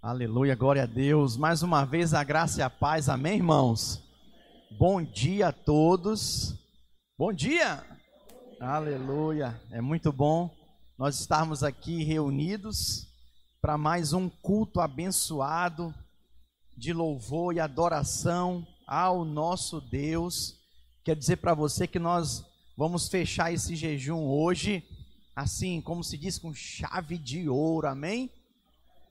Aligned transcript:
Aleluia, 0.00 0.54
glória 0.54 0.84
a 0.84 0.86
Deus. 0.86 1.36
Mais 1.36 1.60
uma 1.60 1.84
vez 1.84 2.14
a 2.14 2.22
graça 2.22 2.60
e 2.60 2.62
a 2.62 2.70
paz, 2.70 3.08
amém, 3.08 3.38
irmãos? 3.38 4.00
Bom 4.78 5.02
dia 5.02 5.48
a 5.48 5.52
todos. 5.52 6.54
Bom 7.18 7.32
dia! 7.32 7.84
Aleluia, 8.60 9.60
é 9.72 9.80
muito 9.80 10.12
bom 10.12 10.54
nós 10.96 11.18
estarmos 11.18 11.64
aqui 11.64 12.04
reunidos 12.04 13.08
para 13.60 13.76
mais 13.76 14.12
um 14.12 14.28
culto 14.28 14.80
abençoado 14.80 15.92
de 16.76 16.92
louvor 16.92 17.56
e 17.56 17.60
adoração 17.60 18.64
ao 18.86 19.24
nosso 19.24 19.80
Deus. 19.80 20.54
Quer 21.04 21.16
dizer 21.16 21.38
para 21.38 21.54
você 21.54 21.88
que 21.88 21.98
nós 21.98 22.44
vamos 22.76 23.08
fechar 23.08 23.52
esse 23.52 23.74
jejum 23.74 24.28
hoje, 24.28 24.80
assim, 25.34 25.80
como 25.80 26.04
se 26.04 26.16
diz, 26.16 26.38
com 26.38 26.54
chave 26.54 27.18
de 27.18 27.48
ouro, 27.48 27.88
amém? 27.88 28.30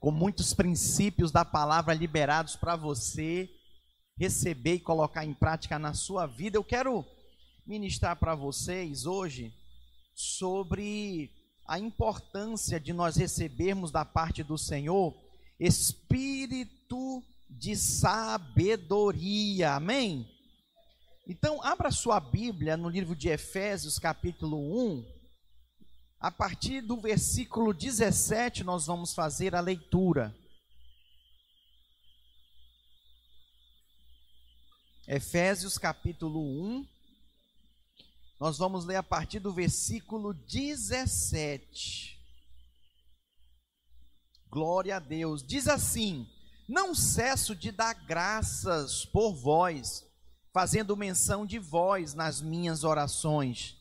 Com 0.00 0.10
muitos 0.10 0.54
princípios 0.54 1.32
da 1.32 1.44
palavra 1.44 1.94
liberados 1.94 2.56
para 2.56 2.76
você 2.76 3.50
receber 4.16 4.74
e 4.74 4.80
colocar 4.80 5.24
em 5.24 5.34
prática 5.34 5.78
na 5.78 5.94
sua 5.94 6.26
vida. 6.26 6.56
Eu 6.56 6.64
quero 6.64 7.04
ministrar 7.66 8.16
para 8.16 8.34
vocês 8.34 9.06
hoje 9.06 9.52
sobre 10.14 11.30
a 11.66 11.78
importância 11.78 12.80
de 12.80 12.92
nós 12.92 13.16
recebermos 13.16 13.90
da 13.90 14.04
parte 14.04 14.42
do 14.42 14.56
Senhor 14.56 15.14
espírito 15.58 17.22
de 17.50 17.74
sabedoria. 17.76 19.74
Amém? 19.74 20.28
Então, 21.26 21.62
abra 21.62 21.90
sua 21.90 22.20
Bíblia 22.20 22.76
no 22.76 22.88
livro 22.88 23.14
de 23.14 23.28
Efésios, 23.28 23.98
capítulo 23.98 24.56
1 24.96 25.17
a 26.20 26.30
partir 26.32 26.80
do 26.80 27.00
versículo 27.00 27.72
17, 27.72 28.64
nós 28.64 28.86
vamos 28.86 29.14
fazer 29.14 29.54
a 29.54 29.60
leitura. 29.60 30.36
Efésios 35.06 35.78
capítulo 35.78 36.40
1. 36.40 36.86
Nós 38.40 38.58
vamos 38.58 38.84
ler 38.84 38.96
a 38.96 39.02
partir 39.02 39.38
do 39.38 39.52
versículo 39.52 40.34
17. 40.34 42.18
Glória 44.50 44.96
a 44.96 44.98
Deus. 45.00 45.42
Diz 45.42 45.68
assim: 45.68 46.28
Não 46.68 46.96
cesso 46.96 47.54
de 47.54 47.70
dar 47.70 47.94
graças 47.94 49.04
por 49.04 49.34
vós, 49.34 50.04
fazendo 50.52 50.96
menção 50.96 51.46
de 51.46 51.60
vós 51.60 52.12
nas 52.12 52.42
minhas 52.42 52.82
orações 52.82 53.77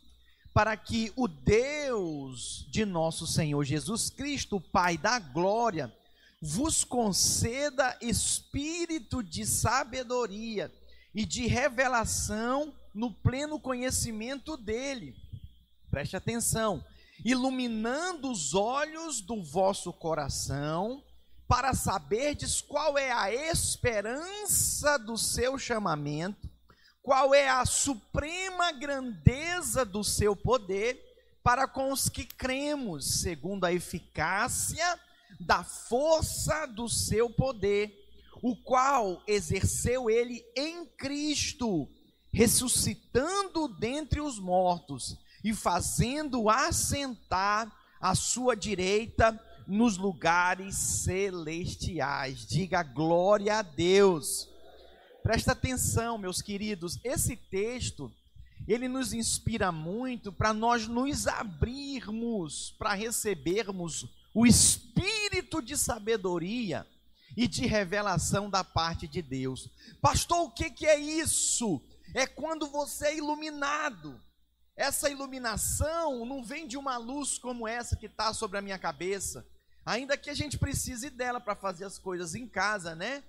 para 0.57 0.75
que 0.75 1.13
o 1.15 1.27
Deus 1.27 2.65
de 2.71 2.83
nosso 2.83 3.27
Senhor 3.27 3.63
Jesus 3.63 4.09
Cristo, 4.09 4.59
Pai 4.59 4.97
da 4.97 5.19
glória, 5.19 5.95
vos 6.41 6.83
conceda 6.83 7.95
espírito 8.01 9.21
de 9.21 9.45
sabedoria 9.45 10.73
e 11.13 11.27
de 11.27 11.45
revelação 11.45 12.73
no 12.91 13.13
pleno 13.13 13.59
conhecimento 13.59 14.57
dele. 14.57 15.15
Preste 15.91 16.17
atenção, 16.17 16.83
iluminando 17.23 18.31
os 18.31 18.55
olhos 18.55 19.21
do 19.21 19.43
vosso 19.43 19.93
coração, 19.93 21.03
para 21.47 21.75
saberdes 21.75 22.61
qual 22.61 22.97
é 22.97 23.11
a 23.11 23.31
esperança 23.31 24.97
do 24.97 25.19
seu 25.19 25.59
chamamento 25.59 26.49
qual 27.07 27.33
é 27.33 27.47
a 27.47 27.65
suprema 27.65 28.73
grandeza 28.73 29.85
do 29.85 30.03
seu 30.03 30.35
poder 30.35 31.01
para 31.41 31.65
com 31.65 31.93
os 31.93 32.09
que 32.09 32.25
cremos, 32.25 33.21
segundo 33.21 33.63
a 33.63 33.71
eficácia 33.71 34.99
da 35.39 35.63
força 35.63 36.65
do 36.65 36.89
seu 36.89 37.29
poder, 37.29 37.97
o 38.43 38.57
qual 38.57 39.23
exerceu 39.25 40.09
ele 40.09 40.43
em 40.53 40.85
Cristo, 40.85 41.87
ressuscitando 42.29 43.69
dentre 43.69 44.19
os 44.19 44.37
mortos 44.37 45.17
e 45.41 45.53
fazendo 45.53 46.49
assentar 46.49 47.71
à 48.01 48.15
sua 48.15 48.53
direita 48.53 49.41
nos 49.65 49.95
lugares 49.95 50.75
celestiais. 50.75 52.45
Diga 52.45 52.83
glória 52.83 53.59
a 53.59 53.61
Deus. 53.61 54.56
Presta 55.27 55.51
atenção, 55.51 56.17
meus 56.17 56.41
queridos, 56.41 57.01
esse 57.03 57.35
texto 57.35 58.09
ele 58.65 58.87
nos 58.87 59.11
inspira 59.11 59.73
muito 59.73 60.31
para 60.31 60.53
nós 60.53 60.87
nos 60.87 61.27
abrirmos 61.27 62.73
para 62.79 62.93
recebermos 62.93 64.05
o 64.33 64.47
espírito 64.47 65.61
de 65.61 65.75
sabedoria 65.75 66.87
e 67.35 67.45
de 67.45 67.65
revelação 67.65 68.49
da 68.49 68.63
parte 68.63 69.05
de 69.05 69.21
Deus. 69.21 69.69
Pastor, 70.01 70.45
o 70.45 70.49
que, 70.49 70.69
que 70.69 70.85
é 70.85 70.97
isso? 70.97 71.81
É 72.13 72.25
quando 72.25 72.65
você 72.65 73.07
é 73.07 73.17
iluminado. 73.17 74.17
Essa 74.77 75.09
iluminação 75.09 76.25
não 76.25 76.41
vem 76.41 76.65
de 76.65 76.77
uma 76.77 76.95
luz 76.95 77.37
como 77.37 77.67
essa 77.67 77.97
que 77.97 78.05
está 78.05 78.33
sobre 78.33 78.59
a 78.59 78.61
minha 78.61 78.79
cabeça, 78.79 79.45
ainda 79.85 80.15
que 80.15 80.29
a 80.29 80.33
gente 80.33 80.57
precise 80.57 81.09
dela 81.09 81.41
para 81.41 81.53
fazer 81.53 81.83
as 81.83 81.99
coisas 81.99 82.33
em 82.33 82.47
casa, 82.47 82.95
né? 82.95 83.25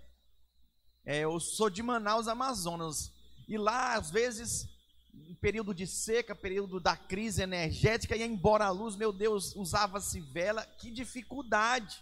É, 1.11 1.21
eu 1.21 1.41
sou 1.41 1.71
de 1.71 1.83
Manaus, 1.83 2.29
Amazonas. 2.29 3.11
E 3.49 3.57
lá, 3.57 3.95
às 3.95 4.11
vezes, 4.11 4.69
período 5.41 5.73
de 5.73 5.87
seca, 5.87 6.35
período 6.35 6.79
da 6.79 6.99
crise 6.99 7.41
energética, 7.41 8.15
ia 8.15 8.27
embora 8.27 8.67
a 8.67 8.71
luz, 8.71 8.95
meu 8.95 9.11
Deus, 9.11 9.57
usava-se 9.57 10.21
vela. 10.21 10.67
Que 10.79 10.91
dificuldade. 10.91 11.99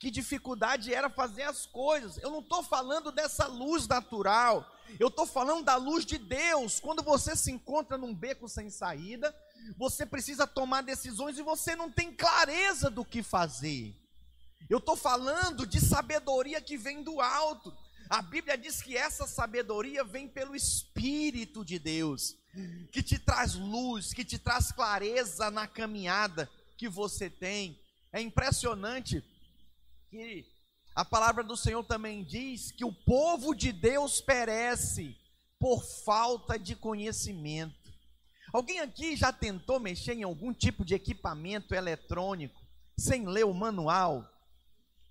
Que 0.00 0.10
dificuldade 0.10 0.92
era 0.92 1.08
fazer 1.08 1.44
as 1.44 1.64
coisas. 1.64 2.16
Eu 2.16 2.32
não 2.32 2.40
estou 2.40 2.60
falando 2.64 3.12
dessa 3.12 3.46
luz 3.46 3.86
natural. 3.86 4.68
Eu 4.98 5.06
estou 5.06 5.24
falando 5.24 5.64
da 5.64 5.76
luz 5.76 6.04
de 6.04 6.18
Deus. 6.18 6.80
Quando 6.80 7.04
você 7.04 7.36
se 7.36 7.52
encontra 7.52 7.96
num 7.96 8.12
beco 8.12 8.48
sem 8.48 8.68
saída, 8.68 9.32
você 9.78 10.04
precisa 10.04 10.44
tomar 10.44 10.82
decisões 10.82 11.38
e 11.38 11.42
você 11.42 11.76
não 11.76 11.88
tem 11.88 12.12
clareza 12.12 12.90
do 12.90 13.04
que 13.04 13.22
fazer. 13.22 13.94
Eu 14.68 14.78
estou 14.78 14.96
falando 14.96 15.66
de 15.66 15.80
sabedoria 15.80 16.60
que 16.60 16.76
vem 16.76 17.02
do 17.02 17.20
alto. 17.20 17.72
A 18.10 18.20
Bíblia 18.20 18.58
diz 18.58 18.82
que 18.82 18.96
essa 18.96 19.26
sabedoria 19.26 20.02
vem 20.04 20.28
pelo 20.28 20.56
Espírito 20.56 21.64
de 21.64 21.78
Deus, 21.78 22.36
que 22.90 23.02
te 23.02 23.18
traz 23.18 23.54
luz, 23.54 24.12
que 24.12 24.24
te 24.24 24.38
traz 24.38 24.72
clareza 24.72 25.50
na 25.50 25.66
caminhada 25.66 26.50
que 26.76 26.88
você 26.88 27.30
tem. 27.30 27.80
É 28.12 28.20
impressionante 28.20 29.22
que 30.08 30.44
a 30.94 31.04
palavra 31.04 31.44
do 31.44 31.56
Senhor 31.56 31.84
também 31.84 32.24
diz 32.24 32.72
que 32.72 32.84
o 32.84 32.92
povo 32.92 33.54
de 33.54 33.72
Deus 33.72 34.20
perece 34.20 35.16
por 35.58 35.84
falta 36.04 36.58
de 36.58 36.74
conhecimento. 36.74 37.92
Alguém 38.52 38.80
aqui 38.80 39.16
já 39.16 39.32
tentou 39.32 39.78
mexer 39.78 40.14
em 40.14 40.22
algum 40.22 40.52
tipo 40.52 40.84
de 40.84 40.94
equipamento 40.94 41.74
eletrônico 41.74 42.64
sem 42.98 43.26
ler 43.26 43.44
o 43.44 43.52
manual? 43.52 44.35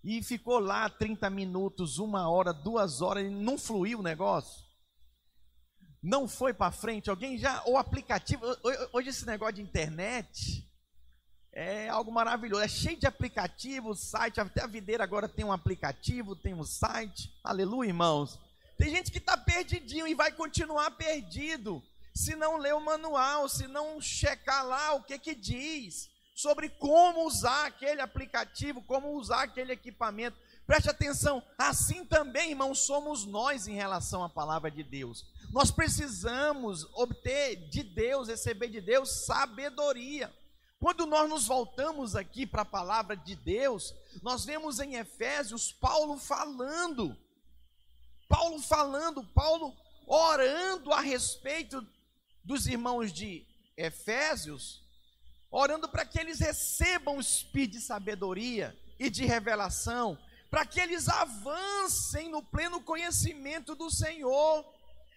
E 0.05 0.21
ficou 0.21 0.59
lá 0.59 0.87
30 0.87 1.27
minutos, 1.31 1.97
uma 1.97 2.29
hora, 2.29 2.53
duas 2.53 3.01
horas, 3.01 3.25
e 3.25 3.29
não 3.29 3.57
fluiu 3.57 3.99
o 3.99 4.03
negócio. 4.03 4.63
Não 6.01 6.27
foi 6.27 6.53
para 6.53 6.71
frente. 6.71 7.09
Alguém 7.09 7.39
já. 7.39 7.63
O 7.65 7.75
aplicativo. 7.75 8.45
Hoje 8.93 9.09
esse 9.09 9.25
negócio 9.25 9.55
de 9.55 9.63
internet 9.63 10.63
é 11.51 11.89
algo 11.89 12.11
maravilhoso. 12.11 12.61
É 12.61 12.67
cheio 12.67 12.99
de 12.99 13.07
aplicativos, 13.07 14.11
site. 14.11 14.39
Até 14.39 14.61
a 14.61 14.67
videira 14.67 15.03
agora 15.03 15.27
tem 15.27 15.43
um 15.43 15.51
aplicativo, 15.51 16.35
tem 16.35 16.53
um 16.53 16.63
site. 16.63 17.33
Aleluia, 17.43 17.87
irmãos. 17.87 18.39
Tem 18.77 18.91
gente 18.91 19.11
que 19.11 19.17
está 19.17 19.35
perdidinho 19.35 20.07
e 20.07 20.13
vai 20.13 20.31
continuar 20.31 20.91
perdido. 20.91 21.81
Se 22.13 22.35
não 22.35 22.57
ler 22.57 22.75
o 22.75 22.85
manual, 22.85 23.49
se 23.49 23.67
não 23.67 23.99
checar 23.99 24.63
lá 24.63 24.93
o 24.93 25.01
que 25.01 25.17
que 25.17 25.33
diz 25.33 26.13
sobre 26.35 26.67
como 26.67 27.25
usar 27.25 27.65
aquele 27.65 28.01
aplicativo, 28.01 28.83
como 28.83 29.13
usar 29.13 29.43
aquele 29.43 29.71
equipamento. 29.71 30.37
Preste 30.67 30.89
atenção, 30.89 31.41
assim 31.57 32.03
também, 32.03 32.49
irmãos, 32.49 32.79
somos 32.79 33.25
nós 33.25 33.67
em 33.67 33.73
relação 33.73 34.21
à 34.21 34.27
palavra 34.27 34.69
de 34.69 34.83
Deus. 34.83 35.25
Nós 35.51 35.71
precisamos 35.71 36.83
obter 36.93 37.69
de 37.69 37.81
Deus, 37.81 38.27
receber 38.27 38.67
de 38.67 38.81
Deus 38.81 39.25
sabedoria. 39.25 40.33
Quando 40.77 41.05
nós 41.05 41.29
nos 41.29 41.47
voltamos 41.47 42.17
aqui 42.17 42.45
para 42.45 42.63
a 42.63 42.65
palavra 42.65 43.15
de 43.15 43.35
Deus, 43.35 43.95
nós 44.21 44.43
vemos 44.43 44.81
em 44.81 44.95
Efésios 44.95 45.71
Paulo 45.71 46.17
falando, 46.17 47.15
Paulo 48.27 48.61
falando, 48.61 49.23
Paulo 49.23 49.73
orando 50.05 50.91
a 50.91 50.99
respeito 50.99 51.87
dos 52.43 52.67
irmãos 52.67 53.13
de 53.13 53.47
Efésios, 53.77 54.84
orando 55.57 55.87
para 55.87 56.05
que 56.05 56.19
eles 56.19 56.39
recebam 56.39 57.15
o 57.15 57.21
espírito 57.21 57.77
de 57.77 57.81
sabedoria 57.81 58.77
e 58.99 59.09
de 59.09 59.25
revelação, 59.25 60.17
para 60.51 60.65
que 60.65 60.81
eles 60.81 61.07
avancem 61.07 62.29
no 62.29 62.43
pleno 62.43 62.81
conhecimento 62.81 63.73
do 63.73 63.89
Senhor. 63.89 64.65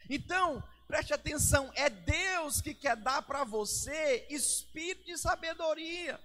Então, 0.09 0.63
preste 0.87 1.13
atenção, 1.13 1.73
é 1.75 1.91
Deus 1.91 2.61
que 2.61 2.73
quer 2.73 2.95
dar 2.95 3.23
para 3.23 3.43
você 3.43 4.27
espírito 4.31 5.07
de 5.07 5.19
sabedoria 5.19 6.21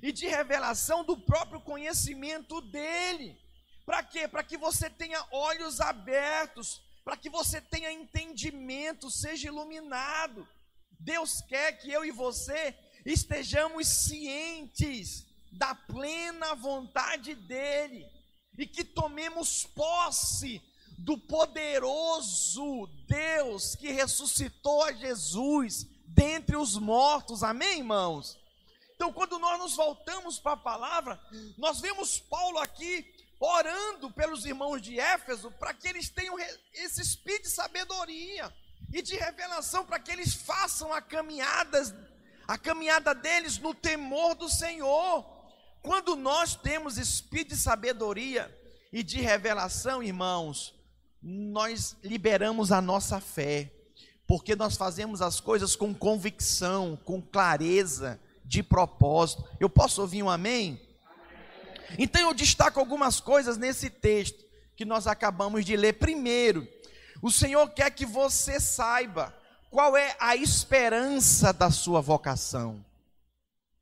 e 0.00 0.12
de 0.12 0.28
revelação 0.28 1.02
do 1.02 1.18
próprio 1.18 1.60
conhecimento 1.60 2.60
dele. 2.60 3.36
Para 3.84 4.00
quê? 4.04 4.28
Para 4.28 4.44
que 4.44 4.56
você 4.56 4.88
tenha 4.88 5.26
olhos 5.32 5.80
abertos, 5.80 6.80
para 7.04 7.16
que 7.16 7.28
você 7.28 7.60
tenha 7.60 7.90
entendimento, 7.90 9.10
seja 9.10 9.48
iluminado. 9.48 10.48
Deus 11.00 11.40
quer 11.42 11.72
que 11.72 11.90
eu 11.90 12.04
e 12.04 12.12
você 12.12 12.76
estejamos 13.12 13.86
cientes 13.86 15.26
da 15.52 15.74
plena 15.74 16.54
vontade 16.54 17.34
dEle 17.34 18.06
e 18.58 18.66
que 18.66 18.84
tomemos 18.84 19.64
posse 19.64 20.60
do 20.98 21.16
poderoso 21.18 22.86
Deus 23.06 23.74
que 23.74 23.90
ressuscitou 23.92 24.82
a 24.82 24.92
Jesus 24.92 25.86
dentre 26.06 26.56
os 26.56 26.76
mortos. 26.76 27.42
Amém, 27.42 27.78
irmãos? 27.78 28.38
Então, 28.94 29.12
quando 29.12 29.38
nós 29.38 29.58
nos 29.58 29.76
voltamos 29.76 30.38
para 30.38 30.52
a 30.52 30.56
palavra, 30.56 31.20
nós 31.58 31.80
vemos 31.80 32.18
Paulo 32.18 32.58
aqui 32.58 33.04
orando 33.38 34.10
pelos 34.10 34.46
irmãos 34.46 34.80
de 34.80 34.98
Éfeso 34.98 35.50
para 35.52 35.74
que 35.74 35.86
eles 35.86 36.08
tenham 36.08 36.38
esse 36.72 37.02
espírito 37.02 37.42
de 37.42 37.50
sabedoria 37.50 38.52
e 38.92 39.02
de 39.02 39.14
revelação 39.14 39.84
para 39.84 40.00
que 40.00 40.10
eles 40.10 40.32
façam 40.32 40.92
a 40.92 41.02
caminhada, 41.02 41.82
a 42.46 42.56
caminhada 42.56 43.14
deles 43.14 43.58
no 43.58 43.74
temor 43.74 44.34
do 44.34 44.48
Senhor. 44.48 45.24
Quando 45.82 46.16
nós 46.16 46.54
temos 46.54 46.98
espírito 46.98 47.54
de 47.54 47.56
sabedoria 47.56 48.54
e 48.92 49.02
de 49.02 49.20
revelação, 49.20 50.02
irmãos, 50.02 50.74
nós 51.22 51.96
liberamos 52.02 52.70
a 52.70 52.80
nossa 52.80 53.20
fé, 53.20 53.72
porque 54.26 54.54
nós 54.54 54.76
fazemos 54.76 55.22
as 55.22 55.40
coisas 55.40 55.74
com 55.74 55.94
convicção, 55.94 56.98
com 57.04 57.20
clareza 57.20 58.20
de 58.44 58.62
propósito. 58.62 59.44
Eu 59.58 59.68
posso 59.68 60.00
ouvir 60.00 60.22
um 60.22 60.30
amém? 60.30 60.80
Então 61.98 62.20
eu 62.20 62.34
destaco 62.34 62.80
algumas 62.80 63.20
coisas 63.20 63.56
nesse 63.56 63.90
texto 63.90 64.44
que 64.76 64.84
nós 64.84 65.06
acabamos 65.06 65.64
de 65.64 65.76
ler. 65.76 65.94
Primeiro, 65.94 66.66
o 67.22 67.30
Senhor 67.30 67.68
quer 67.70 67.90
que 67.90 68.04
você 68.04 68.60
saiba 68.60 69.34
qual 69.70 69.96
é 69.96 70.16
a 70.18 70.36
esperança 70.36 71.52
da 71.52 71.70
sua 71.70 72.00
vocação. 72.00 72.84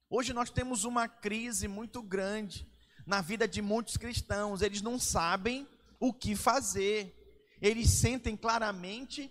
Hoje 0.08 0.32
nós 0.32 0.50
temos 0.50 0.84
uma 0.84 1.08
crise 1.08 1.68
muito 1.68 2.02
grande 2.02 2.66
na 3.06 3.20
vida 3.20 3.46
de 3.46 3.60
muitos 3.60 3.96
cristãos, 3.96 4.62
eles 4.62 4.80
não 4.80 4.98
sabem 4.98 5.68
o 6.00 6.12
que 6.12 6.34
fazer. 6.34 7.20
Eles 7.60 7.90
sentem 7.90 8.36
claramente 8.36 9.30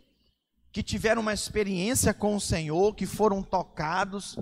que 0.71 0.83
tiveram 0.83 1.21
uma 1.21 1.33
experiência 1.33 2.13
com 2.13 2.35
o 2.35 2.41
Senhor, 2.41 2.95
que 2.95 3.05
foram 3.05 3.43
tocados, 3.43 4.37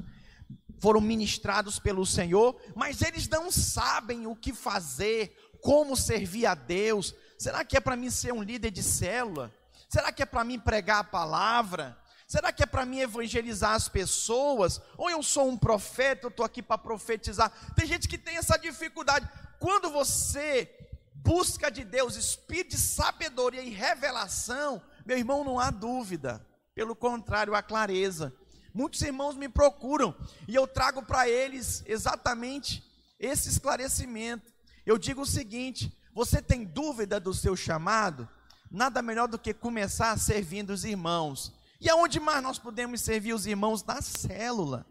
foram 0.80 1.02
ministrados 1.02 1.78
pelo 1.78 2.06
Senhor, 2.06 2.60
mas 2.76 3.02
eles 3.02 3.28
não 3.28 3.52
sabem 3.52 4.26
o 4.28 4.36
que 4.36 4.54
fazer, 4.54 5.36
como 5.62 5.96
servir 5.96 6.46
a 6.46 6.56
Deus. 6.56 7.14
Será 7.38 7.64
que 7.64 7.78
é 7.78 7.80
para 7.80 7.96
mim 7.96 8.10
ser 8.10 8.34
um 8.34 8.42
líder 8.42 8.72
de 8.72 8.82
célula? 8.82 9.54
Será 9.90 10.12
que 10.12 10.24
é 10.24 10.26
para 10.26 10.44
mim 10.44 10.58
pregar 10.58 11.00
a 11.00 11.04
palavra? 11.04 12.01
Será 12.32 12.50
que 12.54 12.64
é 12.64 12.66
para 12.66 12.86
mim 12.86 13.02
evangelizar 13.02 13.74
as 13.74 13.90
pessoas? 13.90 14.80
Ou 14.96 15.10
eu 15.10 15.22
sou 15.22 15.50
um 15.50 15.58
profeta, 15.58 16.28
eu 16.28 16.30
estou 16.30 16.46
aqui 16.46 16.64
para 16.64 16.78
profetizar? 16.78 17.52
Tem 17.76 17.86
gente 17.86 18.08
que 18.08 18.18
tem 18.18 18.38
essa 18.38 18.58
dificuldade. 18.58 19.30
Quando 19.60 19.90
você 19.90 20.74
busca 21.14 21.70
de 21.70 21.84
Deus 21.84 22.16
espírito 22.16 22.70
de 22.70 22.78
sabedoria 22.78 23.62
e 23.62 23.70
revelação, 23.70 24.82
meu 25.06 25.18
irmão, 25.18 25.44
não 25.44 25.60
há 25.60 25.70
dúvida. 25.70 26.48
Pelo 26.74 26.96
contrário, 26.96 27.54
há 27.54 27.62
clareza. 27.62 28.34
Muitos 28.74 29.02
irmãos 29.02 29.36
me 29.36 29.50
procuram 29.50 30.16
e 30.48 30.56
eu 30.56 30.66
trago 30.66 31.04
para 31.04 31.28
eles 31.28 31.84
exatamente 31.86 32.82
esse 33.20 33.50
esclarecimento. 33.50 34.54
Eu 34.86 34.98
digo 34.98 35.24
o 35.24 35.26
seguinte: 35.26 35.94
você 36.14 36.42
tem 36.42 36.64
dúvida 36.64 37.20
do 37.20 37.34
seu 37.34 37.58
chamado? 37.58 38.26
Nada 38.72 39.02
melhor 39.02 39.28
do 39.28 39.38
que 39.38 39.54
começar 39.54 40.18
servindo 40.18 40.70
os 40.70 40.86
irmãos. 40.86 41.60
E 41.82 41.90
aonde 41.90 42.20
mais 42.20 42.44
nós 42.44 42.60
podemos 42.60 43.02
servir 43.02 43.34
os 43.34 43.48
irmãos? 43.48 43.84
Na 43.84 44.04
célula. 44.04 44.86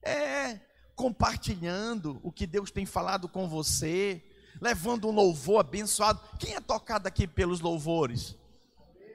É, 0.00 0.60
compartilhando 0.94 2.20
o 2.22 2.30
que 2.30 2.46
Deus 2.46 2.70
tem 2.70 2.86
falado 2.86 3.28
com 3.28 3.48
você, 3.48 4.22
levando 4.60 5.08
um 5.08 5.10
louvor 5.10 5.58
abençoado. 5.58 6.20
Quem 6.38 6.54
é 6.54 6.60
tocado 6.60 7.08
aqui 7.08 7.26
pelos 7.26 7.58
louvores? 7.60 8.36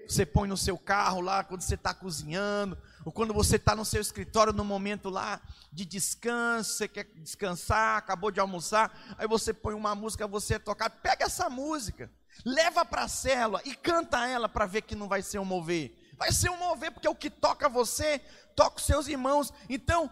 Você 0.06 0.26
põe 0.26 0.50
no 0.50 0.58
seu 0.58 0.78
carro 0.78 1.22
lá 1.22 1.46
quando 1.46 1.62
você 1.62 1.76
está 1.76 1.94
cozinhando, 1.94 2.78
ou 3.06 3.12
quando 3.12 3.34
você 3.34 3.56
está 3.56 3.74
no 3.74 3.86
seu 3.86 4.02
escritório 4.02 4.52
no 4.52 4.66
momento 4.66 5.10
lá 5.10 5.42
de 5.72 5.86
descanso, 5.86 6.74
você 6.74 6.88
quer 6.90 7.06
descansar, 7.16 7.98
acabou 7.98 8.32
de 8.32 8.40
almoçar, 8.40 9.16
aí 9.18 9.28
você 9.28 9.54
põe 9.54 9.74
uma 9.74 9.96
música, 9.96 10.28
você 10.28 10.56
é 10.56 10.60
tocado, 10.60 10.96
pega 11.02 11.26
essa 11.26 11.50
música, 11.50 12.12
leva 12.46 12.86
para 12.86 13.04
a 13.04 13.08
célula 13.08 13.62
e 13.66 13.76
canta 13.76 14.26
ela 14.28 14.48
para 14.50 14.66
ver 14.66 14.82
que 14.82 14.96
não 14.96 15.08
vai 15.08 15.22
ser 15.22 15.40
um 15.40 15.46
mover. 15.46 16.07
Vai 16.18 16.32
ser 16.32 16.50
um 16.50 16.58
mover, 16.58 16.92
porque 16.92 17.08
o 17.08 17.16
que 17.16 17.30
toca 17.30 17.70
você, 17.70 18.20
toca 18.56 18.78
os 18.78 18.86
seus 18.86 19.08
irmãos. 19.08 19.54
Então, 19.70 20.10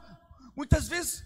muitas 0.56 0.88
vezes, 0.88 1.26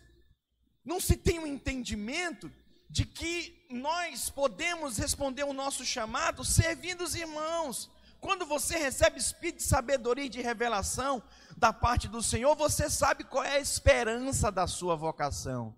não 0.84 1.00
se 1.00 1.18
tem 1.18 1.40
um 1.40 1.48
entendimento 1.48 2.52
de 2.90 3.06
que 3.06 3.68
nós 3.70 4.30
podemos 4.30 4.98
responder 4.98 5.44
o 5.44 5.54
nosso 5.54 5.86
chamado 5.86 6.44
servindo 6.44 7.04
os 7.04 7.14
irmãos. 7.14 7.90
Quando 8.20 8.46
você 8.46 8.78
recebe 8.78 9.20
espírito 9.20 9.58
de 9.58 9.64
sabedoria 9.64 10.26
e 10.26 10.30
de 10.30 10.42
revelação, 10.42 11.22
da 11.56 11.72
parte 11.74 12.08
do 12.08 12.24
Senhor, 12.24 12.56
você 12.56 12.90
sabe 12.90 13.24
qual 13.24 13.44
é 13.44 13.58
a 13.58 13.60
esperança 13.60 14.52
da 14.52 14.66
sua 14.66 14.96
vocação. 14.96 15.76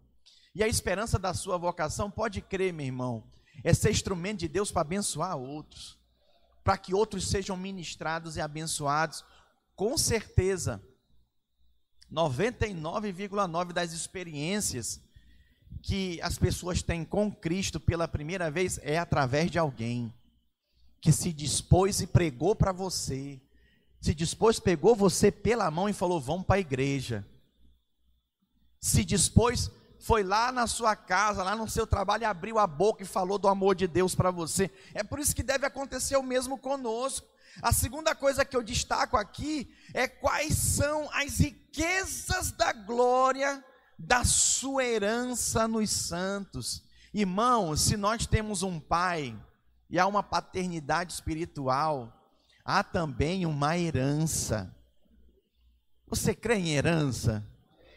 E 0.53 0.63
a 0.63 0.67
esperança 0.67 1.17
da 1.17 1.33
sua 1.33 1.57
vocação, 1.57 2.09
pode 2.09 2.41
crer, 2.41 2.71
meu 2.71 2.85
irmão, 2.85 3.23
é 3.63 3.73
ser 3.73 3.91
instrumento 3.91 4.39
de 4.39 4.47
Deus 4.47 4.71
para 4.71 4.81
abençoar 4.81 5.37
outros, 5.37 5.97
para 6.63 6.77
que 6.77 6.93
outros 6.93 7.27
sejam 7.27 7.57
ministrados 7.57 8.37
e 8.37 8.41
abençoados. 8.41 9.23
Com 9.75 9.97
certeza, 9.97 10.81
99,9 12.11 13.73
das 13.73 13.93
experiências 13.93 15.01
que 15.81 16.21
as 16.21 16.37
pessoas 16.37 16.83
têm 16.83 17.03
com 17.03 17.31
Cristo 17.31 17.79
pela 17.79 18.07
primeira 18.07 18.51
vez 18.51 18.79
é 18.83 18.97
através 18.97 19.49
de 19.49 19.57
alguém 19.57 20.13
que 20.99 21.11
se 21.11 21.33
dispôs 21.33 21.99
e 22.01 22.07
pregou 22.07 22.55
para 22.55 22.71
você, 22.71 23.41
se 23.99 24.13
dispôs, 24.13 24.59
pegou 24.59 24.95
você 24.95 25.31
pela 25.31 25.69
mão 25.71 25.89
e 25.89 25.93
falou: 25.93 26.21
Vamos 26.21 26.45
para 26.45 26.57
a 26.57 26.59
igreja. 26.59 27.25
Se 28.79 29.03
dispôs, 29.05 29.71
foi 30.01 30.23
lá 30.23 30.51
na 30.51 30.65
sua 30.65 30.95
casa, 30.95 31.43
lá 31.43 31.55
no 31.55 31.69
seu 31.69 31.85
trabalho, 31.85 32.27
abriu 32.27 32.57
a 32.57 32.65
boca 32.65 33.03
e 33.03 33.05
falou 33.05 33.37
do 33.37 33.47
amor 33.47 33.75
de 33.75 33.87
Deus 33.87 34.15
para 34.15 34.31
você. 34.31 34.71
É 34.95 35.03
por 35.03 35.19
isso 35.19 35.35
que 35.35 35.43
deve 35.43 35.65
acontecer 35.65 36.17
o 36.17 36.23
mesmo 36.23 36.57
conosco. 36.57 37.27
A 37.61 37.71
segunda 37.71 38.15
coisa 38.15 38.43
que 38.43 38.57
eu 38.57 38.63
destaco 38.63 39.15
aqui 39.15 39.71
é 39.93 40.07
quais 40.07 40.55
são 40.55 41.07
as 41.13 41.39
riquezas 41.39 42.51
da 42.51 42.73
glória 42.73 43.63
da 43.97 44.23
sua 44.23 44.83
herança 44.83 45.67
nos 45.67 45.91
santos. 45.91 46.83
Irmãos, 47.13 47.81
se 47.81 47.95
nós 47.95 48.25
temos 48.25 48.63
um 48.63 48.79
pai 48.79 49.37
e 49.87 49.99
há 49.99 50.07
uma 50.07 50.23
paternidade 50.23 51.13
espiritual, 51.13 52.11
há 52.65 52.83
também 52.83 53.45
uma 53.45 53.77
herança. 53.77 54.75
Você 56.07 56.33
crê 56.33 56.55
em 56.55 56.69
herança? 56.69 57.45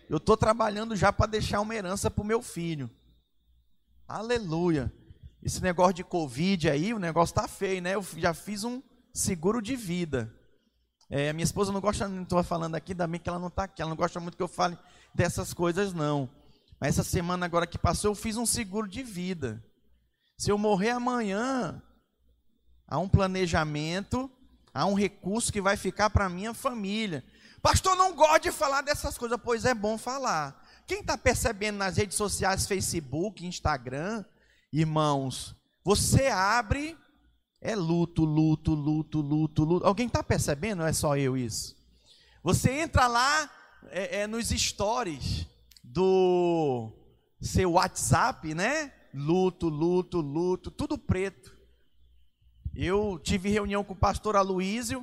Eu 0.09 0.19
estou 0.19 0.37
trabalhando 0.37 0.95
já 0.95 1.13
para 1.13 1.27
deixar 1.27 1.61
uma 1.61 1.75
herança 1.75 2.11
para 2.11 2.23
o 2.23 2.27
meu 2.27 2.43
filho. 2.43 2.91
Aleluia. 4.07 4.93
Esse 5.43 5.63
negócio 5.63 5.95
de 5.95 6.05
Covid 6.05 6.71
aí, 6.71 6.95
o 6.95 6.99
negócio 6.99 7.33
está 7.33 7.49
feio, 7.49 7.83
né? 7.83 7.95
Eu 7.95 8.03
já 8.17 8.33
fiz 8.35 8.65
um 8.65 8.83
seguro 9.13 9.61
de 9.61 9.77
vida. 9.77 10.33
É, 11.11 11.33
minha 11.33 11.45
esposa 11.45 11.71
não 11.71 11.81
gosta, 11.81 12.09
não 12.09 12.23
estou 12.23 12.43
falando 12.43 12.75
aqui, 12.75 12.93
ainda 12.93 13.07
bem 13.07 13.21
que 13.21 13.29
ela 13.29 13.39
não 13.39 13.49
está 13.49 13.65
aqui, 13.65 13.83
ela 13.83 13.91
não 13.91 13.97
gosta 13.97 14.19
muito 14.21 14.37
que 14.37 14.43
eu 14.43 14.49
fale 14.49 14.79
dessas 15.15 15.53
coisas, 15.53 15.93
não. 15.93 16.29
Mas 16.81 16.99
essa 16.99 17.05
semana 17.05 17.47
agora 17.47 17.67
que 17.67 17.79
passou, 17.79 18.11
eu 18.11 18.15
fiz 18.15 18.37
um 18.37 18.47
seguro 18.47 18.89
de 18.89 19.03
vida. 19.03 19.65
Se 20.37 20.51
eu 20.51 20.59
morrer 20.59 20.91
amanhã, 20.91 21.83
há 22.87 22.99
um 22.99 23.09
planejamento 23.09 24.31
Há 24.75 24.87
um 24.87 24.95
recurso 24.95 25.53
que 25.53 25.61
vai 25.61 25.77
ficar 25.77 26.11
para 26.11 26.29
minha 26.29 26.53
família. 26.53 27.25
Pastor, 27.65 27.97
não 27.97 28.15
gosta 28.15 28.41
de 28.41 28.53
falar 28.53 28.83
dessas 28.83 29.17
coisas, 29.17 29.41
pois 29.43 29.65
é 29.65 29.73
bom 29.73 29.97
falar. 29.97 30.63
Quem 30.87 31.01
está 31.01 31.17
percebendo 31.17 31.79
nas 31.79 31.97
redes 31.97 32.15
sociais, 32.15 32.67
Facebook, 32.67 33.47
Instagram, 33.47 34.23
irmãos, 34.71 35.57
você 35.83 36.27
abre, 36.27 36.95
é 37.63 37.75
luto, 37.75 38.23
luto, 38.23 38.75
luto, 38.75 39.19
luto, 39.19 39.65
luto. 39.65 39.87
Alguém 39.87 40.09
está 40.09 40.23
percebendo? 40.23 40.81
Não 40.81 40.87
é 40.87 40.93
só 40.93 41.17
eu 41.17 41.39
isso. 41.39 41.75
Você 42.43 42.71
entra 42.71 43.07
lá 43.07 43.51
é, 43.89 44.21
é, 44.21 44.27
nos 44.27 44.51
stories 44.51 45.47
do 45.83 46.93
seu 47.41 47.73
WhatsApp, 47.73 48.53
né? 48.53 48.93
Luto, 49.15 49.71
luto, 49.71 50.21
luto, 50.21 50.71
tudo 50.71 50.99
preto. 50.99 51.57
Eu 52.75 53.19
tive 53.19 53.49
reunião 53.49 53.83
com 53.83 53.95
o 53.95 53.97
pastor 53.97 54.37
Aloísio, 54.37 55.03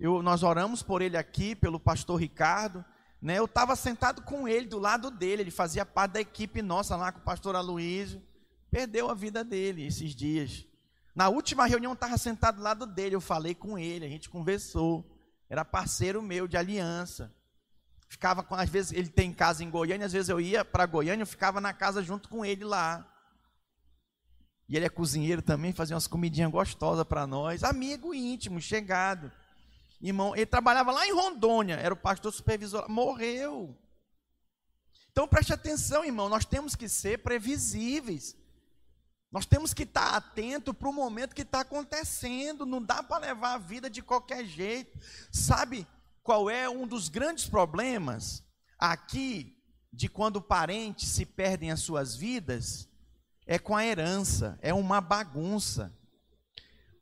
eu, 0.00 0.22
nós 0.22 0.42
oramos 0.42 0.82
por 0.82 1.02
ele 1.02 1.18
aqui, 1.18 1.54
pelo 1.54 1.78
pastor 1.78 2.18
Ricardo. 2.18 2.82
Né? 3.20 3.38
Eu 3.38 3.44
estava 3.44 3.76
sentado 3.76 4.22
com 4.22 4.48
ele, 4.48 4.66
do 4.66 4.78
lado 4.78 5.10
dele, 5.10 5.42
ele 5.42 5.50
fazia 5.50 5.84
parte 5.84 6.12
da 6.12 6.20
equipe 6.20 6.62
nossa 6.62 6.96
lá 6.96 7.12
com 7.12 7.18
o 7.18 7.22
pastor 7.22 7.54
Aloísio. 7.54 8.22
Perdeu 8.70 9.10
a 9.10 9.14
vida 9.14 9.44
dele 9.44 9.86
esses 9.86 10.14
dias. 10.14 10.64
Na 11.14 11.28
última 11.28 11.66
reunião, 11.66 11.92
eu 11.92 11.94
estava 11.94 12.16
sentado 12.16 12.56
do 12.56 12.62
lado 12.62 12.86
dele, 12.86 13.14
eu 13.14 13.20
falei 13.20 13.54
com 13.54 13.78
ele, 13.78 14.06
a 14.06 14.08
gente 14.08 14.30
conversou. 14.30 15.04
Era 15.50 15.66
parceiro 15.66 16.22
meu 16.22 16.48
de 16.48 16.56
aliança. 16.56 17.34
Ficava 18.08 18.42
com, 18.42 18.54
às 18.54 18.70
vezes, 18.70 18.92
ele 18.92 19.08
tem 19.08 19.32
casa 19.34 19.62
em 19.62 19.68
Goiânia, 19.68 20.06
às 20.06 20.12
vezes 20.12 20.30
eu 20.30 20.40
ia 20.40 20.64
para 20.64 20.86
Goiânia, 20.86 21.22
eu 21.22 21.26
ficava 21.26 21.60
na 21.60 21.74
casa 21.74 22.02
junto 22.02 22.26
com 22.28 22.42
ele 22.42 22.64
lá. 22.64 23.06
E 24.66 24.76
ele 24.76 24.86
é 24.86 24.88
cozinheiro 24.88 25.42
também, 25.42 25.72
fazia 25.72 25.94
umas 25.94 26.06
comidinhas 26.06 26.50
gostosas 26.50 27.04
para 27.04 27.26
nós. 27.26 27.62
Amigo 27.62 28.14
íntimo, 28.14 28.60
chegado. 28.60 29.30
Irmão, 30.00 30.34
ele 30.34 30.46
trabalhava 30.46 30.92
lá 30.92 31.06
em 31.06 31.12
Rondônia, 31.12 31.74
era 31.74 31.92
o 31.92 31.96
pastor 31.96 32.32
supervisor, 32.32 32.88
morreu. 32.88 33.76
Então 35.12 35.28
preste 35.28 35.52
atenção, 35.52 36.04
irmão, 36.04 36.28
nós 36.28 36.44
temos 36.44 36.74
que 36.74 36.88
ser 36.88 37.18
previsíveis. 37.18 38.36
Nós 39.30 39.46
temos 39.46 39.72
que 39.72 39.84
estar 39.84 40.16
atento 40.16 40.74
para 40.74 40.88
o 40.88 40.92
momento 40.92 41.34
que 41.34 41.42
está 41.42 41.60
acontecendo. 41.60 42.66
Não 42.66 42.82
dá 42.82 43.02
para 43.02 43.26
levar 43.26 43.54
a 43.54 43.58
vida 43.58 43.88
de 43.88 44.02
qualquer 44.02 44.44
jeito. 44.44 44.98
Sabe 45.30 45.86
qual 46.22 46.50
é 46.50 46.68
um 46.68 46.86
dos 46.86 47.08
grandes 47.08 47.46
problemas 47.46 48.42
aqui 48.78 49.56
de 49.92 50.08
quando 50.08 50.40
parentes 50.40 51.08
se 51.08 51.24
perdem 51.24 51.70
as 51.70 51.80
suas 51.80 52.16
vidas? 52.16 52.88
É 53.46 53.58
com 53.58 53.76
a 53.76 53.84
herança, 53.84 54.58
é 54.62 54.74
uma 54.74 55.00
bagunça. 55.00 55.96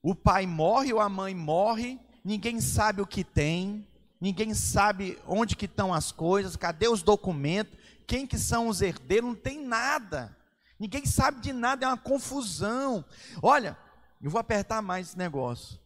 O 0.02 0.14
pai 0.14 0.46
morre 0.46 0.92
ou 0.92 1.00
a 1.00 1.08
mãe 1.08 1.34
morre, 1.34 1.98
ninguém 2.28 2.60
sabe 2.60 3.00
o 3.00 3.06
que 3.06 3.24
tem, 3.24 3.88
ninguém 4.20 4.52
sabe 4.52 5.18
onde 5.26 5.56
que 5.56 5.64
estão 5.64 5.94
as 5.94 6.12
coisas, 6.12 6.56
cadê 6.56 6.86
os 6.86 7.02
documentos, 7.02 7.78
quem 8.06 8.26
que 8.26 8.38
são 8.38 8.68
os 8.68 8.82
herdeiros, 8.82 9.30
não 9.30 9.34
tem 9.34 9.66
nada. 9.66 10.36
Ninguém 10.78 11.06
sabe 11.06 11.40
de 11.40 11.54
nada, 11.54 11.86
é 11.86 11.88
uma 11.88 11.96
confusão. 11.96 13.02
Olha, 13.42 13.78
eu 14.20 14.30
vou 14.30 14.38
apertar 14.38 14.82
mais 14.82 15.08
esse 15.08 15.18
negócio. 15.18 15.80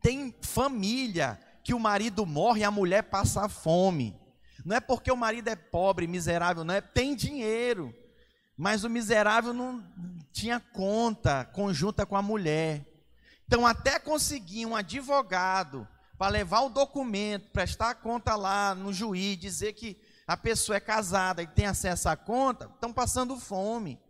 Tem 0.00 0.34
família 0.40 1.38
que 1.62 1.74
o 1.74 1.78
marido 1.78 2.24
morre 2.24 2.62
e 2.62 2.64
a 2.64 2.70
mulher 2.70 3.02
passa 3.02 3.46
fome. 3.46 4.18
Não 4.64 4.76
é 4.76 4.80
porque 4.80 5.12
o 5.12 5.16
marido 5.16 5.48
é 5.48 5.56
pobre, 5.56 6.06
miserável, 6.06 6.64
não 6.64 6.72
é, 6.72 6.80
tem 6.80 7.14
dinheiro. 7.14 7.94
Mas 8.56 8.82
o 8.82 8.88
miserável 8.88 9.52
não 9.52 9.84
tinha 10.32 10.58
conta 10.58 11.44
conjunta 11.44 12.06
com 12.06 12.16
a 12.16 12.22
mulher. 12.22 12.93
Então, 13.46 13.66
até 13.66 13.98
conseguir 13.98 14.66
um 14.66 14.74
advogado 14.74 15.86
para 16.16 16.30
levar 16.30 16.60
o 16.60 16.70
documento, 16.70 17.50
prestar 17.50 17.96
conta 17.96 18.36
lá 18.36 18.74
no 18.74 18.92
juiz, 18.92 19.38
dizer 19.38 19.72
que 19.74 20.00
a 20.26 20.36
pessoa 20.36 20.76
é 20.76 20.80
casada 20.80 21.42
e 21.42 21.46
tem 21.46 21.66
acesso 21.66 22.08
à 22.08 22.16
conta, 22.16 22.70
estão 22.72 22.92
passando 22.92 23.38
fome. 23.38 24.00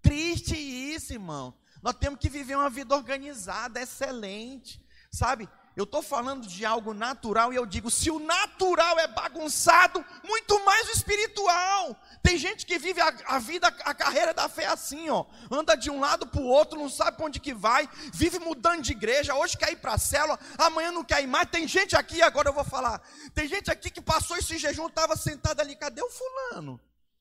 Triste 0.00 0.56
isso, 0.56 1.12
irmão. 1.12 1.54
Nós 1.82 1.94
temos 1.94 2.18
que 2.20 2.28
viver 2.28 2.56
uma 2.56 2.70
vida 2.70 2.94
organizada, 2.94 3.80
excelente. 3.80 4.80
Sabe? 5.10 5.48
Eu 5.76 5.84
estou 5.84 6.00
falando 6.00 6.46
de 6.46 6.64
algo 6.64 6.94
natural 6.94 7.52
e 7.52 7.56
eu 7.56 7.66
digo: 7.66 7.90
se 7.90 8.10
o 8.10 8.18
natural 8.18 8.98
é 8.98 9.06
bagunçado, 9.06 10.02
muito 10.24 10.64
mais 10.64 10.88
o 10.88 10.92
espiritual. 10.92 11.94
Tem 12.22 12.38
gente 12.38 12.64
que 12.64 12.78
vive 12.78 12.98
a, 12.98 13.14
a 13.26 13.38
vida, 13.38 13.68
a 13.68 13.92
carreira 13.92 14.32
da 14.32 14.48
fé 14.48 14.64
assim, 14.64 15.10
ó, 15.10 15.26
anda 15.50 15.76
de 15.76 15.90
um 15.90 16.00
lado 16.00 16.26
para 16.26 16.40
o 16.40 16.46
outro, 16.46 16.78
não 16.78 16.88
sabe 16.88 17.18
para 17.18 17.26
onde 17.26 17.38
que 17.38 17.52
vai, 17.52 17.86
vive 18.10 18.38
mudando 18.38 18.80
de 18.80 18.92
igreja. 18.92 19.34
Hoje 19.34 19.58
quer 19.58 19.70
ir 19.70 19.76
para 19.76 19.92
a 19.92 19.98
célula, 19.98 20.40
amanhã 20.56 20.90
não 20.90 21.04
quer 21.04 21.22
ir 21.22 21.26
mais. 21.26 21.50
Tem 21.50 21.68
gente 21.68 21.94
aqui, 21.94 22.22
agora 22.22 22.48
eu 22.48 22.54
vou 22.54 22.64
falar. 22.64 23.02
Tem 23.34 23.46
gente 23.46 23.70
aqui 23.70 23.90
que 23.90 24.00
passou 24.00 24.38
esse 24.38 24.56
jejum, 24.56 24.86
estava 24.86 25.14
sentado 25.14 25.60
ali, 25.60 25.76
cadê 25.76 26.02
o 26.02 26.08
fulano? 26.08 26.80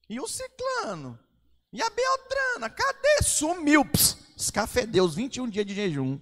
E 0.10 0.18
o 0.18 0.28
ciclano? 0.30 1.20
E 1.74 1.82
a 1.82 1.90
Beltrana? 1.90 2.70
Cadê? 2.70 3.22
Sumiu. 3.22 3.84
Pss, 3.84 4.16
escafedeu 4.38 5.04
os 5.04 5.14
21 5.14 5.50
dias 5.50 5.66
de 5.66 5.76
jejum. 5.76 6.18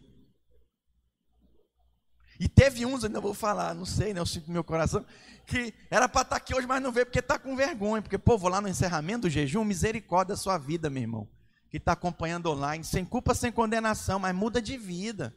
E 2.39 2.47
teve 2.47 2.85
uns, 2.85 3.03
ainda 3.03 3.21
vou 3.21 3.33
falar, 3.33 3.73
não 3.73 3.85
sei, 3.85 4.13
né? 4.13 4.19
Eu 4.19 4.25
sinto 4.25 4.47
no 4.47 4.53
meu 4.53 4.63
coração, 4.63 5.05
que 5.45 5.73
era 5.89 6.09
para 6.09 6.21
estar 6.21 6.35
tá 6.35 6.35
aqui 6.37 6.55
hoje, 6.55 6.65
mas 6.65 6.81
não 6.81 6.91
veio 6.91 7.05
porque 7.05 7.19
está 7.19 7.37
com 7.37 7.55
vergonha. 7.55 8.01
Porque, 8.01 8.17
pô, 8.17 8.37
vou 8.37 8.49
lá 8.49 8.61
no 8.61 8.67
encerramento 8.67 9.21
do 9.21 9.29
jejum, 9.29 9.63
misericórdia 9.63 10.35
da 10.35 10.41
sua 10.41 10.57
vida, 10.57 10.89
meu 10.89 11.03
irmão. 11.03 11.27
Que 11.69 11.77
está 11.77 11.93
acompanhando 11.93 12.49
online, 12.49 12.83
sem 12.83 13.05
culpa, 13.05 13.33
sem 13.33 13.51
condenação, 13.51 14.19
mas 14.19 14.35
muda 14.35 14.61
de 14.61 14.77
vida. 14.77 15.35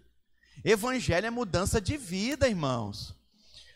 Evangelho 0.64 1.26
é 1.26 1.30
mudança 1.30 1.80
de 1.80 1.96
vida, 1.96 2.48
irmãos. 2.48 3.14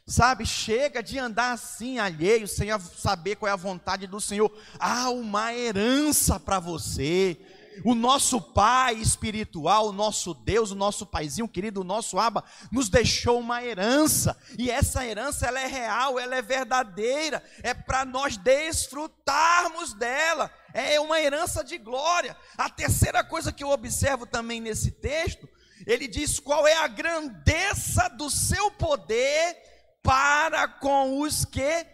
Sabe, 0.07 0.45
chega 0.45 1.03
de 1.03 1.19
andar 1.19 1.53
assim, 1.53 1.99
alheio, 1.99 2.49
sem 2.49 2.69
saber 2.97 3.37
qual 3.37 3.49
é 3.49 3.53
a 3.53 3.57
vontade 3.57 4.07
do 4.07 4.21
Senhor. 4.21 4.51
Há 4.79 5.09
uma 5.11 5.55
herança 5.55 6.41
para 6.41 6.59
você 6.59 7.39
o 7.85 7.95
nosso 7.95 8.41
Pai 8.41 8.95
espiritual, 8.95 9.89
o 9.89 9.93
nosso 9.93 10.35
Deus, 10.35 10.71
o 10.71 10.75
nosso 10.75 11.07
Paizinho 11.07 11.49
querido, 11.49 11.81
o 11.81 11.85
nosso 11.85 12.19
Abba, 12.19 12.45
nos 12.71 12.89
deixou 12.89 13.39
uma 13.39 13.63
herança, 13.65 14.37
e 14.59 14.71
essa 14.71 15.07
herança 15.07 15.47
ela 15.47 15.61
é 15.61 15.67
real, 15.67 16.19
ela 16.19 16.37
é 16.37 16.43
verdadeira, 16.43 17.43
é 17.63 17.73
para 17.75 18.05
nós 18.05 18.37
desfrutarmos 18.37 19.95
dela, 19.95 20.51
é 20.73 21.01
uma 21.01 21.21
herança 21.21 21.65
de 21.65 21.79
glória. 21.79 22.37
A 22.57 22.69
terceira 22.69 23.25
coisa 23.25 23.53
que 23.53 23.65
eu 23.65 23.71
observo 23.71 24.27
também 24.27 24.61
nesse 24.61 24.91
texto, 24.91 25.49
ele 25.87 26.07
diz 26.07 26.39
qual 26.39 26.67
é 26.67 26.75
a 26.75 26.89
grandeza 26.89 28.09
do 28.11 28.29
seu 28.31 28.71
poder 28.73 29.57
para 30.03 30.69
com 30.69 31.21
os 31.21 31.45
que 31.45 31.87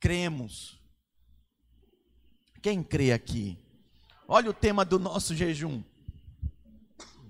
cremos. 0.00 0.80
Quem 2.62 2.82
crê 2.82 3.12
aqui? 3.12 3.58
Olha 4.32 4.48
o 4.48 4.54
tema 4.54 4.84
do 4.84 4.96
nosso 4.96 5.34
jejum. 5.34 5.82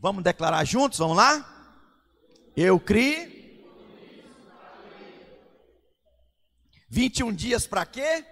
Vamos 0.03 0.23
declarar 0.23 0.67
juntos? 0.67 0.99
Vamos 0.99 1.17
lá? 1.17 1.73
Eu 2.55 2.79
criei. 2.79 3.65
21 6.91 7.33
dias 7.33 7.67
para 7.67 7.87
quê? 7.87 8.23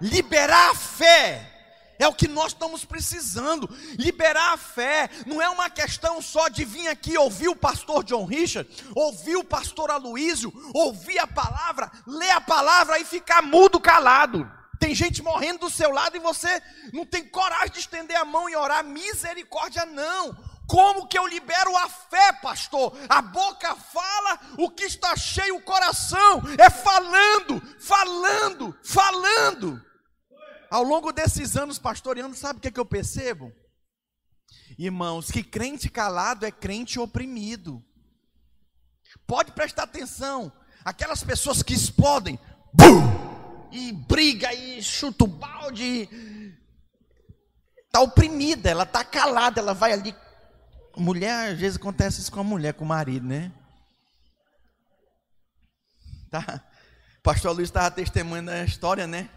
Liberar 0.00 0.70
a 0.70 0.74
fé. 0.76 1.50
É 1.98 2.06
o 2.06 2.14
que 2.14 2.28
nós 2.28 2.52
estamos 2.52 2.84
precisando. 2.84 3.68
Liberar 3.98 4.52
a 4.52 4.56
fé. 4.56 5.10
Não 5.26 5.42
é 5.42 5.50
uma 5.50 5.68
questão 5.68 6.22
só 6.22 6.46
de 6.48 6.64
vir 6.64 6.86
aqui 6.86 7.18
ouvir 7.18 7.48
o 7.48 7.56
pastor 7.56 8.04
John 8.04 8.26
Richard, 8.26 8.70
ouvir 8.94 9.34
o 9.34 9.42
pastor 9.42 9.90
Aloísio, 9.90 10.52
ouvir 10.72 11.18
a 11.18 11.26
palavra, 11.26 11.90
ler 12.06 12.30
a 12.30 12.40
palavra 12.40 13.00
e 13.00 13.04
ficar 13.04 13.42
mudo 13.42 13.80
calado. 13.80 14.48
Tem 14.84 14.94
gente 14.94 15.22
morrendo 15.22 15.60
do 15.60 15.70
seu 15.70 15.90
lado 15.90 16.14
e 16.14 16.20
você 16.20 16.62
não 16.92 17.06
tem 17.06 17.26
coragem 17.26 17.70
de 17.70 17.78
estender 17.78 18.14
a 18.18 18.24
mão 18.24 18.50
e 18.50 18.54
orar 18.54 18.84
misericórdia, 18.84 19.86
não. 19.86 20.36
Como 20.68 21.08
que 21.08 21.18
eu 21.18 21.26
libero 21.26 21.74
a 21.74 21.88
fé, 21.88 22.34
pastor? 22.34 22.94
A 23.08 23.22
boca 23.22 23.74
fala, 23.74 24.38
o 24.58 24.68
que 24.70 24.84
está 24.84 25.16
cheio 25.16 25.56
o 25.56 25.62
coração 25.62 26.42
é 26.58 26.68
falando, 26.68 27.62
falando, 27.80 28.78
falando. 28.84 29.82
Ao 30.70 30.82
longo 30.82 31.12
desses 31.12 31.56
anos 31.56 31.78
pastoreando, 31.78 32.36
sabe 32.36 32.58
o 32.58 32.60
que, 32.60 32.68
é 32.68 32.70
que 32.70 32.80
eu 32.80 32.84
percebo? 32.84 33.50
Irmãos, 34.78 35.30
que 35.30 35.42
crente 35.42 35.88
calado 35.88 36.44
é 36.44 36.50
crente 36.50 37.00
oprimido. 37.00 37.82
Pode 39.26 39.52
prestar 39.52 39.84
atenção, 39.84 40.52
aquelas 40.84 41.24
pessoas 41.24 41.62
que 41.62 41.72
explodem, 41.72 42.38
bum, 42.74 43.33
e 43.74 43.92
briga 43.92 44.54
e 44.54 44.80
chuta 44.82 45.24
o 45.24 45.26
balde. 45.26 46.08
Está 47.86 48.00
oprimida, 48.00 48.70
ela 48.70 48.84
está 48.84 49.04
calada, 49.04 49.60
ela 49.60 49.74
vai 49.74 49.92
ali. 49.92 50.14
Mulher, 50.96 51.52
às 51.52 51.58
vezes 51.58 51.76
acontece 51.76 52.20
isso 52.20 52.30
com 52.30 52.40
a 52.40 52.44
mulher, 52.44 52.74
com 52.74 52.84
o 52.84 52.88
marido, 52.88 53.26
né? 53.26 53.52
Tá? 56.30 56.64
O 57.18 57.22
pastor 57.22 57.52
Luiz 57.52 57.68
estava 57.68 57.90
testemunhando 57.90 58.52
a 58.52 58.64
história, 58.64 59.06
né? 59.06 59.28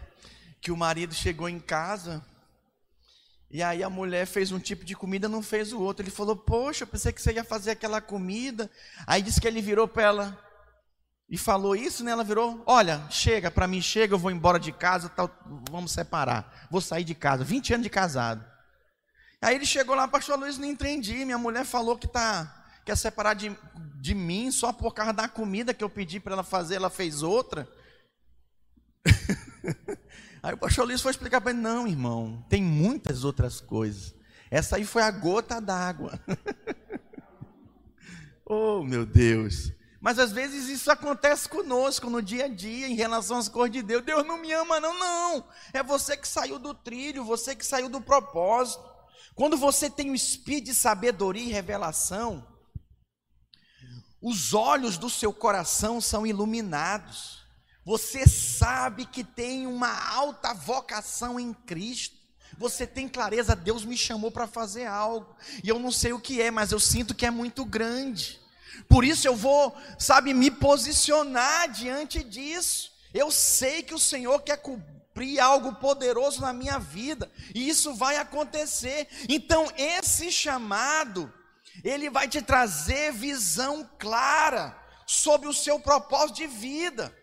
Que 0.60 0.70
o 0.70 0.76
marido 0.76 1.14
chegou 1.14 1.48
em 1.48 1.58
casa 1.58 2.24
e 3.50 3.62
aí 3.62 3.82
a 3.82 3.88
mulher 3.88 4.26
fez 4.26 4.52
um 4.52 4.58
tipo 4.58 4.84
de 4.84 4.94
comida, 4.94 5.28
não 5.28 5.42
fez 5.42 5.72
o 5.72 5.80
outro. 5.80 6.04
Ele 6.04 6.10
falou: 6.10 6.36
Poxa, 6.36 6.84
eu 6.84 6.88
pensei 6.88 7.12
que 7.12 7.20
você 7.20 7.32
ia 7.32 7.44
fazer 7.44 7.72
aquela 7.72 8.00
comida. 8.00 8.70
Aí 9.06 9.22
disse 9.22 9.40
que 9.40 9.48
ele 9.48 9.62
virou 9.62 9.88
para 9.88 10.02
ela: 10.02 10.47
e 11.28 11.36
falou 11.36 11.76
isso, 11.76 12.02
né? 12.02 12.10
Ela 12.10 12.24
virou: 12.24 12.62
Olha, 12.66 13.02
chega, 13.10 13.50
para 13.50 13.66
mim 13.66 13.82
chega, 13.82 14.14
eu 14.14 14.18
vou 14.18 14.30
embora 14.30 14.58
de 14.58 14.72
casa, 14.72 15.12
vamos 15.70 15.92
separar. 15.92 16.66
Vou 16.70 16.80
sair 16.80 17.04
de 17.04 17.14
casa. 17.14 17.44
20 17.44 17.74
anos 17.74 17.84
de 17.84 17.90
casado. 17.90 18.44
Aí 19.40 19.54
ele 19.54 19.66
chegou 19.66 19.94
lá, 19.94 20.08
pastor 20.08 20.38
Luiz, 20.38 20.58
não 20.58 20.66
entendi. 20.66 21.24
Minha 21.24 21.38
mulher 21.38 21.64
falou 21.64 21.96
que 21.98 22.08
tá 22.08 22.54
quer 22.84 22.96
separar 22.96 23.34
de, 23.34 23.54
de 24.00 24.14
mim 24.14 24.50
só 24.50 24.72
por 24.72 24.94
causa 24.94 25.12
da 25.12 25.28
comida 25.28 25.74
que 25.74 25.84
eu 25.84 25.90
pedi 25.90 26.18
para 26.18 26.32
ela 26.32 26.42
fazer, 26.42 26.76
ela 26.76 26.88
fez 26.88 27.22
outra. 27.22 27.68
aí 30.42 30.54
o 30.54 30.58
pastor 30.58 30.86
Luiz 30.86 31.02
foi 31.02 31.10
explicar 31.10 31.42
para 31.42 31.50
ele: 31.50 31.60
Não, 31.60 31.86
irmão, 31.86 32.42
tem 32.48 32.62
muitas 32.62 33.22
outras 33.22 33.60
coisas. 33.60 34.14
Essa 34.50 34.76
aí 34.76 34.84
foi 34.86 35.02
a 35.02 35.10
gota 35.10 35.60
d'água. 35.60 36.18
oh, 38.46 38.82
meu 38.82 39.04
Deus. 39.04 39.76
Mas 40.00 40.18
às 40.18 40.30
vezes 40.30 40.68
isso 40.68 40.90
acontece 40.90 41.48
conosco 41.48 42.08
no 42.08 42.22
dia 42.22 42.44
a 42.44 42.48
dia, 42.48 42.86
em 42.86 42.94
relação 42.94 43.36
às 43.36 43.48
coisas 43.48 43.72
de 43.72 43.82
Deus. 43.82 44.04
Deus 44.04 44.24
não 44.24 44.38
me 44.38 44.52
ama, 44.52 44.78
não, 44.78 44.96
não. 44.96 45.44
É 45.72 45.82
você 45.82 46.16
que 46.16 46.28
saiu 46.28 46.58
do 46.58 46.72
trilho, 46.72 47.24
você 47.24 47.54
que 47.54 47.66
saiu 47.66 47.88
do 47.88 48.00
propósito. 48.00 48.84
Quando 49.34 49.56
você 49.56 49.90
tem 49.90 50.10
o 50.10 50.14
espírito 50.14 50.66
de 50.66 50.74
sabedoria 50.74 51.44
e 51.44 51.52
revelação, 51.52 52.46
os 54.20 54.54
olhos 54.54 54.98
do 54.98 55.10
seu 55.10 55.32
coração 55.32 56.00
são 56.00 56.26
iluminados. 56.26 57.38
Você 57.84 58.26
sabe 58.26 59.06
que 59.06 59.24
tem 59.24 59.66
uma 59.66 59.92
alta 60.10 60.52
vocação 60.52 61.40
em 61.40 61.52
Cristo. 61.52 62.16
Você 62.56 62.86
tem 62.86 63.08
clareza, 63.08 63.54
Deus 63.54 63.84
me 63.84 63.96
chamou 63.96 64.30
para 64.30 64.46
fazer 64.46 64.86
algo. 64.86 65.34
E 65.62 65.68
eu 65.68 65.78
não 65.78 65.90
sei 65.90 66.12
o 66.12 66.20
que 66.20 66.40
é, 66.40 66.50
mas 66.50 66.72
eu 66.72 66.80
sinto 66.80 67.14
que 67.14 67.26
é 67.26 67.30
muito 67.30 67.64
grande. 67.64 68.37
Por 68.88 69.04
isso 69.04 69.26
eu 69.26 69.34
vou, 69.34 69.76
sabe, 69.98 70.32
me 70.34 70.50
posicionar 70.50 71.70
diante 71.70 72.22
disso. 72.22 72.92
Eu 73.12 73.30
sei 73.30 73.82
que 73.82 73.94
o 73.94 73.98
Senhor 73.98 74.40
quer 74.42 74.58
cumprir 74.58 75.40
algo 75.40 75.74
poderoso 75.76 76.40
na 76.40 76.52
minha 76.52 76.78
vida, 76.78 77.30
e 77.54 77.68
isso 77.68 77.94
vai 77.94 78.16
acontecer. 78.16 79.08
Então, 79.28 79.66
esse 79.76 80.30
chamado, 80.30 81.32
ele 81.82 82.08
vai 82.08 82.28
te 82.28 82.40
trazer 82.40 83.12
visão 83.12 83.88
clara 83.98 84.76
sobre 85.06 85.48
o 85.48 85.54
seu 85.54 85.80
propósito 85.80 86.36
de 86.36 86.46
vida. 86.46 87.16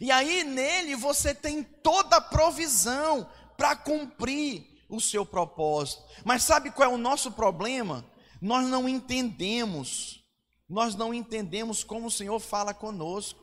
E 0.00 0.10
aí 0.10 0.44
nele 0.44 0.94
você 0.96 1.34
tem 1.34 1.62
toda 1.62 2.16
a 2.16 2.20
provisão 2.20 3.28
para 3.56 3.76
cumprir 3.76 4.66
o 4.88 5.00
seu 5.00 5.26
propósito. 5.26 6.02
Mas 6.24 6.42
sabe 6.42 6.70
qual 6.70 6.90
é 6.90 6.94
o 6.94 6.98
nosso 6.98 7.32
problema? 7.32 8.04
Nós 8.44 8.68
não 8.68 8.86
entendemos, 8.86 10.22
nós 10.68 10.94
não 10.94 11.14
entendemos 11.14 11.82
como 11.82 12.08
o 12.08 12.10
Senhor 12.10 12.38
fala 12.38 12.74
conosco. 12.74 13.42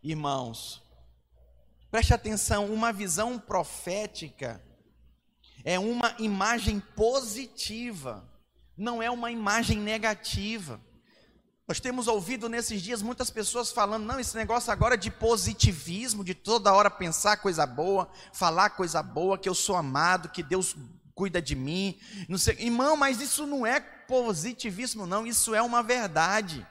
Irmãos, 0.00 0.80
preste 1.90 2.14
atenção: 2.14 2.72
uma 2.72 2.92
visão 2.92 3.36
profética 3.36 4.64
é 5.64 5.76
uma 5.76 6.14
imagem 6.20 6.78
positiva, 6.78 8.32
não 8.76 9.02
é 9.02 9.10
uma 9.10 9.32
imagem 9.32 9.76
negativa. 9.76 10.80
Nós 11.66 11.80
temos 11.80 12.06
ouvido 12.06 12.48
nesses 12.48 12.80
dias 12.80 13.02
muitas 13.02 13.30
pessoas 13.30 13.72
falando, 13.72 14.04
não, 14.04 14.20
esse 14.20 14.36
negócio 14.36 14.70
agora 14.70 14.96
de 14.96 15.10
positivismo, 15.10 16.22
de 16.22 16.32
toda 16.32 16.72
hora 16.72 16.88
pensar 16.88 17.38
coisa 17.38 17.66
boa, 17.66 18.08
falar 18.32 18.70
coisa 18.70 19.02
boa, 19.02 19.36
que 19.36 19.48
eu 19.48 19.54
sou 19.54 19.74
amado, 19.74 20.28
que 20.28 20.44
Deus 20.44 20.76
cuida 21.12 21.42
de 21.42 21.56
mim. 21.56 21.98
Não 22.28 22.38
sei, 22.38 22.54
irmão, 22.60 22.96
mas 22.96 23.20
isso 23.20 23.44
não 23.44 23.66
é 23.66 23.97
positivismo, 24.08 25.06
não, 25.06 25.24
isso 25.26 25.54
é 25.54 25.62
uma 25.62 25.82
verdade. 25.82 26.66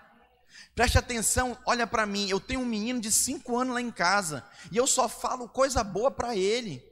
Preste 0.75 0.97
atenção, 0.97 1.57
olha 1.65 1.87
para 1.87 2.05
mim, 2.05 2.27
eu 2.29 2.39
tenho 2.39 2.59
um 2.59 2.65
menino 2.65 2.99
de 2.99 3.11
5 3.11 3.57
anos 3.57 3.75
lá 3.75 3.81
em 3.81 3.91
casa, 3.91 4.43
e 4.71 4.75
eu 4.75 4.85
só 4.85 5.07
falo 5.07 5.47
coisa 5.47 5.83
boa 5.83 6.11
para 6.11 6.35
ele. 6.35 6.83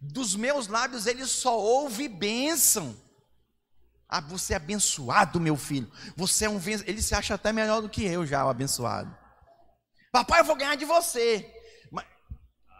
Dos 0.00 0.36
meus 0.36 0.68
lábios 0.68 1.06
ele 1.06 1.26
só 1.26 1.58
ouve 1.58 2.06
bênção. 2.06 2.96
Ah, 4.08 4.20
você 4.20 4.54
é 4.54 4.56
abençoado, 4.56 5.38
meu 5.38 5.56
filho. 5.56 5.90
Você 6.16 6.46
é 6.46 6.48
um 6.48 6.58
Ele 6.86 7.02
se 7.02 7.14
acha 7.14 7.34
até 7.34 7.52
melhor 7.52 7.82
do 7.82 7.90
que 7.90 8.02
eu 8.06 8.24
já, 8.24 8.42
o 8.46 8.48
abençoado. 8.48 9.14
Papai, 10.10 10.40
eu 10.40 10.44
vou 10.44 10.56
ganhar 10.56 10.76
de 10.76 10.86
você. 10.86 11.54
Mas 11.92 12.06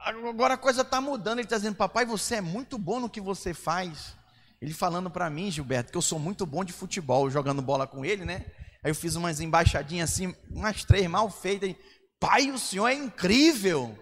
agora 0.04 0.54
a 0.54 0.58
coisa 0.58 0.80
está 0.80 1.02
mudando. 1.02 1.38
Ele 1.38 1.46
está 1.46 1.56
dizendo, 1.56 1.76
papai, 1.76 2.06
você 2.06 2.36
é 2.36 2.40
muito 2.40 2.78
bom 2.78 2.98
no 2.98 3.10
que 3.10 3.20
você 3.20 3.52
faz. 3.52 4.16
Ele 4.60 4.74
falando 4.74 5.08
para 5.08 5.30
mim, 5.30 5.50
Gilberto, 5.50 5.92
que 5.92 5.98
eu 5.98 6.02
sou 6.02 6.18
muito 6.18 6.44
bom 6.44 6.64
de 6.64 6.72
futebol, 6.72 7.30
jogando 7.30 7.62
bola 7.62 7.86
com 7.86 8.04
ele, 8.04 8.24
né? 8.24 8.44
Aí 8.82 8.90
eu 8.90 8.94
fiz 8.94 9.14
umas 9.14 9.40
embaixadinhas 9.40 10.10
assim, 10.10 10.34
umas 10.50 10.84
três 10.84 11.06
mal 11.06 11.30
feitas. 11.30 11.74
Pai, 12.18 12.50
o 12.50 12.58
senhor 12.58 12.88
é 12.88 12.94
incrível. 12.94 13.96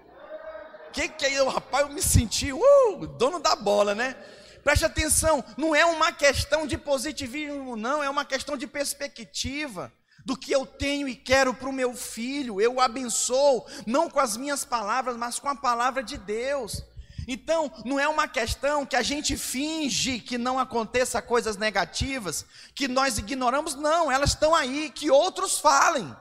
Que 0.93 1.09
que 1.09 1.27
é? 1.27 1.39
Eu, 1.39 1.49
rapaz, 1.49 1.87
eu 1.87 1.93
me 1.93 2.01
senti, 2.01 2.53
uh, 2.53 3.07
dono 3.19 3.39
da 3.39 3.55
bola, 3.55 3.95
né? 3.95 4.17
Preste 4.65 4.85
atenção, 4.85 5.45
não 5.57 5.75
é 5.75 5.85
uma 5.85 6.11
questão 6.11 6.67
de 6.67 6.77
positivismo, 6.77 7.77
não, 7.77 8.03
é 8.03 8.11
uma 8.11 8.25
questão 8.25 8.57
de 8.57 8.67
perspectiva 8.67 9.93
do 10.25 10.37
que 10.37 10.51
eu 10.51 10.67
tenho 10.67 11.07
e 11.07 11.15
quero 11.15 11.55
para 11.55 11.69
o 11.69 11.73
meu 11.73 11.95
filho. 11.95 12.61
Eu 12.61 12.75
o 12.75 12.81
abençoo, 12.81 13.65
não 13.87 14.11
com 14.11 14.19
as 14.19 14.37
minhas 14.37 14.65
palavras, 14.65 15.17
mas 15.17 15.39
com 15.39 15.49
a 15.49 15.55
palavra 15.55 16.03
de 16.03 16.19
Deus. 16.19 16.83
Então, 17.27 17.73
não 17.85 17.99
é 17.99 18.07
uma 18.07 18.29
questão 18.29 18.87
que 18.87 18.95
a 18.95 19.03
gente 19.03 19.37
finge 19.37 20.21
que 20.21 20.39
não 20.39 20.59
aconteça 20.59 21.21
coisas 21.21 21.57
negativas, 21.57 22.47
que 22.75 22.87
nós 22.87 23.19
ignoramos, 23.19 23.75
não, 23.75 24.11
elas 24.11 24.31
estão 24.31 24.55
aí, 24.55 24.91
que 24.91 25.11
outros 25.11 25.59
falem. 25.59 26.15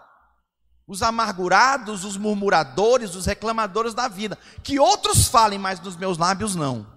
Os 0.88 1.04
amargurados, 1.04 2.04
os 2.04 2.18
murmuradores, 2.18 3.16
os 3.16 3.26
reclamadores 3.26 3.94
da 3.94 4.08
vida, 4.08 4.38
que 4.64 4.80
outros 4.80 5.28
falem, 5.28 5.60
mas 5.60 5.80
nos 5.80 5.96
meus 5.96 6.18
lábios 6.18 6.56
não. 6.56 6.88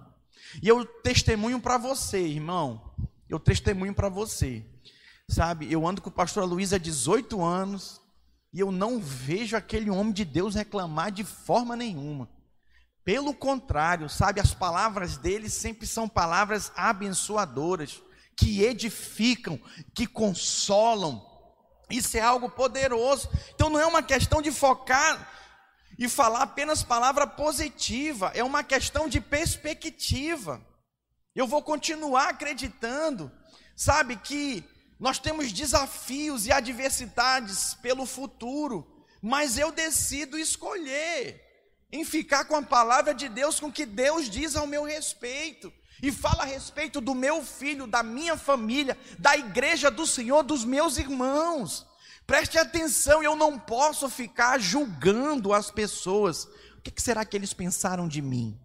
E 0.61 0.67
eu 0.67 0.85
testemunho 0.85 1.59
para 1.59 1.77
você, 1.77 2.19
irmão. 2.19 2.91
Eu 3.27 3.39
testemunho 3.39 3.93
para 3.93 4.09
você. 4.09 4.65
Sabe, 5.27 5.71
eu 5.71 5.87
ando 5.87 6.01
com 6.01 6.09
o 6.09 6.13
pastor 6.13 6.43
Luiz 6.45 6.73
há 6.73 6.79
18 6.79 7.43
anos 7.43 8.01
e 8.51 8.59
eu 8.59 8.71
não 8.71 8.99
vejo 8.99 9.55
aquele 9.55 9.91
homem 9.91 10.11
de 10.11 10.25
Deus 10.25 10.55
reclamar 10.55 11.11
de 11.11 11.23
forma 11.23 11.75
nenhuma. 11.75 12.27
Pelo 13.09 13.33
contrário, 13.33 14.07
sabe, 14.07 14.39
as 14.39 14.53
palavras 14.53 15.17
dele 15.17 15.49
sempre 15.49 15.87
são 15.87 16.07
palavras 16.07 16.71
abençoadoras, 16.75 17.99
que 18.37 18.61
edificam, 18.61 19.59
que 19.95 20.05
consolam. 20.05 21.19
Isso 21.89 22.15
é 22.17 22.19
algo 22.19 22.51
poderoso. 22.51 23.27
Então 23.55 23.67
não 23.67 23.79
é 23.79 23.85
uma 23.87 24.03
questão 24.03 24.43
de 24.43 24.51
focar 24.51 25.27
e 25.97 26.07
falar 26.07 26.43
apenas 26.43 26.83
palavra 26.83 27.25
positiva, 27.25 28.31
é 28.35 28.43
uma 28.43 28.63
questão 28.63 29.09
de 29.09 29.19
perspectiva. 29.19 30.63
Eu 31.33 31.47
vou 31.47 31.63
continuar 31.63 32.29
acreditando, 32.29 33.31
sabe, 33.75 34.17
que 34.17 34.63
nós 34.99 35.17
temos 35.17 35.51
desafios 35.51 36.45
e 36.45 36.51
adversidades 36.51 37.73
pelo 37.73 38.05
futuro, 38.05 39.03
mas 39.19 39.57
eu 39.57 39.71
decido 39.71 40.37
escolher 40.37 41.48
em 41.91 42.03
ficar 42.03 42.45
com 42.45 42.55
a 42.55 42.61
palavra 42.61 43.13
de 43.13 43.27
Deus, 43.27 43.59
com 43.59 43.67
o 43.67 43.71
que 43.71 43.85
Deus 43.85 44.29
diz 44.29 44.55
ao 44.55 44.67
meu 44.67 44.83
respeito. 44.83 45.71
E 46.01 46.11
fala 46.11 46.43
a 46.43 46.45
respeito 46.45 47.01
do 47.01 47.13
meu 47.13 47.43
filho, 47.43 47.85
da 47.85 48.01
minha 48.01 48.37
família, 48.37 48.97
da 49.17 49.35
igreja 49.35 49.91
do 49.91 50.07
Senhor, 50.07 50.43
dos 50.43 50.63
meus 50.63 50.97
irmãos. 50.97 51.85
Preste 52.25 52.57
atenção, 52.57 53.23
eu 53.23 53.35
não 53.35 53.59
posso 53.59 54.07
ficar 54.07 54.59
julgando 54.59 55.51
as 55.51 55.71
pessoas. 55.71 56.45
O 56.77 56.81
que 56.81 57.01
será 57.01 57.25
que 57.25 57.35
eles 57.35 57.53
pensaram 57.53 58.07
de 58.07 58.21
mim? 58.21 58.57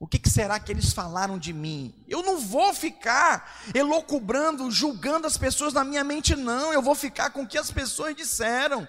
O 0.00 0.06
que 0.06 0.20
será 0.28 0.58
que 0.58 0.72
eles 0.72 0.92
falaram 0.92 1.38
de 1.38 1.52
mim? 1.52 1.94
Eu 2.06 2.22
não 2.22 2.38
vou 2.38 2.74
ficar 2.74 3.62
elocubrando, 3.74 4.70
julgando 4.70 5.26
as 5.26 5.38
pessoas 5.38 5.72
na 5.72 5.84
minha 5.84 6.04
mente, 6.04 6.34
não. 6.34 6.72
Eu 6.72 6.82
vou 6.82 6.94
ficar 6.94 7.30
com 7.30 7.42
o 7.42 7.46
que 7.46 7.56
as 7.56 7.70
pessoas 7.70 8.14
disseram 8.14 8.86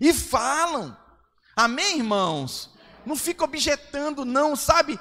e 0.00 0.12
falam. 0.12 0.96
Amém, 1.54 1.98
irmãos? 1.98 2.71
Não 3.04 3.16
fica 3.16 3.44
objetando, 3.44 4.24
não, 4.24 4.54
sabe? 4.56 4.98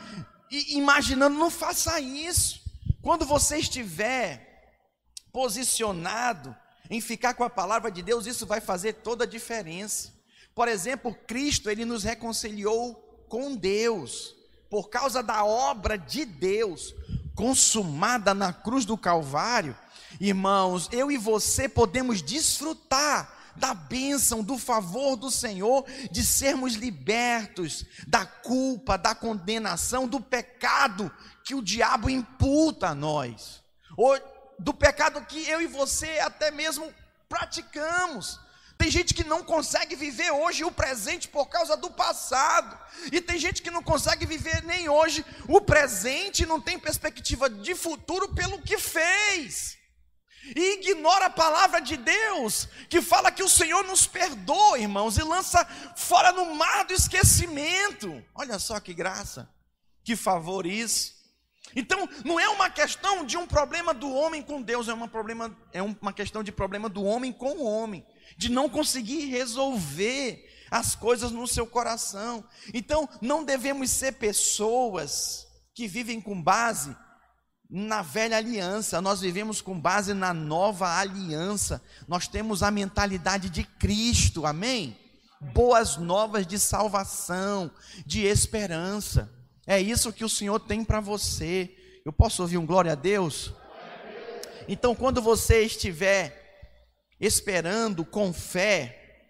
E 0.49 0.77
imaginando, 0.77 1.37
não 1.37 1.49
faça 1.49 1.99
isso. 1.99 2.61
Quando 3.01 3.25
você 3.25 3.57
estiver 3.57 4.49
posicionado 5.31 6.55
em 6.89 6.99
ficar 6.99 7.33
com 7.33 7.43
a 7.43 7.49
palavra 7.49 7.89
de 7.89 8.01
Deus, 8.01 8.25
isso 8.25 8.45
vai 8.45 8.59
fazer 8.59 8.93
toda 8.93 9.23
a 9.23 9.27
diferença. 9.27 10.13
Por 10.53 10.67
exemplo, 10.67 11.15
Cristo, 11.25 11.69
ele 11.69 11.85
nos 11.85 12.03
reconciliou 12.03 12.95
com 13.29 13.55
Deus, 13.55 14.35
por 14.69 14.89
causa 14.89 15.23
da 15.23 15.45
obra 15.45 15.97
de 15.97 16.25
Deus 16.25 16.93
consumada 17.33 18.33
na 18.33 18.51
cruz 18.51 18.85
do 18.85 18.97
Calvário. 18.97 19.75
Irmãos, 20.19 20.89
eu 20.91 21.11
e 21.11 21.17
você 21.17 21.69
podemos 21.69 22.21
desfrutar 22.21 23.40
da 23.61 23.73
bênção, 23.73 24.43
do 24.43 24.57
favor 24.57 25.15
do 25.15 25.31
Senhor, 25.31 25.85
de 26.11 26.25
sermos 26.25 26.73
libertos 26.73 27.85
da 28.05 28.25
culpa, 28.25 28.97
da 28.97 29.15
condenação, 29.15 30.05
do 30.07 30.19
pecado 30.19 31.09
que 31.45 31.55
o 31.55 31.61
diabo 31.61 32.09
imputa 32.09 32.89
a 32.89 32.95
nós 32.95 33.61
do 34.61 34.73
pecado 34.73 35.25
que 35.25 35.47
eu 35.49 35.61
e 35.61 35.67
você 35.67 36.19
até 36.19 36.51
mesmo 36.51 36.93
praticamos. 37.27 38.39
Tem 38.77 38.89
gente 38.89 39.13
que 39.13 39.23
não 39.23 39.43
consegue 39.43 39.95
viver 39.95 40.31
hoje 40.31 40.63
o 40.63 40.71
presente 40.71 41.27
por 41.27 41.47
causa 41.47 41.77
do 41.77 41.91
passado. 41.91 42.77
E 43.11 43.21
tem 43.21 43.37
gente 43.37 43.61
que 43.61 43.69
não 43.69 43.83
consegue 43.83 44.25
viver 44.25 44.63
nem 44.63 44.89
hoje 44.89 45.23
o 45.47 45.61
presente, 45.61 46.45
não 46.45 46.59
tem 46.59 46.79
perspectiva 46.79 47.49
de 47.49 47.75
futuro 47.75 48.33
pelo 48.33 48.61
que 48.61 48.77
fez. 48.77 49.77
E 50.43 50.73
ignora 50.73 51.25
a 51.27 51.29
palavra 51.29 51.79
de 51.79 51.95
Deus, 51.95 52.67
que 52.89 53.01
fala 53.01 53.31
que 53.31 53.43
o 53.43 53.49
Senhor 53.49 53.83
nos 53.85 54.07
perdoa, 54.07 54.79
irmãos, 54.79 55.17
e 55.17 55.23
lança 55.23 55.63
fora 55.95 56.31
no 56.31 56.55
mar 56.55 56.83
do 56.85 56.93
esquecimento. 56.93 58.23
Olha 58.33 58.57
só 58.57 58.79
que 58.79 58.93
graça, 58.93 59.49
que 60.03 60.15
favor 60.15 60.65
isso. 60.65 61.21
Então, 61.75 62.09
não 62.25 62.39
é 62.39 62.49
uma 62.49 62.69
questão 62.69 63.25
de 63.25 63.37
um 63.37 63.47
problema 63.47 63.93
do 63.93 64.11
homem 64.11 64.41
com 64.41 64.61
Deus, 64.61 64.87
é 64.87 64.93
uma, 64.93 65.07
problema, 65.07 65.55
é 65.71 65.81
uma 65.81 66.11
questão 66.11 66.43
de 66.43 66.51
problema 66.51 66.89
do 66.89 67.03
homem 67.03 67.31
com 67.31 67.51
o 67.51 67.63
homem, 67.63 68.05
de 68.35 68.49
não 68.49 68.67
conseguir 68.67 69.25
resolver 69.25 70.49
as 70.69 70.95
coisas 70.95 71.31
no 71.31 71.47
seu 71.47 71.67
coração. 71.67 72.43
Então, 72.73 73.07
não 73.21 73.43
devemos 73.43 73.89
ser 73.91 74.13
pessoas 74.13 75.47
que 75.73 75.87
vivem 75.87 76.19
com 76.19 76.41
base 76.41 76.95
na 77.73 78.01
velha 78.01 78.35
aliança, 78.35 79.01
nós 79.01 79.21
vivemos 79.21 79.61
com 79.61 79.79
base 79.79 80.13
na 80.13 80.33
nova 80.33 80.99
aliança. 80.99 81.81
Nós 82.05 82.27
temos 82.27 82.61
a 82.61 82.69
mentalidade 82.69 83.49
de 83.49 83.63
Cristo, 83.63 84.45
amém? 84.45 84.97
Boas 85.39 85.95
novas 85.95 86.45
de 86.45 86.59
salvação, 86.59 87.71
de 88.05 88.25
esperança. 88.25 89.31
É 89.65 89.79
isso 89.79 90.11
que 90.11 90.25
o 90.25 90.29
Senhor 90.29 90.59
tem 90.59 90.83
para 90.83 90.99
você. 90.99 91.73
Eu 92.03 92.11
posso 92.11 92.41
ouvir 92.41 92.57
um 92.57 92.65
glória 92.65 92.91
a 92.91 92.95
Deus? 92.95 93.53
Então, 94.67 94.93
quando 94.93 95.21
você 95.21 95.63
estiver 95.63 96.67
esperando 97.21 98.03
com 98.03 98.33
fé, 98.33 99.29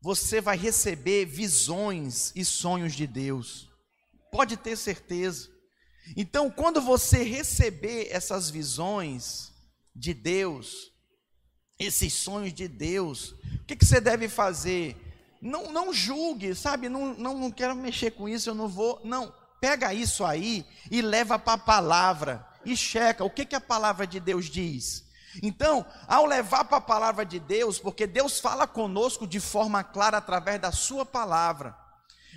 você 0.00 0.40
vai 0.40 0.56
receber 0.56 1.24
visões 1.24 2.32
e 2.36 2.44
sonhos 2.44 2.94
de 2.94 3.08
Deus. 3.08 3.68
Pode 4.30 4.56
ter 4.56 4.76
certeza. 4.76 5.51
Então, 6.16 6.50
quando 6.50 6.80
você 6.80 7.22
receber 7.22 8.08
essas 8.10 8.50
visões 8.50 9.52
de 9.94 10.12
Deus, 10.12 10.92
esses 11.78 12.12
sonhos 12.12 12.52
de 12.52 12.68
Deus, 12.68 13.30
o 13.30 13.64
que, 13.66 13.76
que 13.76 13.84
você 13.84 14.00
deve 14.00 14.28
fazer? 14.28 14.96
Não, 15.40 15.72
não 15.72 15.92
julgue, 15.92 16.54
sabe? 16.54 16.88
Não, 16.88 17.14
não, 17.14 17.38
não 17.38 17.50
quero 17.50 17.74
mexer 17.74 18.12
com 18.12 18.28
isso, 18.28 18.50
eu 18.50 18.54
não 18.54 18.68
vou. 18.68 19.00
Não, 19.04 19.32
pega 19.60 19.94
isso 19.94 20.24
aí 20.24 20.66
e 20.90 21.00
leva 21.00 21.38
para 21.38 21.54
a 21.54 21.58
palavra 21.58 22.46
e 22.64 22.76
checa 22.76 23.24
o 23.24 23.30
que, 23.30 23.44
que 23.44 23.56
a 23.56 23.60
palavra 23.60 24.06
de 24.06 24.20
Deus 24.20 24.46
diz. 24.46 25.04
Então, 25.42 25.86
ao 26.06 26.26
levar 26.26 26.64
para 26.64 26.78
a 26.78 26.80
palavra 26.80 27.24
de 27.24 27.38
Deus, 27.38 27.78
porque 27.78 28.06
Deus 28.06 28.38
fala 28.38 28.66
conosco 28.66 29.26
de 29.26 29.40
forma 29.40 29.82
clara 29.82 30.18
através 30.18 30.60
da 30.60 30.70
Sua 30.70 31.06
palavra, 31.06 31.76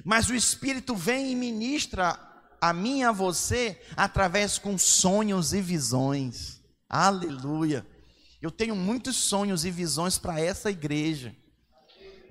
mas 0.03 0.29
o 0.29 0.35
Espírito 0.35 0.95
vem 0.95 1.31
e 1.31 1.35
ministra 1.35 2.17
a 2.59 2.73
mim 2.73 2.99
e 2.99 3.03
a 3.03 3.11
você 3.11 3.81
através 3.95 4.57
com 4.57 4.77
sonhos 4.77 5.53
e 5.53 5.61
visões. 5.61 6.61
Aleluia. 6.89 7.85
Eu 8.41 8.51
tenho 8.51 8.75
muitos 8.75 9.15
sonhos 9.15 9.65
e 9.65 9.71
visões 9.71 10.17
para 10.17 10.39
essa 10.39 10.69
igreja. 10.69 11.35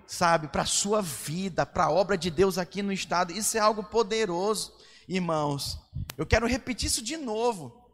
Sabe, 0.07 0.49
para 0.49 0.63
a 0.63 0.67
sua 0.67 1.01
vida, 1.01 1.65
para 1.65 1.85
a 1.85 1.91
obra 1.91 2.17
de 2.17 2.31
Deus 2.31 2.59
aqui 2.59 2.83
no 2.83 2.93
estado. 2.93 3.33
Isso 3.33 3.57
é 3.57 3.61
algo 3.61 3.83
poderoso, 3.83 4.73
irmãos. 5.09 5.79
Eu 6.17 6.27
quero 6.27 6.47
repetir 6.47 6.89
isso 6.89 7.03
de 7.03 7.17
novo. 7.17 7.85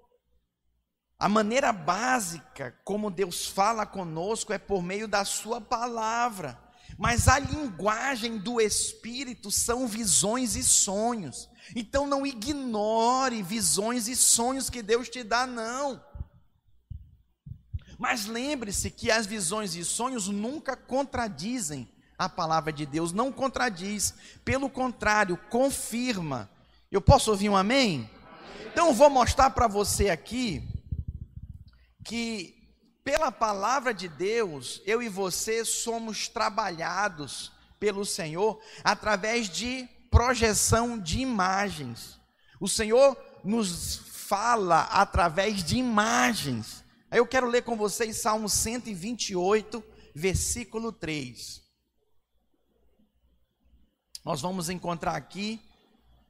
A 1.21 1.29
maneira 1.29 1.71
básica 1.71 2.75
como 2.83 3.11
Deus 3.11 3.47
fala 3.47 3.85
conosco 3.85 4.55
é 4.55 4.59
por 4.59 4.83
meio 4.83 5.07
da 5.07 5.23
Sua 5.23 5.61
palavra, 5.61 6.59
mas 6.97 7.29
a 7.29 7.39
linguagem 7.39 8.39
do 8.39 8.59
Espírito 8.59 9.51
são 9.51 9.87
visões 9.87 10.57
e 10.57 10.65
sonhos. 10.65 11.47
Então 11.75 12.07
não 12.07 12.27
ignore 12.27 13.43
visões 13.43 14.09
e 14.09 14.17
sonhos 14.17 14.69
que 14.69 14.83
Deus 14.83 15.09
te 15.09 15.23
dá, 15.23 15.47
não. 15.47 16.03
Mas 17.99 18.27
lembre-se 18.27 18.91
que 18.91 19.11
as 19.11 19.27
visões 19.27 19.75
e 19.75 19.85
sonhos 19.85 20.29
nunca 20.29 20.75
contradizem 20.77 21.89
a 22.17 22.29
palavra 22.29 22.73
de 22.73 22.85
Deus, 22.85 23.13
não 23.13 23.33
contradiz, 23.33 24.15
pelo 24.45 24.69
contrário, 24.69 25.39
confirma. 25.49 26.51
Eu 26.91 27.01
posso 27.01 27.31
ouvir 27.31 27.49
um 27.49 27.57
amém? 27.57 28.11
Então 28.73 28.89
eu 28.89 28.95
vou 28.95 29.09
mostrar 29.09 29.51
para 29.51 29.67
você 29.67 30.11
aqui 30.11 30.63
que 32.05 32.61
pela 33.03 33.33
palavra 33.33 33.95
de 33.95 34.09
Deus, 34.09 34.83
eu 34.85 35.03
e 35.03 35.09
você 35.09 35.65
somos 35.65 36.29
trabalhados 36.29 37.51
pelo 37.79 38.05
Senhor 38.05 38.61
através 38.85 39.49
de 39.49 39.89
projeção 40.21 40.99
de 40.99 41.21
imagens. 41.21 42.21
O 42.61 42.69
Senhor 42.69 43.17
nos 43.43 44.03
fala 44.29 44.83
através 44.83 45.65
de 45.65 45.79
imagens. 45.79 46.85
Eu 47.11 47.27
quero 47.27 47.49
ler 47.49 47.63
com 47.63 47.75
vocês 47.75 48.21
Salmo 48.21 48.47
128, 48.47 49.83
versículo 50.15 50.93
3. 50.93 51.63
Nós 54.23 54.43
vamos 54.43 54.69
encontrar 54.69 55.17
aqui, 55.17 55.59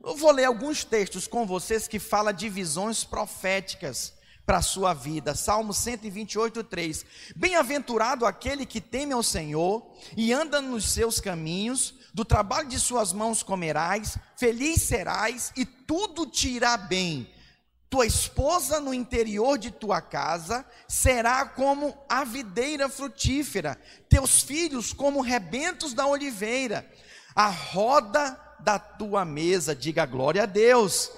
eu 0.01 0.17
vou 0.17 0.31
ler 0.31 0.45
alguns 0.45 0.85
textos 0.85 1.27
com 1.27 1.45
vocês 1.45 1.89
que 1.89 1.99
fala 1.99 2.31
de 2.31 2.49
visões 2.49 3.03
proféticas 3.03 4.15
para 4.51 4.59
a 4.59 4.63
sua 4.63 4.93
vida. 4.93 5.33
Salmo 5.33 5.73
128, 5.73 6.65
3. 6.65 7.07
Bem-aventurado 7.37 8.27
aquele 8.27 8.67
que 8.67 8.81
teme 8.81 9.13
ao 9.13 9.23
Senhor 9.23 9.95
e 10.17 10.33
anda 10.33 10.61
nos 10.61 10.91
seus 10.91 11.21
caminhos, 11.21 11.95
do 12.13 12.25
trabalho 12.25 12.67
de 12.67 12.81
suas 12.81 13.13
mãos 13.13 13.45
comerás, 13.45 14.19
feliz 14.37 14.83
serás 14.83 15.53
e 15.57 15.65
tudo 15.65 16.27
te 16.27 16.49
irá 16.49 16.77
bem. 16.77 17.33
Tua 17.89 18.05
esposa 18.05 18.81
no 18.81 18.93
interior 18.93 19.57
de 19.57 19.71
tua 19.71 20.01
casa 20.01 20.67
será 20.89 21.47
como 21.47 21.97
a 22.09 22.25
videira 22.25 22.89
frutífera, 22.89 23.81
teus 24.09 24.43
filhos 24.43 24.93
como 24.93 25.21
rebentos 25.21 25.95
da 25.95 26.09
oliveira, 26.09 26.91
a 27.37 27.47
roda 27.47 28.37
da 28.59 28.81
tua 28.81 29.25
mesa, 29.25 29.77
diga 29.77 30.05
glória 30.05 30.43
a 30.43 30.47
Deus. 30.47 31.13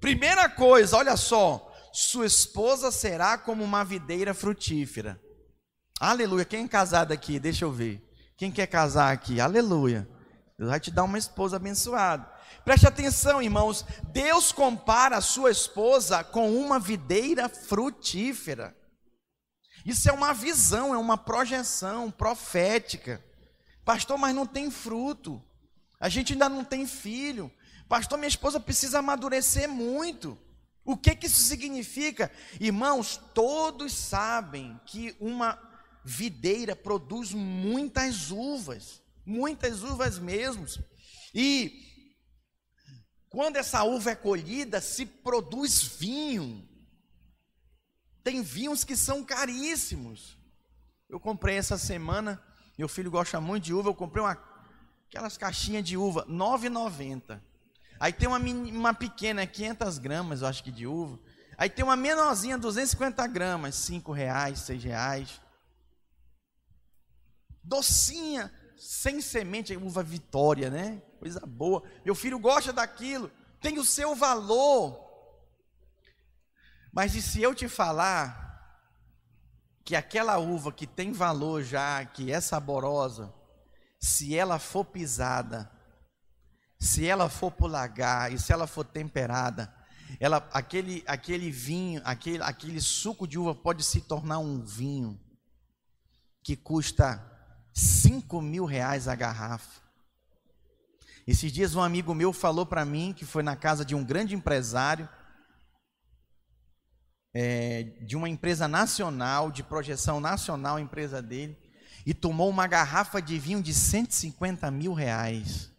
Primeira 0.00 0.48
coisa, 0.48 0.96
olha 0.96 1.16
só, 1.16 1.65
sua 1.98 2.26
esposa 2.26 2.90
será 2.90 3.38
como 3.38 3.64
uma 3.64 3.82
videira 3.82 4.34
frutífera. 4.34 5.18
Aleluia. 5.98 6.44
Quem 6.44 6.64
é 6.64 6.68
casado 6.68 7.12
aqui? 7.12 7.40
Deixa 7.40 7.64
eu 7.64 7.72
ver. 7.72 8.06
Quem 8.36 8.52
quer 8.52 8.66
casar 8.66 9.12
aqui? 9.14 9.40
Aleluia. 9.40 10.06
Deus 10.58 10.68
vai 10.68 10.78
te 10.78 10.90
dar 10.90 11.04
uma 11.04 11.16
esposa 11.16 11.56
abençoada. 11.56 12.30
Preste 12.66 12.86
atenção, 12.86 13.40
irmãos. 13.40 13.82
Deus 14.12 14.52
compara 14.52 15.16
a 15.16 15.22
sua 15.22 15.50
esposa 15.50 16.22
com 16.22 16.54
uma 16.54 16.78
videira 16.78 17.48
frutífera. 17.48 18.76
Isso 19.86 20.06
é 20.10 20.12
uma 20.12 20.34
visão, 20.34 20.94
é 20.94 20.98
uma 20.98 21.16
projeção 21.16 22.10
profética. 22.10 23.24
Pastor, 23.86 24.18
mas 24.18 24.34
não 24.34 24.44
tem 24.44 24.70
fruto. 24.70 25.42
A 25.98 26.10
gente 26.10 26.34
ainda 26.34 26.48
não 26.48 26.62
tem 26.62 26.86
filho. 26.86 27.50
Pastor, 27.88 28.18
minha 28.18 28.28
esposa 28.28 28.60
precisa 28.60 28.98
amadurecer 28.98 29.66
muito. 29.66 30.38
O 30.86 30.96
que, 30.96 31.16
que 31.16 31.26
isso 31.26 31.42
significa? 31.42 32.30
Irmãos, 32.60 33.16
todos 33.34 33.92
sabem 33.92 34.80
que 34.86 35.16
uma 35.18 35.60
videira 36.04 36.76
produz 36.76 37.32
muitas 37.32 38.30
uvas, 38.30 39.02
muitas 39.26 39.82
uvas 39.82 40.16
mesmo. 40.20 40.64
E 41.34 42.14
quando 43.28 43.56
essa 43.56 43.82
uva 43.82 44.12
é 44.12 44.14
colhida, 44.14 44.80
se 44.80 45.04
produz 45.04 45.82
vinho. 45.82 46.66
Tem 48.22 48.40
vinhos 48.40 48.84
que 48.84 48.96
são 48.96 49.24
caríssimos. 49.24 50.38
Eu 51.08 51.18
comprei 51.18 51.56
essa 51.56 51.76
semana, 51.76 52.40
meu 52.78 52.88
filho 52.88 53.10
gosta 53.10 53.40
muito 53.40 53.64
de 53.64 53.74
uva, 53.74 53.88
eu 53.88 53.94
comprei 53.94 54.22
uma, 54.22 54.40
aquelas 55.08 55.36
caixinhas 55.36 55.84
de 55.84 55.96
uva, 55.96 56.24
R$ 56.28 56.32
9,90. 56.32 57.40
Aí 57.98 58.12
tem 58.12 58.28
uma, 58.28 58.38
uma 58.38 58.94
pequena, 58.94 59.46
500 59.46 59.98
gramas, 59.98 60.42
eu 60.42 60.48
acho 60.48 60.62
que 60.62 60.70
de 60.70 60.86
uva. 60.86 61.18
Aí 61.56 61.70
tem 61.70 61.84
uma 61.84 61.96
menorzinha, 61.96 62.58
250 62.58 63.26
gramas, 63.26 63.74
5 63.76 64.12
reais, 64.12 64.60
6 64.60 64.84
reais. 64.84 65.40
Docinha, 67.62 68.52
sem 68.76 69.20
semente, 69.20 69.76
uva 69.76 70.02
vitória, 70.02 70.70
né? 70.70 71.02
Coisa 71.18 71.40
boa. 71.46 71.82
Meu 72.04 72.14
filho 72.14 72.38
gosta 72.38 72.72
daquilo, 72.72 73.30
tem 73.60 73.78
o 73.78 73.84
seu 73.84 74.14
valor. 74.14 75.04
Mas 76.92 77.14
e 77.14 77.22
se 77.22 77.42
eu 77.42 77.54
te 77.54 77.68
falar 77.68 78.44
que 79.84 79.96
aquela 79.96 80.36
uva 80.38 80.72
que 80.72 80.86
tem 80.86 81.12
valor 81.12 81.62
já, 81.62 82.04
que 82.04 82.30
é 82.30 82.40
saborosa, 82.40 83.32
se 84.00 84.36
ela 84.36 84.58
for 84.58 84.84
pisada, 84.84 85.70
se 86.78 87.06
ela 87.06 87.28
for 87.28 87.50
por 87.50 87.70
lagar 87.70 88.32
e 88.32 88.38
se 88.38 88.52
ela 88.52 88.66
for 88.66 88.84
temperada, 88.84 89.72
ela, 90.20 90.48
aquele, 90.52 91.02
aquele 91.06 91.50
vinho, 91.50 92.00
aquele, 92.04 92.42
aquele 92.42 92.80
suco 92.80 93.26
de 93.26 93.38
uva 93.38 93.54
pode 93.54 93.82
se 93.82 94.00
tornar 94.00 94.38
um 94.38 94.62
vinho 94.62 95.20
que 96.42 96.56
custa 96.56 97.20
5 97.74 98.40
mil 98.40 98.64
reais 98.64 99.08
a 99.08 99.14
garrafa. 99.14 99.80
Esses 101.26 101.50
dias 101.50 101.74
um 101.74 101.82
amigo 101.82 102.14
meu 102.14 102.32
falou 102.32 102.64
para 102.64 102.84
mim 102.84 103.12
que 103.12 103.24
foi 103.24 103.42
na 103.42 103.56
casa 103.56 103.84
de 103.84 103.94
um 103.94 104.04
grande 104.04 104.34
empresário, 104.34 105.08
é, 107.34 107.82
de 108.00 108.16
uma 108.16 108.28
empresa 108.28 108.68
nacional, 108.68 109.50
de 109.50 109.62
projeção 109.62 110.20
nacional, 110.20 110.76
a 110.76 110.80
empresa 110.80 111.20
dele, 111.20 111.58
e 112.06 112.14
tomou 112.14 112.48
uma 112.48 112.66
garrafa 112.66 113.20
de 113.20 113.38
vinho 113.38 113.60
de 113.60 113.74
150 113.74 114.70
mil 114.70 114.94
reais. 114.94 115.75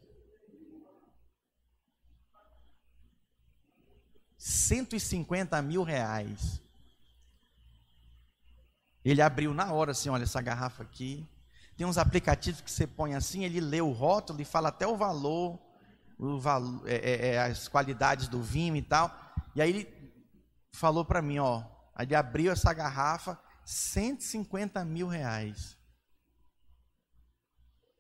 150 4.48 5.62
mil 5.62 5.84
reais. 5.84 6.62
Ele 9.04 9.22
abriu 9.22 9.54
na 9.54 9.74
hora 9.74 9.92
assim, 9.92 10.08
olha 10.08 10.24
essa 10.24 10.42
garrafa 10.42 10.84
aqui. 10.84 11.28
Tem 11.76 11.86
uns 11.86 11.98
aplicativos 11.98 12.62
que 12.62 12.72
você 12.72 12.88
põe 12.88 13.14
assim, 13.14 13.44
ele 13.44 13.60
lê 13.60 13.82
o 13.82 13.92
rótulo 13.92 14.42
e 14.42 14.46
fala 14.46 14.70
até 14.70 14.88
o 14.88 14.96
valor, 14.96 15.60
o 16.18 16.40
valor 16.40 16.82
é, 16.88 16.96
é, 16.96 17.28
é, 17.34 17.42
as 17.42 17.68
qualidades 17.68 18.30
do 18.30 18.42
vinho 18.42 18.78
e 18.78 18.82
tal. 18.82 19.14
E 19.54 19.62
aí 19.62 19.70
ele 19.70 20.14
falou 20.72 21.04
para 21.04 21.22
mim, 21.22 21.40
ó, 21.40 21.64
ele 22.00 22.16
abriu 22.16 22.50
essa 22.50 22.72
garrafa, 22.74 23.38
150 23.66 24.84
mil 24.86 25.08
reais. 25.08 25.76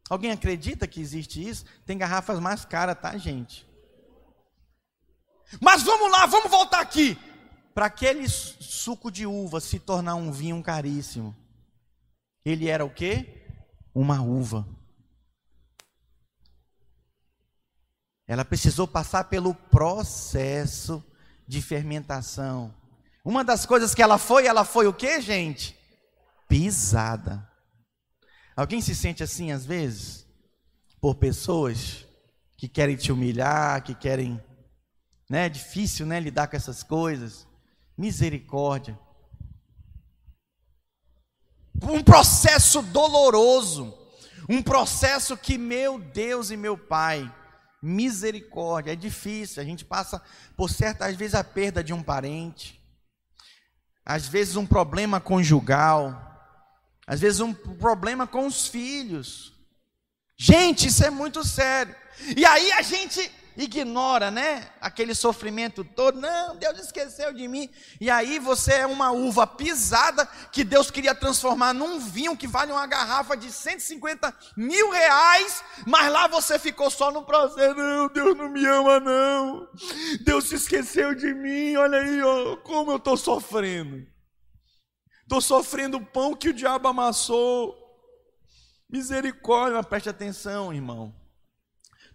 Alguém 0.09 0.31
acredita 0.31 0.87
que 0.87 1.01
existe 1.01 1.45
isso? 1.45 1.65
Tem 1.85 1.97
garrafas 1.97 2.39
mais 2.39 2.63
caras, 2.63 2.97
tá, 2.97 3.17
gente? 3.17 3.66
Mas 5.61 5.83
vamos 5.83 6.11
lá, 6.11 6.25
vamos 6.25 6.51
voltar 6.51 6.81
aqui. 6.81 7.17
Para 7.73 7.85
aquele 7.85 8.27
suco 8.27 9.11
de 9.11 9.25
uva 9.25 9.59
se 9.59 9.79
tornar 9.79 10.15
um 10.15 10.31
vinho 10.31 10.61
caríssimo, 10.63 11.35
ele 12.43 12.67
era 12.67 12.83
o 12.83 12.89
quê? 12.89 13.45
Uma 13.93 14.21
uva. 14.21 14.67
Ela 18.27 18.43
precisou 18.43 18.87
passar 18.87 19.25
pelo 19.25 19.53
processo 19.53 21.03
de 21.47 21.61
fermentação. 21.61 22.73
Uma 23.23 23.43
das 23.43 23.65
coisas 23.65 23.95
que 23.95 24.01
ela 24.01 24.17
foi, 24.17 24.45
ela 24.45 24.65
foi 24.65 24.87
o 24.87 24.93
quê, 24.93 25.21
gente? 25.21 25.77
Pisada. 26.47 27.47
Alguém 28.55 28.81
se 28.81 28.95
sente 28.95 29.23
assim 29.23 29.51
às 29.51 29.65
vezes? 29.65 30.25
Por 30.99 31.15
pessoas 31.15 32.05
que 32.57 32.67
querem 32.67 32.95
te 32.95 33.11
humilhar, 33.11 33.83
que 33.83 33.93
querem. 33.93 34.43
Né? 35.29 35.45
É 35.45 35.49
difícil 35.49 36.05
né, 36.05 36.19
lidar 36.19 36.47
com 36.47 36.55
essas 36.55 36.83
coisas. 36.83 37.47
Misericórdia. 37.97 38.97
Um 41.81 42.03
processo 42.03 42.81
doloroso. 42.81 43.97
Um 44.49 44.61
processo 44.61 45.35
que, 45.35 45.57
meu 45.57 45.99
Deus 45.99 46.51
e 46.51 46.57
meu 46.57 46.77
Pai, 46.77 47.29
misericórdia. 47.81 48.93
É 48.93 48.95
difícil, 48.95 49.61
a 49.61 49.65
gente 49.65 49.83
passa 49.83 50.21
por 50.55 50.69
certas 50.69 51.15
vezes 51.15 51.35
a 51.35 51.43
perda 51.43 51.83
de 51.83 51.93
um 51.93 52.01
parente, 52.01 52.81
às 54.05 54.27
vezes 54.27 54.55
um 54.55 54.65
problema 54.65 55.19
conjugal, 55.19 56.23
às 57.05 57.19
vezes 57.19 57.41
um 57.41 57.53
problema 57.53 58.25
com 58.25 58.47
os 58.47 58.67
filhos. 58.67 59.53
Gente, 60.37 60.87
isso 60.87 61.03
é 61.03 61.09
muito 61.09 61.43
sério. 61.43 61.95
E 62.35 62.45
aí 62.45 62.71
a 62.71 62.81
gente 62.81 63.29
ignora, 63.57 64.29
né? 64.29 64.69
Aquele 64.79 65.15
sofrimento 65.15 65.83
todo. 65.83 66.21
Não, 66.21 66.55
Deus 66.55 66.79
esqueceu 66.79 67.33
de 67.33 67.47
mim. 67.47 67.69
E 67.99 68.09
aí 68.09 68.37
você 68.37 68.73
é 68.73 68.85
uma 68.85 69.11
uva 69.11 69.47
pisada 69.47 70.25
que 70.51 70.63
Deus 70.63 70.91
queria 70.91 71.15
transformar 71.15 71.73
num 71.73 71.99
vinho 71.99 72.37
que 72.37 72.47
vale 72.47 72.71
uma 72.71 72.85
garrafa 72.85 73.35
de 73.35 73.51
150 73.51 74.33
mil 74.55 74.91
reais, 74.91 75.63
mas 75.87 76.11
lá 76.11 76.27
você 76.27 76.59
ficou 76.59 76.91
só 76.91 77.11
no 77.11 77.23
processo. 77.25 77.75
Não, 77.75 78.07
Deus 78.09 78.37
não 78.37 78.49
me 78.49 78.65
ama, 78.65 78.99
não. 78.99 79.67
Deus 80.23 80.49
se 80.49 80.55
esqueceu 80.55 81.15
de 81.15 81.33
mim. 81.33 81.75
Olha 81.75 81.97
aí, 81.97 82.21
ó, 82.21 82.57
como 82.57 82.91
eu 82.91 82.97
estou 82.97 83.17
sofrendo. 83.17 84.05
Estou 85.23 85.41
sofrendo 85.41 85.97
o 85.97 86.05
pão 86.05 86.35
que 86.35 86.49
o 86.49 86.53
diabo 86.53 86.87
amassou. 86.87 87.75
Misericórdia, 88.89 89.83
preste 89.83 90.07
atenção, 90.07 90.71
irmão. 90.71 91.13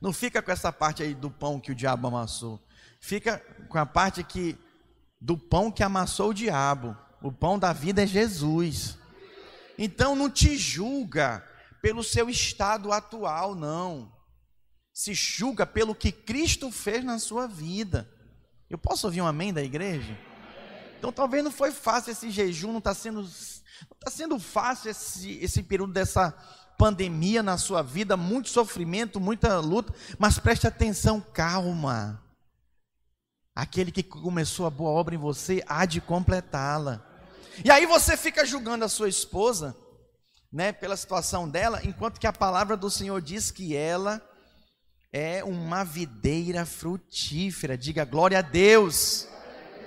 Não 0.03 0.13
fica 0.13 0.43
com 0.43 0.51
essa 0.51 0.73
parte 0.73 1.01
aí 1.01 1.15
do 1.15 1.31
pão 1.31 1.61
que 1.61 1.71
o 1.71 1.75
diabo 1.77 2.09
amassou. 2.09 2.61
Fica 3.01 3.39
com 3.69 3.79
a 3.79 3.87
parte 3.87 4.25
que 4.25 4.59
do 5.21 5.39
pão 5.39 5.71
que 5.71 5.85
amassou 5.85 6.31
o 6.31 6.35
diabo. 6.35 6.97
O 7.23 7.31
pão 7.31 7.57
da 7.57 7.73
vida 7.73 8.03
é 8.03 8.07
Jesus. 8.07 8.99
Então 9.79 10.17
não 10.17 10.29
te 10.29 10.59
julga 10.59 11.49
pelo 11.81 12.03
seu 12.03 12.29
estado 12.29 12.91
atual, 12.91 13.55
não. 13.55 14.13
Se 14.93 15.15
julga 15.15 15.65
pelo 15.65 15.95
que 15.95 16.11
Cristo 16.11 16.73
fez 16.73 17.05
na 17.05 17.21
sua 17.21 17.47
vida. 17.47 18.11
Eu 18.69 18.79
posso 18.79 19.07
ouvir 19.07 19.23
um 19.23 19.27
amém 19.27 19.53
da 19.53 19.63
igreja? 19.63 20.19
Então 20.99 21.13
talvez 21.13 21.45
não 21.45 21.53
foi 21.53 21.71
fácil 21.71 22.11
esse 22.11 22.29
jejum, 22.29 22.73
não 22.73 22.79
está 22.79 22.93
sendo, 22.93 23.25
tá 24.01 24.11
sendo 24.11 24.37
fácil 24.41 24.91
esse, 24.91 25.39
esse 25.39 25.63
período 25.63 25.93
dessa 25.93 26.37
pandemia 26.83 27.45
na 27.45 27.57
sua 27.57 27.81
vida, 27.81 28.17
muito 28.17 28.49
sofrimento, 28.49 29.21
muita 29.21 29.61
luta, 29.61 29.95
mas 30.19 30.41
preste 30.41 30.67
atenção, 30.67 31.21
calma. 31.21 32.21
Aquele 33.55 33.93
que 33.93 34.03
começou 34.03 34.67
a 34.67 34.71
boa 34.71 34.91
obra 34.91 35.15
em 35.15 35.19
você 35.19 35.63
há 35.69 35.87
de 35.87 36.01
completá-la. 36.01 37.01
E 37.65 37.71
aí 37.71 37.87
você 37.87 38.17
fica 38.17 38.45
julgando 38.45 38.85
a 38.85 38.89
sua 38.89 39.09
esposa, 39.09 39.77
né, 40.53 40.73
pela 40.73 40.97
situação 40.97 41.49
dela, 41.49 41.81
enquanto 41.85 42.19
que 42.19 42.27
a 42.27 42.33
palavra 42.33 42.77
do 42.77 42.91
Senhor 42.91 43.23
diz 43.23 43.53
que 43.53 43.77
ela 43.77 44.21
é 45.13 45.45
uma 45.45 45.85
videira 45.85 46.67
frutífera. 46.67 47.79
Diga 47.79 48.05
glória 48.05 48.41
a 48.41 48.43
Deus. 48.43 49.29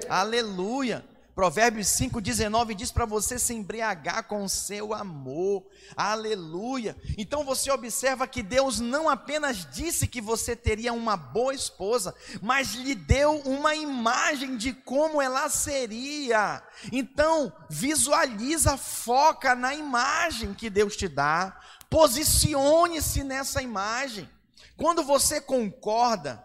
Aleluia. 0.08 1.03
Provérbios 1.36 1.88
5,19 1.88 2.74
diz 2.74 2.93
para 2.93 3.06
você 3.06 3.38
se 3.38 3.54
embriagar 3.54 4.24
com 4.24 4.45
o 4.45 4.50
seu 4.50 4.93
amor. 4.93 5.67
Aleluia. 5.93 6.95
Então 7.17 7.43
você 7.43 7.69
observa 7.69 8.26
que 8.26 8.41
Deus 8.41 8.80
não 8.80 9.10
apenas 9.10 9.67
disse 9.69 10.08
que 10.08 10.21
você 10.21 10.56
teria 10.56 10.93
uma 10.93 11.17
boa 11.17 11.54
esposa, 11.54 12.15
mas 12.41 12.74
lhe 12.74 12.95
deu 12.95 13.41
uma 13.41 13.76
imagem 13.76 14.56
de 14.56 14.71
como 14.71 15.21
ela 15.21 15.50
seria. 15.50 16.63
Então, 16.89 17.52
visualiza, 17.69 18.78
foca 18.78 19.54
na 19.54 19.76
imagem 19.76 20.54
que 20.54 20.69
Deus 20.69 20.95
te 20.95 21.10
dá. 21.10 21.60
Posicione-se 21.89 23.26
nessa 23.26 23.62
imagem. 23.62 24.30
Quando 24.78 25.04
você 25.04 25.41
concorda, 25.41 26.41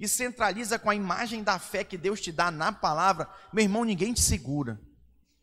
e 0.00 0.08
centraliza 0.08 0.78
com 0.78 0.88
a 0.88 0.94
imagem 0.94 1.42
da 1.42 1.58
fé 1.58 1.84
que 1.84 1.98
Deus 1.98 2.22
te 2.22 2.32
dá 2.32 2.50
na 2.50 2.72
palavra, 2.72 3.28
meu 3.52 3.62
irmão, 3.62 3.84
ninguém 3.84 4.14
te 4.14 4.22
segura. 4.22 4.80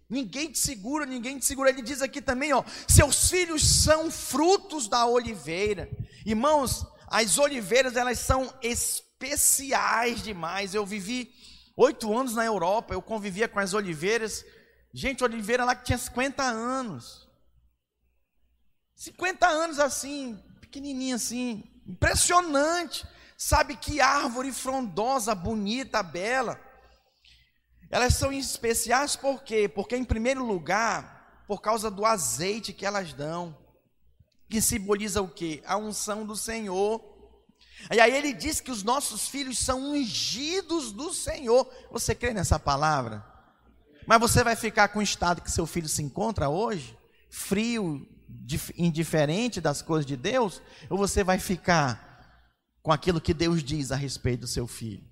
Ninguém 0.09 0.51
te 0.51 0.57
segura, 0.57 1.05
ninguém 1.05 1.37
te 1.37 1.45
segura. 1.45 1.69
Ele 1.69 1.83
diz 1.83 2.01
aqui 2.01 2.21
também, 2.21 2.51
ó, 2.53 2.63
seus 2.87 3.29
filhos 3.29 3.63
são 3.83 4.09
frutos 4.09 4.87
da 4.87 5.05
oliveira. 5.05 5.87
Irmãos, 6.25 6.87
as 7.05 7.37
oliveiras 7.37 7.95
elas 7.95 8.17
são 8.17 8.51
especiais 8.63 10.23
demais. 10.23 10.73
Eu 10.73 10.85
vivi 10.85 11.31
oito 11.75 12.17
anos 12.17 12.33
na 12.33 12.43
Europa, 12.43 12.95
eu 12.95 13.01
convivia 13.01 13.47
com 13.47 13.59
as 13.59 13.75
oliveiras. 13.75 14.43
Gente, 14.91 15.23
oliveira 15.23 15.65
lá 15.65 15.75
que 15.75 15.85
tinha 15.85 15.97
50 15.99 16.41
anos. 16.41 17.27
50 18.95 19.45
anos 19.45 19.79
assim, 19.79 20.41
pequenininha 20.59 21.15
assim, 21.15 21.63
impressionante. 21.85 23.05
Sabe 23.37 23.77
que 23.77 24.01
árvore 24.01 24.51
frondosa, 24.51 25.35
bonita, 25.35 26.01
bela. 26.01 26.59
Elas 27.91 28.15
são 28.15 28.33
especiais 28.33 29.15
por 29.15 29.43
quê? 29.43 29.69
Porque, 29.69 29.95
em 29.95 30.03
primeiro 30.03 30.43
lugar, 30.43 31.43
por 31.47 31.61
causa 31.61 31.91
do 31.91 32.03
azeite 32.03 32.73
que 32.73 32.85
elas 32.85 33.13
dão, 33.13 33.55
que 34.49 34.59
simboliza 34.59 35.21
o 35.21 35.27
quê? 35.27 35.61
A 35.67 35.77
unção 35.77 36.25
do 36.25 36.35
Senhor. 36.35 36.99
E 37.93 37.99
aí 37.99 38.11
ele 38.11 38.33
diz 38.33 38.59
que 38.59 38.71
os 38.71 38.81
nossos 38.81 39.27
filhos 39.27 39.59
são 39.59 39.91
ungidos 39.91 40.91
do 40.91 41.13
Senhor. 41.13 41.69
Você 41.91 42.15
crê 42.15 42.33
nessa 42.33 42.57
palavra? 42.57 43.23
Mas 44.07 44.19
você 44.19 44.43
vai 44.43 44.55
ficar 44.55 44.87
com 44.87 44.99
o 44.99 45.03
estado 45.03 45.41
que 45.43 45.51
seu 45.51 45.67
filho 45.67 45.87
se 45.87 46.01
encontra 46.01 46.49
hoje? 46.49 46.97
Frio, 47.29 48.07
indiferente 48.75 49.61
das 49.61 49.81
coisas 49.81 50.05
de 50.05 50.17
Deus? 50.17 50.61
Ou 50.89 50.97
você 50.97 51.23
vai 51.23 51.37
ficar 51.37 52.06
com 52.81 52.91
aquilo 52.91 53.21
que 53.21 53.33
Deus 53.33 53.63
diz 53.63 53.91
a 53.91 53.95
respeito 53.95 54.41
do 54.41 54.47
seu 54.47 54.67
filho. 54.67 55.03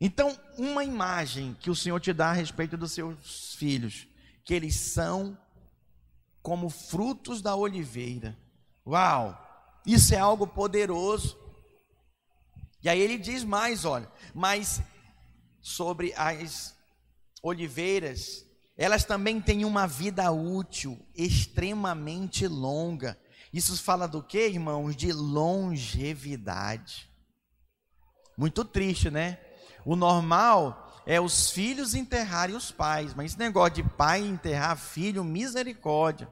Então, 0.00 0.38
uma 0.58 0.84
imagem 0.84 1.54
que 1.60 1.70
o 1.70 1.74
Senhor 1.74 2.00
te 2.00 2.12
dá 2.12 2.30
a 2.30 2.34
respeito 2.34 2.76
dos 2.76 2.92
seus 2.92 3.54
filhos, 3.54 4.06
que 4.44 4.52
eles 4.52 4.74
são 4.76 5.38
como 6.42 6.68
frutos 6.68 7.40
da 7.40 7.56
oliveira. 7.56 8.36
Uau! 8.86 9.40
Isso 9.86 10.14
é 10.14 10.18
algo 10.18 10.46
poderoso. 10.46 11.38
E 12.82 12.88
aí 12.88 13.00
ele 13.00 13.16
diz 13.16 13.44
mais, 13.44 13.84
olha, 13.84 14.10
mas 14.34 14.82
sobre 15.60 16.12
as 16.14 16.76
oliveiras, 17.42 18.44
elas 18.76 19.04
também 19.04 19.40
têm 19.40 19.64
uma 19.64 19.86
vida 19.86 20.30
útil 20.30 20.98
extremamente 21.14 22.46
longa. 22.46 23.18
Isso 23.54 23.80
fala 23.80 24.08
do 24.08 24.20
que, 24.20 24.48
irmãos? 24.48 24.96
De 24.96 25.12
longevidade. 25.12 27.08
Muito 28.36 28.64
triste, 28.64 29.12
né? 29.12 29.38
O 29.86 29.94
normal 29.94 31.00
é 31.06 31.20
os 31.20 31.50
filhos 31.50 31.94
enterrarem 31.94 32.56
os 32.56 32.72
pais, 32.72 33.14
mas 33.14 33.30
esse 33.30 33.38
negócio 33.38 33.74
de 33.74 33.84
pai 33.84 34.22
enterrar 34.22 34.76
filho, 34.76 35.22
misericórdia. 35.22 36.28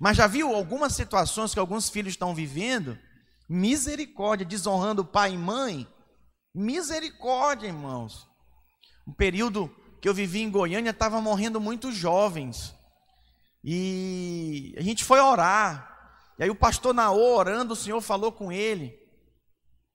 Mas 0.00 0.16
já 0.16 0.26
viu 0.26 0.54
algumas 0.54 0.94
situações 0.94 1.52
que 1.52 1.60
alguns 1.60 1.90
filhos 1.90 2.14
estão 2.14 2.34
vivendo? 2.34 2.98
Misericórdia, 3.46 4.46
desonrando 4.46 5.04
pai 5.04 5.34
e 5.34 5.38
mãe? 5.38 5.86
Misericórdia, 6.54 7.66
irmãos. 7.66 8.26
Um 9.06 9.12
período 9.12 9.70
que 10.00 10.08
eu 10.08 10.14
vivi 10.14 10.40
em 10.40 10.50
Goiânia, 10.50 10.88
estava 10.90 11.20
morrendo 11.20 11.60
muitos 11.60 11.94
jovens. 11.94 12.74
E 13.62 14.74
a 14.78 14.80
gente 14.80 15.04
foi 15.04 15.20
orar. 15.20 15.95
E 16.38 16.44
aí 16.44 16.50
o 16.50 16.54
pastor 16.54 16.94
Naô, 16.94 17.36
orando, 17.36 17.72
o 17.72 17.76
Senhor 17.76 18.00
falou 18.00 18.30
com 18.30 18.52
ele, 18.52 18.98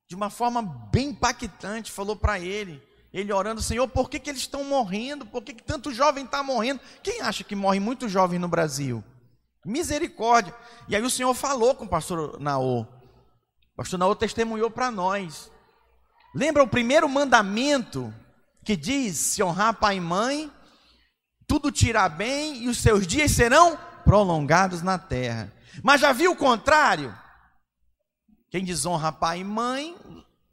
de 0.10 0.16
uma 0.16 0.30
forma 0.30 0.62
bem 0.62 1.10
impactante, 1.10 1.92
falou 1.92 2.16
para 2.16 2.40
ele 2.40 2.82
Ele 3.14 3.34
orando, 3.34 3.62
Senhor, 3.62 3.88
por 3.88 4.10
que, 4.10 4.20
que 4.20 4.30
eles 4.30 4.42
estão 4.42 4.64
morrendo? 4.64 5.26
Por 5.26 5.44
que, 5.44 5.54
que 5.54 5.64
tanto 5.64 5.94
jovem 5.94 6.24
está 6.24 6.42
morrendo? 6.42 6.80
Quem 7.04 7.22
acha 7.22 7.44
que 7.44 7.56
morre 7.56 7.80
muito 7.80 8.08
jovem 8.08 8.40
no 8.40 8.48
Brasil? 8.48 9.04
Misericórdia. 9.66 10.56
E 10.88 10.96
aí 10.96 11.02
o 11.04 11.10
Senhor 11.10 11.34
falou 11.34 11.76
com 11.76 11.84
o 11.84 11.90
pastor 11.90 12.40
Naô. 12.40 12.82
O 12.82 12.88
pastor 13.76 14.00
Naô 14.00 14.16
testemunhou 14.16 14.72
para 14.72 14.90
nós. 14.90 15.52
Lembra 16.34 16.64
o 16.64 16.68
primeiro 16.68 17.08
mandamento 17.10 18.14
que 18.64 18.78
diz: 18.78 19.18
se 19.18 19.44
honrar 19.44 19.74
pai 19.74 19.98
e 19.98 20.02
mãe, 20.02 20.50
tudo 21.46 21.70
te 21.70 21.90
irá 21.90 22.08
bem 22.08 22.64
e 22.64 22.70
os 22.70 22.78
seus 22.78 23.06
dias 23.06 23.32
serão 23.32 23.78
prolongados 24.06 24.82
na 24.82 24.98
terra. 24.98 25.52
Mas 25.84 26.02
já 26.02 26.12
viu 26.12 26.32
o 26.32 26.38
contrário? 26.38 27.16
Quem 28.50 28.66
desonra 28.66 29.12
pai 29.12 29.40
e 29.40 29.44
mãe, 29.44 29.96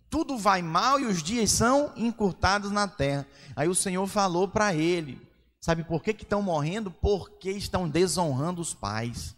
tudo 0.09 0.39
vai 0.39 0.63
mal 0.63 1.01
e 1.01 1.05
os 1.05 1.23
dias 1.23 1.51
são 1.51 1.93
encurtados 1.97 2.71
na 2.71 2.87
terra. 2.87 3.27
Aí 3.57 3.69
o 3.69 3.75
Senhor 3.75 4.07
falou 4.07 4.49
para 4.49 4.75
ele: 4.75 5.21
Sabe 5.61 5.85
por 5.85 6.03
que 6.03 6.11
estão 6.11 6.41
morrendo? 6.41 6.91
Porque 6.91 7.51
estão 7.51 7.89
desonrando 7.89 8.61
os 8.61 8.73
pais. 8.73 9.37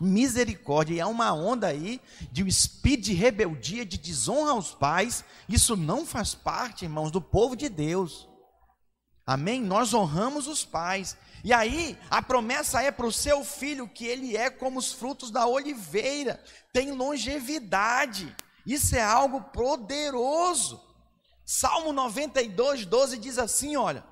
Misericórdia, 0.00 0.94
e 0.94 1.00
há 1.00 1.06
uma 1.06 1.32
onda 1.32 1.68
aí 1.68 2.00
de 2.30 2.42
um 2.42 2.46
espírito 2.46 3.04
de 3.04 3.14
rebeldia, 3.14 3.86
de 3.86 3.96
desonra 3.96 4.50
aos 4.50 4.74
pais. 4.74 5.24
Isso 5.48 5.76
não 5.76 6.04
faz 6.04 6.34
parte, 6.34 6.84
irmãos, 6.84 7.10
do 7.10 7.20
povo 7.20 7.56
de 7.56 7.68
Deus. 7.68 8.28
Amém? 9.26 9.62
Nós 9.62 9.94
honramos 9.94 10.46
os 10.46 10.64
pais. 10.64 11.16
E 11.44 11.52
aí, 11.52 11.96
a 12.08 12.22
promessa 12.22 12.80
é 12.80 12.90
para 12.90 13.04
o 13.04 13.12
seu 13.12 13.44
filho 13.44 13.86
que 13.86 14.06
ele 14.06 14.34
é 14.34 14.48
como 14.48 14.78
os 14.78 14.94
frutos 14.94 15.30
da 15.30 15.46
oliveira, 15.46 16.42
tem 16.72 16.90
longevidade. 16.90 18.34
Isso 18.64 18.96
é 18.96 19.02
algo 19.02 19.42
poderoso. 19.42 20.82
Salmo 21.44 21.92
92, 21.92 22.86
12 22.86 23.18
diz 23.18 23.36
assim: 23.38 23.76
olha, 23.76 24.02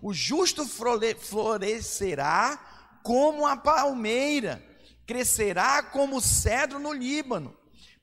o 0.00 0.14
justo 0.14 0.66
florescerá 0.66 2.58
como 3.02 3.46
a 3.46 3.54
palmeira, 3.54 4.64
crescerá 5.06 5.82
como 5.82 6.16
o 6.16 6.22
cedro 6.22 6.78
no 6.78 6.94
Líbano, 6.94 7.54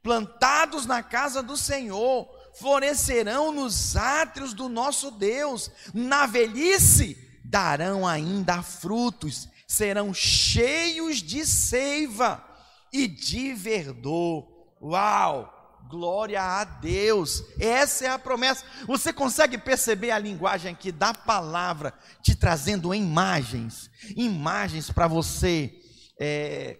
plantados 0.03 0.85
na 0.85 1.01
casa 1.01 1.41
do 1.41 1.57
Senhor, 1.57 2.29
florescerão 2.59 3.51
nos 3.51 3.95
átrios 3.95 4.53
do 4.53 4.69
nosso 4.69 5.09
Deus, 5.09 5.71
na 5.91 6.27
velhice 6.27 7.24
darão 7.49 8.07
ainda 8.07 8.61
frutos, 8.61 9.47
serão 9.67 10.13
cheios 10.13 11.17
de 11.21 11.45
seiva 11.45 12.43
e 12.91 13.07
de 13.07 13.53
verdor. 13.53 14.47
Uau! 14.81 15.53
Glória 15.87 16.41
a 16.41 16.63
Deus, 16.63 17.43
essa 17.59 18.05
é 18.05 18.07
a 18.09 18.17
promessa. 18.17 18.65
Você 18.87 19.13
consegue 19.13 19.55
perceber 19.55 20.09
a 20.09 20.17
linguagem 20.17 20.71
aqui 20.71 20.91
da 20.91 21.13
palavra 21.13 21.93
te 22.23 22.35
trazendo 22.35 22.93
imagens, 22.93 23.91
imagens 24.15 24.89
para 24.89 25.07
você 25.07 25.71
é, 26.19 26.79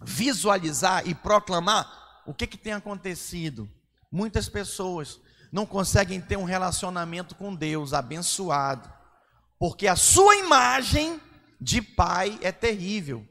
visualizar 0.00 1.08
e 1.08 1.14
proclamar 1.14 2.22
o 2.24 2.32
que, 2.32 2.46
que 2.46 2.56
tem 2.56 2.72
acontecido. 2.72 3.68
Muitas 4.12 4.48
pessoas 4.48 5.20
não 5.50 5.66
conseguem 5.66 6.20
ter 6.20 6.36
um 6.36 6.44
relacionamento 6.44 7.34
com 7.34 7.52
Deus 7.52 7.92
abençoado, 7.92 8.99
porque 9.60 9.86
a 9.86 9.94
sua 9.94 10.36
imagem 10.36 11.20
de 11.60 11.82
pai 11.82 12.38
é 12.40 12.50
terrível. 12.50 13.26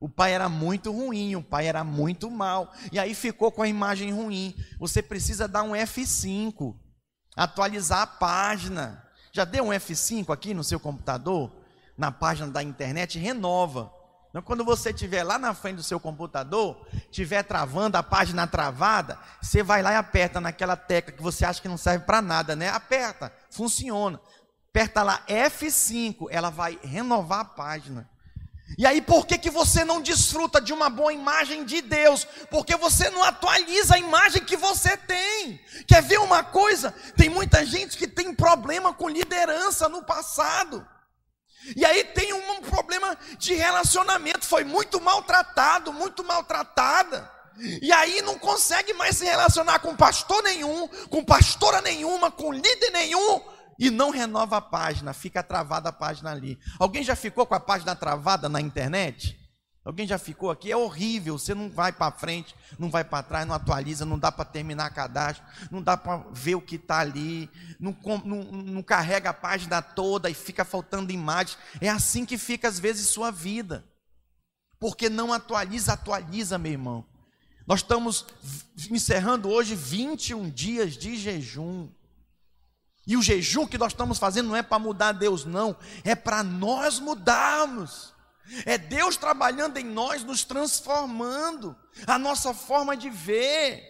O 0.00 0.08
pai 0.08 0.32
era 0.32 0.48
muito 0.48 0.90
ruim, 0.90 1.36
o 1.36 1.42
pai 1.42 1.66
era 1.66 1.84
muito 1.84 2.30
mal. 2.30 2.72
E 2.90 2.98
aí 2.98 3.14
ficou 3.14 3.52
com 3.52 3.60
a 3.60 3.68
imagem 3.68 4.10
ruim. 4.10 4.56
Você 4.80 5.02
precisa 5.02 5.46
dar 5.46 5.62
um 5.62 5.72
F5, 5.72 6.74
atualizar 7.36 8.00
a 8.00 8.06
página. 8.06 9.06
Já 9.30 9.44
deu 9.44 9.64
um 9.64 9.68
F5 9.68 10.32
aqui 10.32 10.54
no 10.54 10.64
seu 10.64 10.80
computador? 10.80 11.52
Na 11.98 12.10
página 12.10 12.48
da 12.48 12.62
internet? 12.62 13.18
Renova. 13.18 13.92
Então, 14.30 14.40
quando 14.40 14.64
você 14.64 14.88
estiver 14.88 15.22
lá 15.22 15.38
na 15.38 15.52
frente 15.52 15.76
do 15.76 15.82
seu 15.82 16.00
computador, 16.00 16.86
estiver 16.94 17.42
travando, 17.42 17.98
a 17.98 18.02
página 18.02 18.46
travada, 18.46 19.18
você 19.42 19.62
vai 19.62 19.82
lá 19.82 19.92
e 19.92 19.96
aperta 19.96 20.40
naquela 20.40 20.74
tecla 20.74 21.12
que 21.12 21.22
você 21.22 21.44
acha 21.44 21.60
que 21.60 21.68
não 21.68 21.76
serve 21.76 22.06
para 22.06 22.22
nada, 22.22 22.56
né? 22.56 22.70
Aperta, 22.70 23.30
funciona. 23.50 24.18
Aperta 24.72 25.02
lá 25.02 25.22
F5, 25.28 26.28
ela 26.30 26.48
vai 26.48 26.78
renovar 26.82 27.40
a 27.40 27.44
página. 27.44 28.08
E 28.78 28.86
aí, 28.86 29.02
por 29.02 29.26
que, 29.26 29.36
que 29.36 29.50
você 29.50 29.84
não 29.84 30.00
desfruta 30.00 30.62
de 30.62 30.72
uma 30.72 30.88
boa 30.88 31.12
imagem 31.12 31.62
de 31.62 31.82
Deus? 31.82 32.26
Porque 32.50 32.74
você 32.74 33.10
não 33.10 33.22
atualiza 33.22 33.96
a 33.96 33.98
imagem 33.98 34.42
que 34.42 34.56
você 34.56 34.96
tem. 34.96 35.60
Quer 35.86 36.02
ver 36.02 36.18
uma 36.20 36.42
coisa? 36.42 36.90
Tem 37.18 37.28
muita 37.28 37.66
gente 37.66 37.98
que 37.98 38.08
tem 38.08 38.34
problema 38.34 38.94
com 38.94 39.10
liderança 39.10 39.90
no 39.90 40.02
passado. 40.02 40.88
E 41.76 41.84
aí 41.84 42.04
tem 42.04 42.32
um 42.32 42.62
problema 42.62 43.14
de 43.36 43.52
relacionamento, 43.52 44.46
foi 44.46 44.64
muito 44.64 44.98
maltratado, 45.02 45.92
muito 45.92 46.24
maltratada. 46.24 47.30
E 47.58 47.92
aí 47.92 48.22
não 48.22 48.38
consegue 48.38 48.94
mais 48.94 49.18
se 49.18 49.26
relacionar 49.26 49.80
com 49.80 49.94
pastor 49.94 50.42
nenhum, 50.42 50.88
com 51.10 51.22
pastora 51.22 51.82
nenhuma, 51.82 52.30
com 52.30 52.50
líder 52.50 52.90
nenhum, 52.90 53.51
e 53.78 53.90
não 53.90 54.10
renova 54.10 54.58
a 54.58 54.60
página, 54.60 55.12
fica 55.12 55.42
travada 55.42 55.88
a 55.88 55.92
página 55.92 56.30
ali. 56.30 56.58
Alguém 56.78 57.02
já 57.02 57.16
ficou 57.16 57.46
com 57.46 57.54
a 57.54 57.60
página 57.60 57.94
travada 57.96 58.48
na 58.48 58.60
internet? 58.60 59.38
Alguém 59.84 60.06
já 60.06 60.16
ficou 60.16 60.48
aqui? 60.50 60.70
É 60.70 60.76
horrível, 60.76 61.36
você 61.36 61.54
não 61.54 61.68
vai 61.68 61.92
para 61.92 62.12
frente, 62.12 62.54
não 62.78 62.88
vai 62.88 63.02
para 63.02 63.22
trás, 63.22 63.46
não 63.46 63.54
atualiza, 63.54 64.04
não 64.04 64.16
dá 64.16 64.30
para 64.30 64.44
terminar 64.44 64.90
cadastro, 64.90 65.44
não 65.72 65.82
dá 65.82 65.96
para 65.96 66.24
ver 66.30 66.54
o 66.54 66.60
que 66.60 66.76
está 66.76 66.98
ali, 66.98 67.50
não, 67.80 67.96
não, 68.24 68.44
não 68.44 68.82
carrega 68.82 69.30
a 69.30 69.34
página 69.34 69.82
toda 69.82 70.30
e 70.30 70.34
fica 70.34 70.64
faltando 70.64 71.10
imagem. 71.10 71.56
É 71.80 71.88
assim 71.88 72.24
que 72.24 72.38
fica 72.38 72.68
às 72.68 72.78
vezes 72.78 73.08
sua 73.08 73.32
vida. 73.32 73.84
Porque 74.78 75.08
não 75.08 75.32
atualiza, 75.32 75.94
atualiza, 75.94 76.58
meu 76.58 76.72
irmão. 76.72 77.06
Nós 77.66 77.80
estamos 77.80 78.26
encerrando 78.90 79.48
hoje 79.48 79.74
21 79.74 80.48
dias 80.50 80.96
de 80.96 81.16
jejum. 81.16 81.88
E 83.06 83.16
o 83.16 83.22
jejum 83.22 83.66
que 83.66 83.78
nós 83.78 83.92
estamos 83.92 84.18
fazendo 84.18 84.48
não 84.48 84.56
é 84.56 84.62
para 84.62 84.78
mudar 84.78 85.12
Deus, 85.12 85.44
não, 85.44 85.76
é 86.04 86.14
para 86.14 86.42
nós 86.42 87.00
mudarmos. 87.00 88.12
É 88.66 88.76
Deus 88.76 89.16
trabalhando 89.16 89.78
em 89.78 89.84
nós, 89.84 90.24
nos 90.24 90.44
transformando, 90.44 91.76
a 92.06 92.18
nossa 92.18 92.52
forma 92.52 92.96
de 92.96 93.08
ver, 93.08 93.82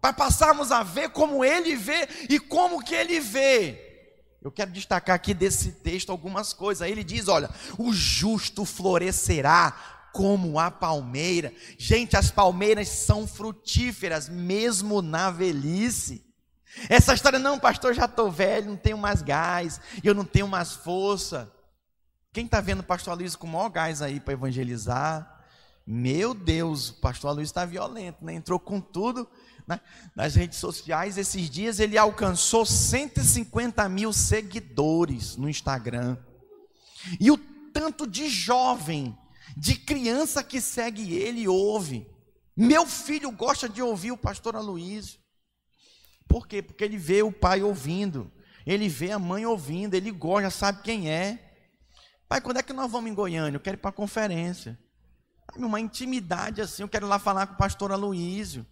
para 0.00 0.12
passarmos 0.12 0.70
a 0.70 0.82
ver 0.82 1.10
como 1.10 1.44
Ele 1.44 1.74
vê 1.74 2.08
e 2.28 2.38
como 2.38 2.82
que 2.82 2.94
Ele 2.94 3.20
vê. 3.20 3.84
Eu 4.40 4.52
quero 4.52 4.70
destacar 4.70 5.16
aqui 5.16 5.34
desse 5.34 5.72
texto 5.72 6.10
algumas 6.10 6.52
coisas. 6.52 6.88
Ele 6.88 7.02
diz: 7.02 7.26
olha, 7.26 7.50
o 7.76 7.92
justo 7.92 8.64
florescerá 8.64 9.72
como 10.12 10.58
a 10.58 10.70
palmeira. 10.70 11.52
Gente, 11.76 12.16
as 12.16 12.30
palmeiras 12.30 12.88
são 12.88 13.26
frutíferas, 13.26 14.28
mesmo 14.28 15.02
na 15.02 15.30
velhice. 15.30 16.27
Essa 16.88 17.14
história, 17.14 17.38
não, 17.38 17.58
pastor, 17.58 17.94
já 17.94 18.04
estou 18.04 18.30
velho, 18.30 18.70
não 18.70 18.76
tenho 18.76 18.98
mais 18.98 19.22
gás, 19.22 19.80
eu 20.02 20.14
não 20.14 20.24
tenho 20.24 20.48
mais 20.48 20.72
força. 20.72 21.52
Quem 22.32 22.44
está 22.44 22.60
vendo 22.60 22.80
o 22.80 22.84
pastor 22.84 23.16
Luiz 23.16 23.34
com 23.34 23.46
o 23.46 23.50
maior 23.50 23.68
gás 23.68 24.02
aí 24.02 24.20
para 24.20 24.34
evangelizar? 24.34 25.36
Meu 25.86 26.34
Deus, 26.34 26.90
o 26.90 26.94
pastor 27.00 27.34
Luiz 27.34 27.48
está 27.48 27.64
violento, 27.64 28.22
né? 28.22 28.34
entrou 28.34 28.60
com 28.60 28.78
tudo 28.78 29.26
né? 29.66 29.80
nas 30.14 30.34
redes 30.34 30.58
sociais. 30.58 31.16
Esses 31.16 31.48
dias 31.48 31.80
ele 31.80 31.96
alcançou 31.96 32.66
150 32.66 33.88
mil 33.88 34.12
seguidores 34.12 35.36
no 35.36 35.48
Instagram. 35.48 36.16
E 37.18 37.30
o 37.30 37.38
tanto 37.72 38.06
de 38.06 38.28
jovem, 38.28 39.16
de 39.56 39.76
criança 39.76 40.42
que 40.42 40.60
segue 40.60 41.14
ele 41.14 41.48
ouve. 41.48 42.06
Meu 42.56 42.86
filho 42.86 43.30
gosta 43.30 43.68
de 43.68 43.80
ouvir 43.80 44.12
o 44.12 44.16
pastor 44.16 44.56
Aloysio. 44.56 45.18
Por 46.28 46.46
quê? 46.46 46.62
Porque 46.62 46.84
ele 46.84 46.98
vê 46.98 47.22
o 47.22 47.32
pai 47.32 47.62
ouvindo, 47.62 48.30
ele 48.66 48.88
vê 48.88 49.10
a 49.10 49.18
mãe 49.18 49.46
ouvindo, 49.46 49.94
ele 49.94 50.10
gosta, 50.10 50.50
sabe 50.50 50.82
quem 50.82 51.10
é. 51.10 51.38
Pai, 52.28 52.40
quando 52.40 52.58
é 52.58 52.62
que 52.62 52.72
nós 52.72 52.90
vamos 52.90 53.10
em 53.10 53.14
Goiânia? 53.14 53.56
Eu 53.56 53.60
quero 53.60 53.76
ir 53.76 53.80
para 53.80 53.90
a 53.90 53.92
conferência. 53.92 54.78
Uma 55.56 55.80
intimidade 55.80 56.60
assim, 56.60 56.82
eu 56.82 56.88
quero 56.88 57.06
ir 57.06 57.08
lá 57.08 57.18
falar 57.18 57.46
com 57.46 57.54
o 57.54 57.58
pastor 57.58 57.90
Aloísio. 57.90 58.66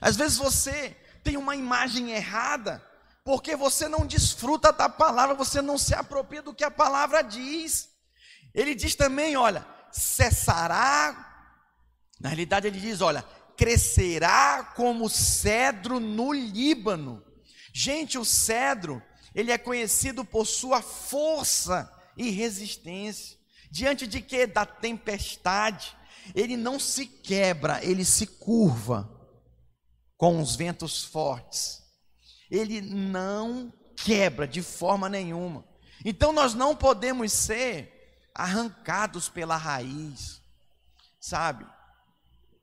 Às 0.00 0.16
vezes 0.16 0.38
você 0.38 0.96
tem 1.22 1.36
uma 1.36 1.54
imagem 1.54 2.12
errada, 2.12 2.82
porque 3.22 3.54
você 3.54 3.88
não 3.88 4.06
desfruta 4.06 4.72
da 4.72 4.88
palavra, 4.88 5.34
você 5.34 5.60
não 5.60 5.76
se 5.76 5.94
apropria 5.94 6.40
do 6.40 6.54
que 6.54 6.64
a 6.64 6.70
palavra 6.70 7.22
diz. 7.22 7.90
Ele 8.54 8.74
diz 8.74 8.94
também, 8.94 9.36
olha, 9.36 9.66
cessará. 9.92 11.26
Na 12.20 12.28
realidade, 12.28 12.66
ele 12.66 12.80
diz: 12.80 13.00
olha, 13.00 13.24
crescerá 13.56 14.72
como 14.76 15.08
cedro 15.08 15.98
no 15.98 16.32
Líbano. 16.32 17.24
Gente, 17.72 18.18
o 18.18 18.24
cedro, 18.24 19.02
ele 19.34 19.52
é 19.52 19.58
conhecido 19.58 20.24
por 20.24 20.46
sua 20.46 20.80
força 20.82 21.92
e 22.16 22.30
resistência. 22.30 23.36
Diante 23.70 24.06
de 24.06 24.20
que? 24.20 24.46
Da 24.46 24.64
tempestade. 24.64 25.96
Ele 26.34 26.56
não 26.56 26.78
se 26.80 27.06
quebra, 27.06 27.84
ele 27.84 28.04
se 28.04 28.26
curva 28.26 29.10
com 30.16 30.40
os 30.40 30.56
ventos 30.56 31.04
fortes. 31.04 31.82
Ele 32.50 32.80
não 32.80 33.72
quebra 33.96 34.46
de 34.46 34.62
forma 34.62 35.08
nenhuma. 35.08 35.64
Então 36.04 36.32
nós 36.32 36.54
não 36.54 36.74
podemos 36.76 37.32
ser 37.32 37.92
arrancados 38.34 39.28
pela 39.28 39.56
raiz, 39.56 40.40
sabe? 41.18 41.66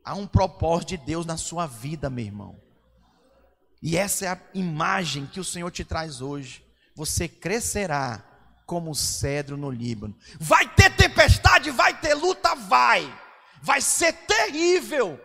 Há 0.03 0.15
um 0.15 0.27
propósito 0.27 0.89
de 0.89 0.97
Deus 0.97 1.25
na 1.25 1.37
sua 1.37 1.65
vida, 1.65 2.09
meu 2.09 2.25
irmão. 2.25 2.61
E 3.81 3.97
essa 3.97 4.25
é 4.25 4.29
a 4.29 4.41
imagem 4.53 5.25
que 5.25 5.39
o 5.39 5.43
Senhor 5.43 5.69
te 5.71 5.83
traz 5.83 6.21
hoje. 6.21 6.65
Você 6.95 7.27
crescerá 7.27 8.23
como 8.65 8.91
o 8.91 8.95
cedro 8.95 9.57
no 9.57 9.69
Líbano. 9.69 10.15
Vai 10.39 10.67
ter 10.73 10.95
tempestade, 10.95 11.69
vai 11.71 11.99
ter 11.99 12.13
luta, 12.13 12.55
vai. 12.55 13.13
Vai 13.61 13.81
ser 13.81 14.13
terrível. 14.13 15.19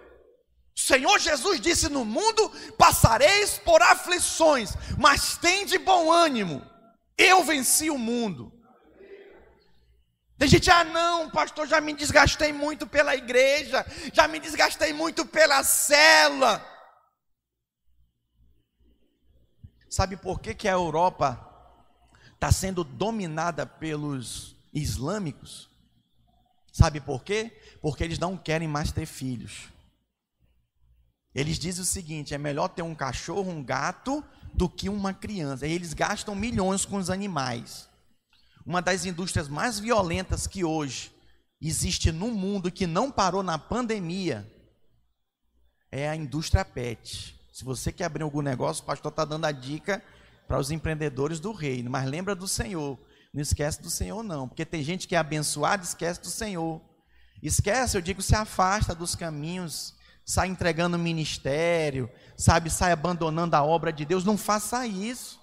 O 0.76 0.80
Senhor 0.80 1.18
Jesus 1.18 1.60
disse: 1.60 1.88
No 1.88 2.04
mundo 2.04 2.50
passareis 2.76 3.58
por 3.58 3.82
aflições, 3.82 4.74
mas 4.96 5.36
tem 5.36 5.66
de 5.66 5.78
bom 5.78 6.12
ânimo. 6.12 6.64
Eu 7.16 7.42
venci 7.42 7.90
o 7.90 7.98
mundo. 7.98 8.52
Tem 10.38 10.46
gente, 10.46 10.70
ah 10.70 10.84
não, 10.84 11.28
pastor, 11.28 11.66
já 11.66 11.80
me 11.80 11.92
desgastei 11.92 12.52
muito 12.52 12.86
pela 12.86 13.16
igreja, 13.16 13.84
já 14.12 14.28
me 14.28 14.38
desgastei 14.38 14.92
muito 14.92 15.26
pela 15.26 15.64
célula. 15.64 16.64
Sabe 19.90 20.16
por 20.16 20.40
que, 20.40 20.54
que 20.54 20.68
a 20.68 20.72
Europa 20.72 21.44
está 22.34 22.52
sendo 22.52 22.84
dominada 22.84 23.66
pelos 23.66 24.54
islâmicos? 24.72 25.68
Sabe 26.72 27.00
por 27.00 27.24
quê? 27.24 27.50
Porque 27.82 28.04
eles 28.04 28.20
não 28.20 28.36
querem 28.36 28.68
mais 28.68 28.92
ter 28.92 29.06
filhos. 29.06 29.68
Eles 31.34 31.58
dizem 31.58 31.82
o 31.82 31.86
seguinte: 31.86 32.32
é 32.32 32.38
melhor 32.38 32.68
ter 32.68 32.82
um 32.82 32.94
cachorro, 32.94 33.50
um 33.50 33.64
gato, 33.64 34.24
do 34.54 34.68
que 34.68 34.88
uma 34.88 35.12
criança. 35.12 35.66
E 35.66 35.72
eles 35.72 35.94
gastam 35.94 36.36
milhões 36.36 36.84
com 36.84 36.96
os 36.96 37.10
animais. 37.10 37.88
Uma 38.68 38.82
das 38.82 39.06
indústrias 39.06 39.48
mais 39.48 39.78
violentas 39.78 40.46
que 40.46 40.62
hoje 40.62 41.10
existe 41.58 42.12
no 42.12 42.28
mundo, 42.28 42.70
que 42.70 42.86
não 42.86 43.10
parou 43.10 43.42
na 43.42 43.58
pandemia, 43.58 44.46
é 45.90 46.06
a 46.06 46.14
indústria 46.14 46.66
pet. 46.66 47.34
Se 47.50 47.64
você 47.64 47.90
quer 47.90 48.04
abrir 48.04 48.24
algum 48.24 48.42
negócio, 48.42 48.82
o 48.82 48.86
pastor 48.86 49.08
está 49.08 49.24
dando 49.24 49.46
a 49.46 49.52
dica 49.52 50.04
para 50.46 50.58
os 50.58 50.70
empreendedores 50.70 51.40
do 51.40 51.50
reino. 51.50 51.90
Mas 51.90 52.10
lembra 52.10 52.34
do 52.34 52.46
Senhor. 52.46 52.98
Não 53.32 53.40
esquece 53.40 53.80
do 53.80 53.88
Senhor, 53.88 54.22
não. 54.22 54.46
Porque 54.46 54.66
tem 54.66 54.82
gente 54.82 55.08
que 55.08 55.16
é 55.16 55.18
abençoada, 55.18 55.82
esquece 55.82 56.20
do 56.20 56.28
Senhor. 56.28 56.78
Esquece, 57.42 57.96
eu 57.96 58.02
digo, 58.02 58.20
se 58.20 58.34
afasta 58.34 58.94
dos 58.94 59.14
caminhos, 59.14 59.94
sai 60.26 60.48
entregando 60.48 60.98
ministério, 60.98 62.10
sabe, 62.36 62.68
sai 62.68 62.92
abandonando 62.92 63.56
a 63.56 63.64
obra 63.64 63.90
de 63.90 64.04
Deus. 64.04 64.26
Não 64.26 64.36
faça 64.36 64.86
isso. 64.86 65.37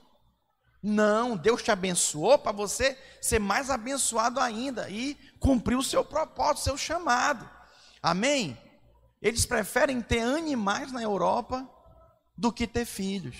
Não, 0.87 1.35
Deus 1.35 1.63
te 1.63 1.71
abençoou 1.71 2.37
para 2.37 2.51
você 2.51 2.95
ser 3.19 3.39
mais 3.39 3.71
abençoado 3.71 4.39
ainda 4.39 4.87
e 4.87 5.15
cumprir 5.39 5.75
o 5.75 5.81
seu 5.81 6.05
propósito, 6.05 6.57
o 6.57 6.63
seu 6.63 6.77
chamado. 6.77 7.49
Amém? 8.03 8.55
Eles 9.19 9.47
preferem 9.47 9.99
ter 9.99 10.19
animais 10.19 10.91
na 10.91 11.01
Europa 11.01 11.67
do 12.37 12.53
que 12.53 12.67
ter 12.67 12.85
filhos. 12.85 13.35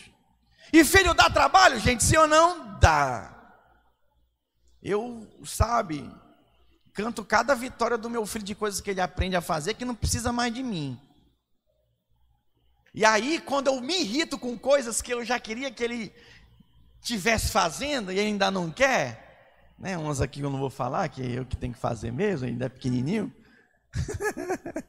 E 0.74 0.84
filho 0.84 1.14
dá 1.14 1.30
trabalho, 1.30 1.80
gente, 1.80 2.04
sim 2.04 2.18
ou 2.18 2.28
não? 2.28 2.80
Dá. 2.80 3.32
Eu, 4.82 5.32
sabe, 5.46 6.12
canto 6.94 7.24
cada 7.24 7.54
vitória 7.54 7.96
do 7.96 8.10
meu 8.10 8.26
filho 8.26 8.44
de 8.44 8.56
coisas 8.56 8.82
que 8.82 8.90
ele 8.90 9.02
aprende 9.02 9.36
a 9.36 9.42
fazer 9.42 9.76
que 9.76 9.86
não 9.86 9.94
precisa 9.94 10.32
mais 10.32 10.52
de 10.52 10.64
mim. 10.64 11.00
E 12.92 13.06
aí, 13.06 13.40
quando 13.40 13.68
eu 13.68 13.80
me 13.82 14.02
irrito 14.02 14.40
com 14.40 14.58
coisas 14.58 15.00
que 15.00 15.14
eu 15.14 15.24
já 15.24 15.40
queria 15.40 15.70
que 15.70 15.84
ele 15.84 16.12
tivesse 17.06 17.52
fazendo 17.52 18.12
e 18.12 18.20
ainda 18.20 18.50
não 18.50 18.72
quer, 18.72 19.72
né? 19.78 19.96
Umas 19.96 20.20
aqui 20.20 20.42
eu 20.42 20.50
não 20.50 20.58
vou 20.58 20.72
falar, 20.72 21.08
que 21.08 21.22
é 21.22 21.40
eu 21.40 21.46
que 21.46 21.56
tenho 21.56 21.74
que 21.74 21.80
fazer 21.80 22.12
mesmo, 22.12 22.48
ainda 22.48 22.66
é 22.66 22.70
pequenininho. 22.70 23.32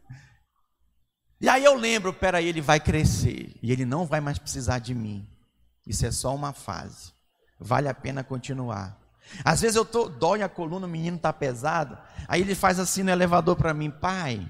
e 1.39 1.49
aí 1.49 1.63
eu 1.63 1.75
lembro, 1.75 2.13
peraí, 2.15 2.49
ele 2.49 2.63
vai 2.63 2.81
crescer 2.81 3.55
e 3.63 3.71
ele 3.71 3.85
não 3.85 4.07
vai 4.07 4.21
mais 4.21 4.39
precisar 4.39 4.79
de 4.79 4.95
mim. 4.95 5.29
Isso 5.87 6.07
é 6.07 6.11
só 6.11 6.35
uma 6.35 6.55
fase. 6.55 7.13
Vale 7.61 7.89
a 7.89 7.95
pena 7.95 8.25
continuar. 8.25 8.99
Às 9.45 9.61
vezes 9.61 9.77
eu 9.77 9.85
tô 9.85 10.09
dói 10.09 10.43
a 10.43 10.49
coluna, 10.49 10.87
o 10.87 10.91
menino 10.91 11.17
está 11.17 11.33
pesado. 11.33 11.99
Aí 12.27 12.41
ele 12.41 12.55
faz 12.55 12.79
assim 12.79 13.03
no 13.03 13.11
elevador 13.11 13.57
para 13.57 13.75
mim, 13.75 13.91
pai. 13.91 14.49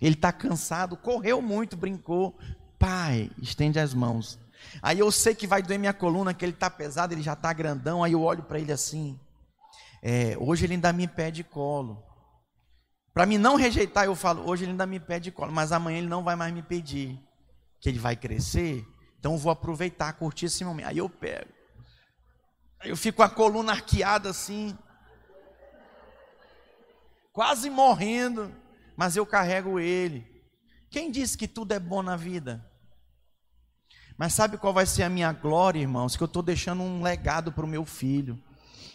Ele 0.00 0.14
está 0.14 0.32
cansado, 0.32 0.96
correu 0.96 1.40
muito, 1.40 1.76
brincou. 1.76 2.36
Pai, 2.78 3.30
estende 3.40 3.78
as 3.78 3.94
mãos. 3.94 4.38
Aí 4.82 4.98
eu 4.98 5.10
sei 5.10 5.34
que 5.34 5.46
vai 5.46 5.62
doer 5.62 5.78
minha 5.78 5.92
coluna, 5.92 6.34
que 6.34 6.44
ele 6.44 6.52
está 6.52 6.70
pesado, 6.70 7.14
ele 7.14 7.22
já 7.22 7.32
está 7.32 7.52
grandão. 7.52 8.02
Aí 8.04 8.12
eu 8.12 8.22
olho 8.22 8.42
para 8.42 8.58
ele 8.58 8.72
assim. 8.72 9.18
É, 10.02 10.36
hoje 10.38 10.64
ele 10.64 10.74
ainda 10.74 10.92
me 10.92 11.06
pede 11.06 11.44
colo. 11.44 12.02
Para 13.12 13.26
mim 13.26 13.38
não 13.38 13.56
rejeitar, 13.56 14.04
eu 14.04 14.14
falo, 14.14 14.48
hoje 14.48 14.64
ele 14.64 14.70
ainda 14.70 14.86
me 14.86 15.00
pede 15.00 15.30
colo, 15.30 15.52
mas 15.52 15.72
amanhã 15.72 15.98
ele 15.98 16.08
não 16.08 16.22
vai 16.22 16.36
mais 16.36 16.52
me 16.52 16.62
pedir. 16.62 17.18
Que 17.80 17.88
ele 17.88 17.98
vai 17.98 18.14
crescer 18.14 18.86
então 19.20 19.32
eu 19.32 19.38
vou 19.38 19.52
aproveitar, 19.52 20.14
curtir 20.14 20.46
esse 20.46 20.64
momento. 20.64 20.88
Aí 20.88 20.96
eu 20.96 21.08
pego. 21.08 21.52
Aí 22.80 22.88
eu 22.88 22.96
fico 22.96 23.18
com 23.18 23.22
a 23.22 23.28
coluna 23.28 23.72
arqueada 23.72 24.30
assim. 24.30 24.76
Quase 27.30 27.68
morrendo. 27.68 28.50
Mas 28.96 29.16
eu 29.16 29.26
carrego 29.26 29.78
ele. 29.78 30.26
Quem 30.90 31.10
disse 31.10 31.36
que 31.36 31.46
tudo 31.46 31.72
é 31.72 31.78
bom 31.78 32.02
na 32.02 32.16
vida? 32.16 32.66
Mas 34.20 34.34
sabe 34.34 34.58
qual 34.58 34.74
vai 34.74 34.84
ser 34.84 35.02
a 35.02 35.08
minha 35.08 35.32
glória, 35.32 35.80
irmãos? 35.80 36.14
Que 36.14 36.22
eu 36.22 36.26
estou 36.26 36.42
deixando 36.42 36.82
um 36.82 37.02
legado 37.02 37.50
para 37.50 37.64
o 37.64 37.66
meu 37.66 37.86
filho. 37.86 38.38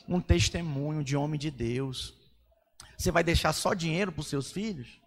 Um 0.07 0.21
testemunho 0.21 1.03
de 1.03 1.17
homem 1.17 1.39
de 1.39 1.49
Deus. 1.49 2.13
Você 2.95 3.09
vai 3.09 3.23
deixar 3.23 3.51
só 3.51 3.73
dinheiro 3.73 4.11
para 4.11 4.21
os 4.21 4.27
seus 4.27 4.51
filhos? 4.51 5.01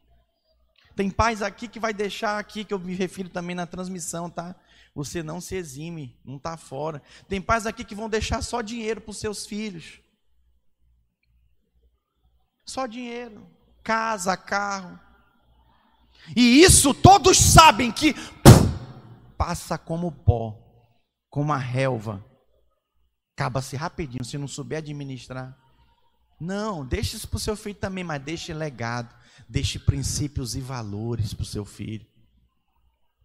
Tem 0.96 1.08
pais 1.08 1.40
aqui 1.40 1.68
que 1.68 1.78
vai 1.78 1.94
deixar 1.94 2.36
aqui, 2.36 2.64
que 2.64 2.74
eu 2.74 2.80
me 2.80 2.96
refiro 2.96 3.28
também 3.28 3.54
na 3.54 3.64
transmissão, 3.64 4.28
tá? 4.28 4.56
Você 4.92 5.22
não 5.22 5.40
se 5.40 5.54
exime, 5.54 6.18
não 6.24 6.34
está 6.34 6.56
fora. 6.56 7.00
Tem 7.28 7.40
pais 7.40 7.64
aqui 7.64 7.84
que 7.84 7.94
vão 7.94 8.08
deixar 8.08 8.42
só 8.42 8.60
dinheiro 8.60 9.00
para 9.00 9.12
os 9.12 9.18
seus 9.18 9.46
filhos. 9.46 10.00
Só 12.66 12.88
dinheiro. 12.88 13.48
Casa, 13.84 14.36
carro. 14.36 14.98
E 16.36 16.60
isso 16.62 16.92
todos 16.92 17.38
sabem 17.38 17.90
que 17.90 18.14
passa 19.38 19.78
como 19.78 20.12
pó, 20.12 20.58
como 21.30 21.52
a 21.52 21.56
relva. 21.56 22.22
Acaba-se 23.34 23.76
rapidinho, 23.76 24.24
se 24.24 24.36
não 24.36 24.48
souber 24.48 24.78
administrar. 24.78 25.56
Não, 26.38 26.84
deixe 26.84 27.16
isso 27.16 27.28
para 27.28 27.36
o 27.36 27.40
seu 27.40 27.56
filho 27.56 27.76
também, 27.76 28.04
mas 28.04 28.22
deixe 28.22 28.52
legado, 28.52 29.14
deixe 29.48 29.78
princípios 29.78 30.54
e 30.54 30.60
valores 30.60 31.32
para 31.32 31.42
o 31.42 31.46
seu 31.46 31.64
filho 31.64 32.06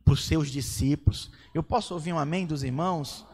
para 0.04 0.14
os 0.14 0.26
seus 0.26 0.50
discípulos. 0.50 1.32
Eu 1.54 1.64
posso 1.64 1.94
ouvir 1.94 2.14
um 2.14 2.20
amém 2.20 2.46
dos 2.46 2.64
irmãos? 2.64 3.26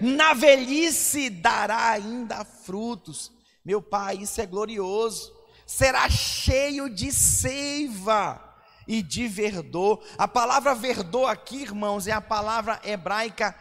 Na 0.00 0.34
velhice 0.34 1.30
dará 1.30 1.90
ainda 1.90 2.44
frutos. 2.44 3.32
Meu 3.64 3.80
Pai, 3.80 4.18
isso 4.18 4.40
é 4.40 4.46
glorioso. 4.46 5.32
Será 5.66 6.08
cheio 6.08 6.88
de 6.88 7.12
seiva 7.12 8.42
e 8.86 9.02
de 9.02 9.26
verdor. 9.28 10.02
A 10.16 10.28
palavra 10.28 10.74
verdor 10.74 11.28
aqui, 11.28 11.62
irmãos, 11.62 12.06
é 12.06 12.12
a 12.12 12.20
palavra 12.20 12.80
hebraica 12.84 13.54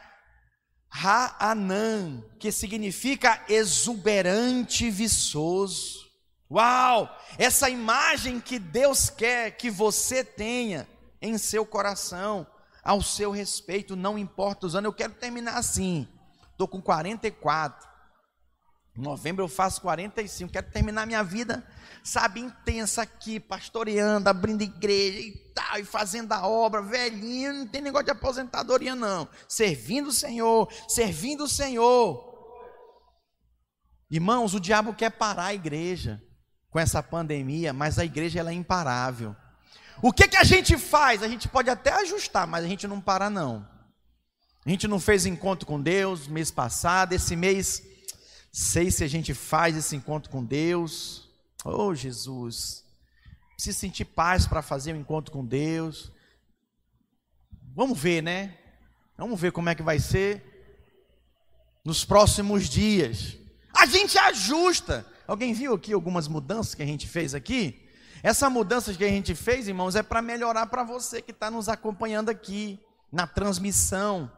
Ha'anan, 0.89 2.23
que 2.39 2.51
significa 2.51 3.43
exuberante 3.49 4.89
viçoso. 4.89 6.05
Uau! 6.49 7.09
Essa 7.37 7.69
imagem 7.69 8.39
que 8.39 8.57
Deus 8.59 9.09
quer 9.09 9.51
que 9.51 9.69
você 9.69 10.23
tenha 10.23 10.87
em 11.21 11.37
seu 11.37 11.65
coração 11.65 12.47
ao 12.83 13.01
seu 13.01 13.31
respeito, 13.31 13.95
não 13.95 14.17
importa 14.17 14.67
os 14.67 14.75
anos. 14.75 14.85
Eu 14.85 14.93
quero 14.93 15.13
terminar 15.13 15.57
assim. 15.57 16.07
Estou 16.51 16.67
com 16.67 16.79
44. 16.79 17.94
Em 18.97 19.01
novembro 19.01 19.43
eu 19.43 19.49
faço 19.49 19.81
45. 19.81 20.53
Quero 20.53 20.71
terminar 20.71 21.05
minha 21.05 21.23
vida, 21.23 21.65
sabe, 22.03 22.39
intensa 22.39 23.01
aqui, 23.01 23.39
pastoreando, 23.39 24.29
abrindo 24.29 24.61
igreja 24.61 25.19
e 25.19 25.31
tal, 25.53 25.79
e 25.79 25.83
fazendo 25.83 26.31
a 26.31 26.47
obra, 26.47 26.81
velhinho. 26.81 27.53
Não 27.53 27.67
tem 27.67 27.81
negócio 27.81 28.05
de 28.05 28.11
aposentadoria, 28.11 28.95
não. 28.95 29.27
Servindo 29.49 30.07
o 30.07 30.13
Senhor, 30.13 30.71
servindo 30.87 31.43
o 31.43 31.49
Senhor. 31.49 32.33
Irmãos, 34.09 34.53
o 34.53 34.59
diabo 34.59 34.93
quer 34.93 35.09
parar 35.09 35.45
a 35.45 35.53
igreja 35.53 36.23
com 36.69 36.79
essa 36.79 37.03
pandemia, 37.03 37.73
mas 37.73 37.99
a 37.99 38.05
igreja 38.05 38.39
ela 38.39 38.51
é 38.51 38.53
imparável. 38.53 39.35
O 40.01 40.13
que, 40.13 40.27
que 40.27 40.37
a 40.37 40.43
gente 40.43 40.77
faz? 40.77 41.21
A 41.21 41.27
gente 41.27 41.47
pode 41.47 41.69
até 41.69 41.91
ajustar, 41.93 42.47
mas 42.47 42.63
a 42.63 42.67
gente 42.67 42.87
não 42.87 43.01
para 43.01 43.29
não. 43.29 43.67
A 44.65 44.69
gente 44.69 44.87
não 44.87 44.99
fez 44.99 45.25
encontro 45.25 45.65
com 45.65 45.81
Deus 45.81 46.27
mês 46.27 46.49
passado, 46.49 47.13
esse 47.13 47.35
mês, 47.35 47.83
sei 48.57 48.89
se 48.89 49.03
a 49.03 49.07
gente 49.07 49.33
faz 49.33 49.75
esse 49.75 49.97
encontro 49.97 50.31
com 50.31 50.41
Deus. 50.41 51.29
Oh, 51.65 51.93
Jesus. 51.93 52.85
Precisa 53.53 53.77
sentir 53.77 54.05
paz 54.05 54.47
para 54.47 54.61
fazer 54.61 54.93
o 54.93 54.95
um 54.95 54.99
encontro 55.01 55.29
com 55.29 55.45
Deus. 55.45 56.09
Vamos 57.75 57.99
ver, 57.99 58.23
né? 58.23 58.57
Vamos 59.17 59.41
ver 59.41 59.51
como 59.51 59.67
é 59.67 59.75
que 59.75 59.83
vai 59.83 59.99
ser. 59.99 60.41
nos 61.83 62.05
próximos 62.05 62.69
dias. 62.69 63.37
A 63.75 63.85
gente 63.85 64.17
ajusta. 64.17 65.05
Alguém 65.27 65.53
viu 65.53 65.73
aqui 65.73 65.91
algumas 65.91 66.29
mudanças 66.29 66.73
que 66.73 66.81
a 66.81 66.85
gente 66.85 67.05
fez 67.07 67.35
aqui? 67.35 67.85
Essa 68.23 68.49
mudança 68.49 68.93
que 68.93 69.03
a 69.03 69.09
gente 69.09 69.35
fez, 69.35 69.67
irmãos, 69.67 69.95
é 69.95 70.01
para 70.01 70.21
melhorar 70.21 70.67
para 70.67 70.81
você 70.81 71.21
que 71.21 71.31
está 71.31 71.51
nos 71.51 71.67
acompanhando 71.67 72.29
aqui 72.29 72.79
na 73.11 73.27
transmissão. 73.27 74.31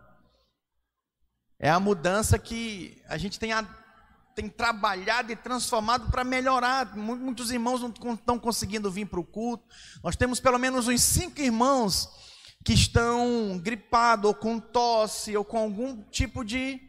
É 1.59 1.69
a 1.69 1.79
mudança 1.79 2.39
que 2.39 2.99
a 3.07 3.17
gente 3.17 3.39
tem, 3.39 3.53
a, 3.53 3.65
tem 4.37 4.47
trabalhado 4.47 5.31
e 5.31 5.35
transformado 5.35 6.11
para 6.11 6.23
melhorar. 6.23 6.95
Muitos 6.95 7.49
irmãos 7.49 7.81
não 7.81 8.13
estão 8.13 8.37
conseguindo 8.37 8.91
vir 8.91 9.07
para 9.07 9.19
o 9.19 9.23
culto. 9.23 9.65
Nós 10.03 10.15
temos 10.15 10.39
pelo 10.39 10.59
menos 10.59 10.87
uns 10.87 11.01
cinco 11.01 11.41
irmãos 11.41 12.07
que 12.63 12.71
estão 12.71 13.57
gripados, 13.57 14.27
ou 14.27 14.35
com 14.35 14.59
tosse, 14.59 15.35
ou 15.35 15.43
com 15.43 15.57
algum 15.57 16.03
tipo 16.11 16.45
de 16.45 16.79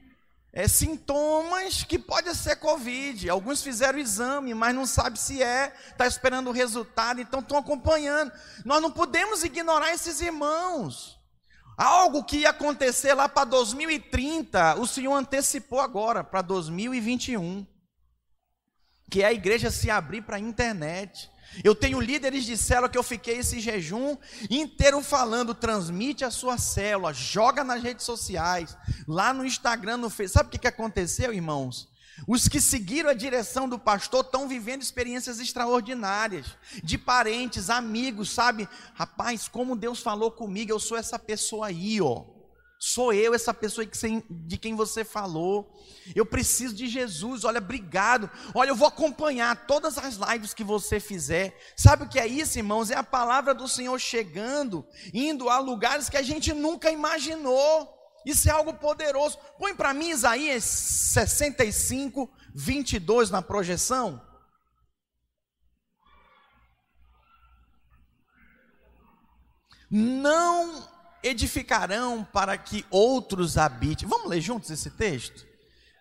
é, 0.52 0.68
sintomas 0.68 1.84
que 1.84 1.98
pode 1.98 2.34
ser 2.34 2.56
Covid. 2.56 3.30
Alguns 3.30 3.62
fizeram 3.62 3.98
exame, 3.98 4.52
mas 4.52 4.74
não 4.74 4.84
sabe 4.84 5.18
se 5.18 5.42
é, 5.42 5.74
está 5.90 6.06
esperando 6.06 6.48
o 6.48 6.52
resultado, 6.52 7.18
então 7.18 7.40
estão 7.40 7.56
acompanhando. 7.56 8.30
Nós 8.62 8.82
não 8.82 8.90
podemos 8.90 9.42
ignorar 9.42 9.94
esses 9.94 10.20
irmãos. 10.20 11.17
Algo 11.78 12.24
que 12.24 12.38
ia 12.38 12.50
acontecer 12.50 13.14
lá 13.14 13.28
para 13.28 13.44
2030, 13.44 14.80
o 14.80 14.86
Senhor 14.86 15.14
antecipou 15.14 15.78
agora 15.78 16.24
para 16.24 16.42
2021. 16.42 17.64
Que 19.08 19.22
é 19.22 19.26
a 19.26 19.32
igreja 19.32 19.70
se 19.70 19.88
abrir 19.88 20.22
para 20.22 20.38
a 20.38 20.40
internet. 20.40 21.30
Eu 21.62 21.76
tenho 21.76 22.00
líderes 22.00 22.44
de 22.44 22.56
célula 22.56 22.88
que 22.88 22.98
eu 22.98 23.02
fiquei 23.04 23.38
esse 23.38 23.60
jejum 23.60 24.16
inteiro 24.50 25.00
falando, 25.02 25.54
transmite 25.54 26.24
a 26.24 26.32
sua 26.32 26.58
célula, 26.58 27.14
joga 27.14 27.62
nas 27.62 27.80
redes 27.80 28.04
sociais, 28.04 28.76
lá 29.06 29.32
no 29.32 29.44
Instagram, 29.44 29.98
no 29.98 30.10
Facebook. 30.10 30.32
Sabe 30.32 30.56
o 30.56 30.60
que 30.60 30.66
aconteceu, 30.66 31.32
irmãos? 31.32 31.88
Os 32.26 32.48
que 32.48 32.60
seguiram 32.60 33.10
a 33.10 33.14
direção 33.14 33.68
do 33.68 33.78
pastor 33.78 34.24
estão 34.24 34.48
vivendo 34.48 34.82
experiências 34.82 35.38
extraordinárias, 35.38 36.46
de 36.82 36.98
parentes, 36.98 37.70
amigos, 37.70 38.30
sabe? 38.30 38.68
Rapaz, 38.94 39.48
como 39.48 39.76
Deus 39.76 40.00
falou 40.00 40.30
comigo, 40.30 40.72
eu 40.72 40.80
sou 40.80 40.96
essa 40.96 41.18
pessoa 41.18 41.68
aí, 41.68 42.00
ó. 42.00 42.24
Sou 42.80 43.12
eu 43.12 43.34
essa 43.34 43.52
pessoa 43.52 43.84
de 44.30 44.56
quem 44.56 44.76
você 44.76 45.04
falou. 45.04 45.76
Eu 46.14 46.24
preciso 46.24 46.72
de 46.74 46.86
Jesus. 46.86 47.42
Olha, 47.42 47.58
obrigado. 47.58 48.30
Olha, 48.54 48.70
eu 48.70 48.76
vou 48.76 48.86
acompanhar 48.86 49.66
todas 49.66 49.98
as 49.98 50.14
lives 50.14 50.54
que 50.54 50.62
você 50.62 51.00
fizer. 51.00 51.58
Sabe 51.76 52.04
o 52.04 52.08
que 52.08 52.20
é 52.20 52.26
isso, 52.26 52.56
irmãos? 52.56 52.92
É 52.92 52.94
a 52.94 53.02
palavra 53.02 53.52
do 53.52 53.66
Senhor 53.66 53.98
chegando, 53.98 54.86
indo 55.12 55.48
a 55.48 55.58
lugares 55.58 56.08
que 56.08 56.16
a 56.16 56.22
gente 56.22 56.52
nunca 56.52 56.88
imaginou. 56.88 57.97
Isso 58.24 58.48
é 58.48 58.52
algo 58.52 58.74
poderoso. 58.74 59.38
Põe 59.58 59.74
para 59.74 59.94
mim 59.94 60.10
Isaías 60.10 60.64
65, 60.64 62.30
22 62.54 63.30
na 63.30 63.40
projeção. 63.40 64.20
Não 69.90 70.86
edificarão 71.22 72.22
para 72.24 72.56
que 72.58 72.84
outros 72.90 73.56
habitem. 73.56 74.06
Vamos 74.06 74.28
ler 74.28 74.40
juntos 74.40 74.70
esse 74.70 74.90
texto? 74.90 75.47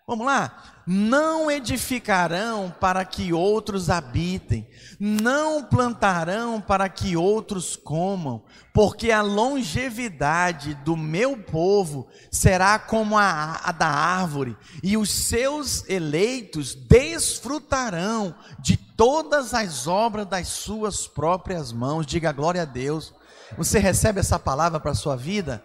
Vamos 0.10 0.26
lá? 0.26 0.84
Não 0.88 1.52
edificarão 1.52 2.74
para 2.80 3.04
que 3.04 3.34
outros 3.34 3.90
habitem, 3.90 4.66
não 4.98 5.62
plantarão 5.62 6.62
para 6.62 6.88
que 6.88 7.18
outros 7.18 7.76
comam, 7.76 8.42
porque 8.74 9.12
a 9.12 9.22
longevidade 9.22 10.76
do 10.76 10.96
meu 10.96 11.36
povo 11.36 12.08
será 12.32 12.80
como 12.80 13.18
a, 13.18 13.60
a 13.62 13.74
da 13.74 13.90
árvore, 13.90 14.56
e 14.82 14.96
os 14.96 15.12
seus 15.12 15.84
eleitos 15.90 16.74
desfrutarão 16.74 18.34
de 18.60 18.78
todas 18.78 19.54
as 19.54 19.88
obras 19.88 20.26
das 20.26 20.48
suas 20.48 21.06
próprias 21.06 21.74
mãos. 21.74 22.06
Diga 22.06 22.32
glória 22.32 22.62
a 22.62 22.66
Deus. 22.66 23.14
Você 23.58 23.78
recebe 23.78 24.22
essa 24.22 24.40
palavra 24.40 24.80
para 24.80 24.92
a 24.92 24.96
sua 24.96 25.18
vida? 25.18 25.62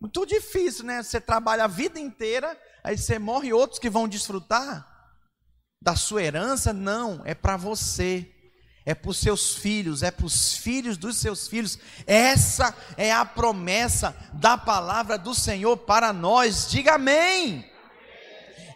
Muito 0.00 0.24
difícil, 0.24 0.86
né? 0.86 1.02
Você 1.02 1.20
trabalha 1.20 1.64
a 1.64 1.66
vida 1.66 2.00
inteira 2.00 2.56
aí 2.82 2.96
você 2.96 3.18
morre 3.18 3.48
e 3.48 3.52
outros 3.52 3.78
que 3.78 3.90
vão 3.90 4.08
desfrutar 4.08 4.86
da 5.82 5.96
sua 5.96 6.22
herança, 6.22 6.72
não, 6.72 7.22
é 7.24 7.34
para 7.34 7.56
você, 7.56 8.30
é 8.84 8.94
para 8.94 9.10
os 9.10 9.18
seus 9.18 9.54
filhos, 9.54 10.02
é 10.02 10.10
para 10.10 10.26
os 10.26 10.56
filhos 10.56 10.96
dos 10.96 11.16
seus 11.16 11.48
filhos. 11.48 11.78
Essa 12.06 12.74
é 12.96 13.12
a 13.12 13.24
promessa 13.24 14.14
da 14.34 14.58
palavra 14.58 15.16
do 15.16 15.34
Senhor 15.34 15.76
para 15.76 16.12
nós. 16.12 16.68
Diga 16.70 16.94
amém. 16.94 17.64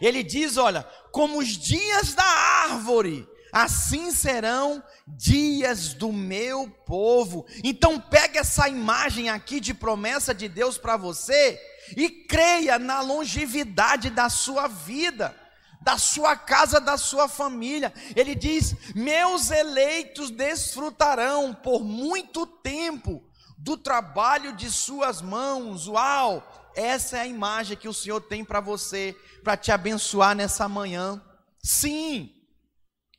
Ele 0.01 0.23
diz: 0.23 0.57
olha, 0.57 0.83
como 1.11 1.39
os 1.39 1.49
dias 1.49 2.13
da 2.13 2.23
árvore, 2.23 3.27
assim 3.51 4.11
serão 4.11 4.83
dias 5.07 5.93
do 5.93 6.11
meu 6.11 6.69
povo. 6.85 7.45
Então 7.63 7.99
pegue 7.99 8.37
essa 8.37 8.67
imagem 8.67 9.29
aqui 9.29 9.59
de 9.59 9.73
promessa 9.73 10.33
de 10.33 10.49
Deus 10.49 10.77
para 10.77 10.97
você 10.97 11.59
e 11.95 12.09
creia 12.09 12.79
na 12.79 13.01
longevidade 13.01 14.09
da 14.09 14.29
sua 14.29 14.67
vida, 14.67 15.35
da 15.81 15.97
sua 15.97 16.35
casa, 16.35 16.79
da 16.79 16.97
sua 16.97 17.27
família. 17.27 17.93
Ele 18.15 18.35
diz: 18.35 18.75
Meus 18.95 19.51
eleitos 19.51 20.31
desfrutarão 20.31 21.53
por 21.53 21.83
muito 21.83 22.45
tempo 22.45 23.23
do 23.57 23.77
trabalho 23.77 24.53
de 24.53 24.69
suas 24.69 25.21
mãos. 25.21 25.87
Uau! 25.87 26.71
Essa 26.75 27.17
é 27.17 27.21
a 27.21 27.27
imagem 27.27 27.77
que 27.77 27.87
o 27.87 27.93
Senhor 27.93 28.19
tem 28.19 28.43
para 28.43 28.59
você, 28.59 29.15
para 29.43 29.55
te 29.55 29.71
abençoar 29.71 30.35
nessa 30.35 30.67
manhã. 30.67 31.21
Sim, 31.63 32.34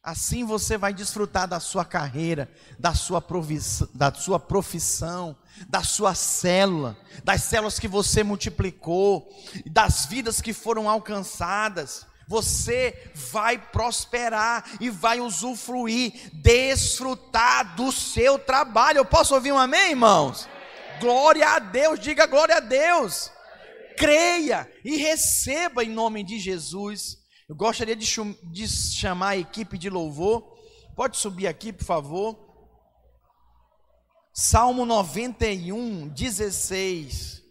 Assim 0.07 0.45
você 0.45 0.79
vai 0.79 0.95
desfrutar 0.95 1.49
da 1.49 1.59
sua 1.59 1.85
carreira, 1.85 2.49
da 2.79 2.95
sua, 2.95 3.21
da 3.93 4.15
sua 4.15 4.39
profissão, 4.39 5.37
da 5.69 5.83
sua 5.83 6.15
célula, 6.15 6.97
das 7.25 7.43
células 7.43 7.81
que 7.81 7.89
você 7.89 8.23
multiplicou, 8.23 9.29
das 9.69 10.07
vidas 10.07 10.41
que 10.41 10.53
foram 10.53 10.89
alcançadas. 10.89 12.07
Você 12.29 13.11
vai 13.17 13.59
prosperar 13.59 14.65
e 14.81 14.91
vai 14.91 15.21
usufruir, 15.21 16.31
desfrutar 16.35 17.75
do 17.75 17.91
seu 17.91 18.39
trabalho. 18.39 18.99
Eu 18.99 19.05
posso 19.05 19.35
ouvir 19.35 19.51
um 19.51 19.59
amém, 19.59 19.91
irmãos? 19.91 20.49
Glória 21.01 21.49
a 21.49 21.59
Deus, 21.59 21.99
diga 21.99 22.27
glória 22.27 22.59
a 22.59 22.61
Deus. 22.61 23.29
Creia 23.99 24.71
e 24.85 24.99
receba 24.99 25.83
em 25.83 25.91
nome 25.91 26.23
de 26.23 26.39
Jesus. 26.39 27.26
Eu 27.49 27.55
gostaria 27.55 27.95
de, 27.95 28.07
de 28.51 28.69
chamar 28.69 29.29
a 29.29 29.37
equipe 29.37 29.79
de 29.79 29.89
louvor. 29.89 30.57
Pode 30.97 31.17
subir 31.17 31.47
aqui, 31.47 31.73
por 31.73 31.85
favor. 31.85 32.37
Salmo 34.35 34.85
91, 34.85 36.09
16. 36.09 37.43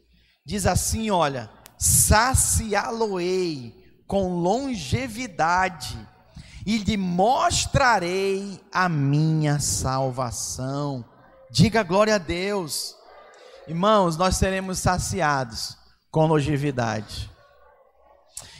Diz 0.45 0.65
assim: 0.65 1.09
Olha, 1.09 1.49
saciá-lo-ei 1.77 3.73
com 4.05 4.39
longevidade 4.39 5.97
e 6.65 6.77
lhe 6.77 6.97
mostrarei 6.97 8.59
a 8.73 8.89
minha 8.89 9.59
salvação. 9.59 11.05
Diga 11.49 11.83
glória 11.83 12.15
a 12.15 12.19
Deus. 12.19 12.95
Irmãos, 13.67 14.17
nós 14.17 14.35
seremos 14.35 14.79
saciados 14.79 15.77
com 16.11 16.25
longevidade. 16.25 17.34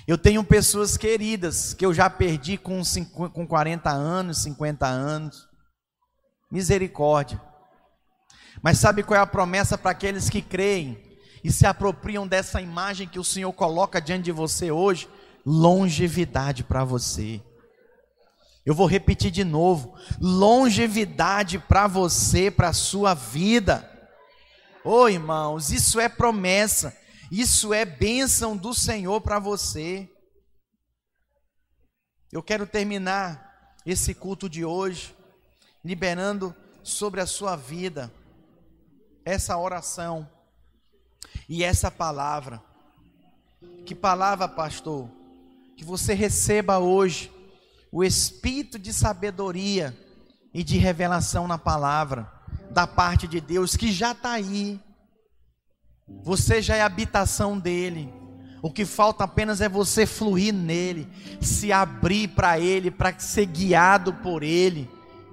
Eu 0.08 0.20
tenho 0.20 0.43
pessoas 0.43 0.97
queridas 0.97 1.74
que 1.74 1.84
eu 1.84 1.91
já 1.91 2.10
perdi 2.10 2.58
com, 2.58 2.84
50, 2.84 3.30
com 3.30 3.47
40 3.47 3.89
anos, 3.89 4.43
50 4.43 4.86
anos. 4.86 5.47
Misericórdia. 6.51 7.41
Mas 8.62 8.78
sabe 8.78 9.01
qual 9.01 9.20
é 9.20 9.22
a 9.22 9.28
promessa 9.28 9.78
para 9.78 9.91
aqueles 9.91 10.30
que 10.30 10.41
creem 10.41 11.18
e 11.43 11.51
se 11.51 11.66
apropriam 11.66 12.28
dessa 12.28 12.62
imagem 12.62 13.08
que 13.08 13.20
o 13.20 13.24
Senhor 13.24 13.51
coloca 13.53 13.99
diante 13.99 14.26
de 14.26 14.32
você 14.32 14.70
hoje? 14.70 15.10
Longevidade 15.43 16.64
para 16.64 16.84
você. 16.84 17.41
Eu 18.66 18.74
vou 18.74 18.88
repetir 18.88 19.32
de 19.32 19.43
novo: 19.43 19.95
longevidade 20.20 21.60
para 21.60 21.88
você, 21.88 22.49
para 22.49 22.70
a 22.70 22.74
sua 22.74 23.14
vida. 23.14 23.91
Ô 24.84 25.01
oh, 25.01 25.10
irmãos, 25.10 25.72
isso 25.72 25.99
é 25.99 26.08
promessa, 26.08 26.95
isso 27.41 27.73
é 27.73 27.86
bênção 27.86 28.55
do 28.55 28.73
Senhor 28.73 29.19
para 29.21 29.39
você. 29.39 30.09
Eu 32.31 32.41
quero 32.43 32.65
terminar 32.65 33.75
esse 33.86 34.13
culto 34.13 34.49
de 34.49 34.63
hoje 34.63 35.15
liberando 35.83 36.55
sobre 36.83 37.21
a 37.21 37.25
sua 37.25 37.55
vida 37.55 38.11
essa 39.25 39.57
oração 39.57 40.29
e 41.49 41.63
essa 41.63 41.89
palavra. 41.89 42.63
Que 43.86 43.95
palavra, 43.95 44.47
pastor? 44.47 45.09
Que 45.75 45.83
você 45.83 46.13
receba 46.13 46.77
hoje 46.77 47.31
o 47.91 48.03
espírito 48.03 48.77
de 48.77 48.93
sabedoria 48.93 49.97
e 50.53 50.63
de 50.63 50.77
revelação 50.77 51.47
na 51.47 51.57
palavra 51.57 52.31
da 52.69 52.86
parte 52.86 53.27
de 53.27 53.41
Deus 53.41 53.75
que 53.75 53.91
já 53.91 54.11
está 54.11 54.33
aí. 54.33 54.79
Você 56.08 56.62
já 56.62 56.76
é 56.76 56.82
habitação 56.82 57.58
dele. 57.58 58.14
O 58.62 58.72
que 58.72 58.86
falta 58.86 59.24
apenas 59.24 59.62
é 59.62 59.70
você 59.70 60.06
fluir 60.06 60.53
nele, 60.53 61.08
se 61.41 61.72
abrir 61.72 62.30
para 62.30 62.60
ele, 62.60 62.89
para 62.89 63.18
ser 63.20 63.45
guiado 63.45 64.14
por 64.14 64.41
ele. 64.41 64.89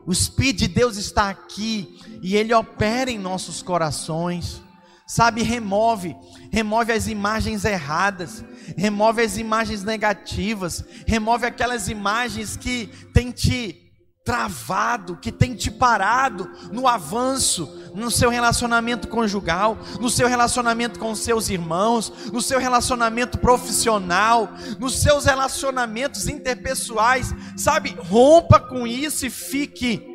O 0.06 0.12
Espírito 0.12 0.58
de 0.58 0.68
Deus 0.68 0.96
está 0.96 1.30
aqui 1.30 1.98
e 2.22 2.36
ele 2.36 2.52
opera 2.52 3.10
em 3.10 3.18
nossos 3.18 3.62
corações. 3.62 4.62
Sabe, 5.06 5.42
remove, 5.42 6.16
remove 6.50 6.92
as 6.92 7.06
imagens 7.06 7.64
erradas, 7.64 8.44
remove 8.76 9.22
as 9.22 9.36
imagens 9.36 9.84
negativas, 9.84 10.84
remove 11.06 11.44
aquelas 11.44 11.88
imagens 11.88 12.56
que 12.56 12.86
têm 13.12 13.30
te 13.30 13.91
travado, 14.24 15.16
que 15.16 15.32
tem 15.32 15.54
te 15.54 15.70
parado 15.70 16.48
no 16.70 16.86
avanço, 16.86 17.90
no 17.92 18.10
seu 18.10 18.30
relacionamento 18.30 19.08
conjugal, 19.08 19.76
no 20.00 20.08
seu 20.08 20.28
relacionamento 20.28 20.98
com 20.98 21.14
seus 21.14 21.50
irmãos, 21.50 22.12
no 22.32 22.40
seu 22.40 22.60
relacionamento 22.60 23.38
profissional, 23.38 24.48
nos 24.78 25.00
seus 25.00 25.24
relacionamentos 25.24 26.28
interpessoais, 26.28 27.34
sabe? 27.56 27.96
Rompa 27.98 28.60
com 28.60 28.86
isso 28.86 29.26
e 29.26 29.30
fique 29.30 30.06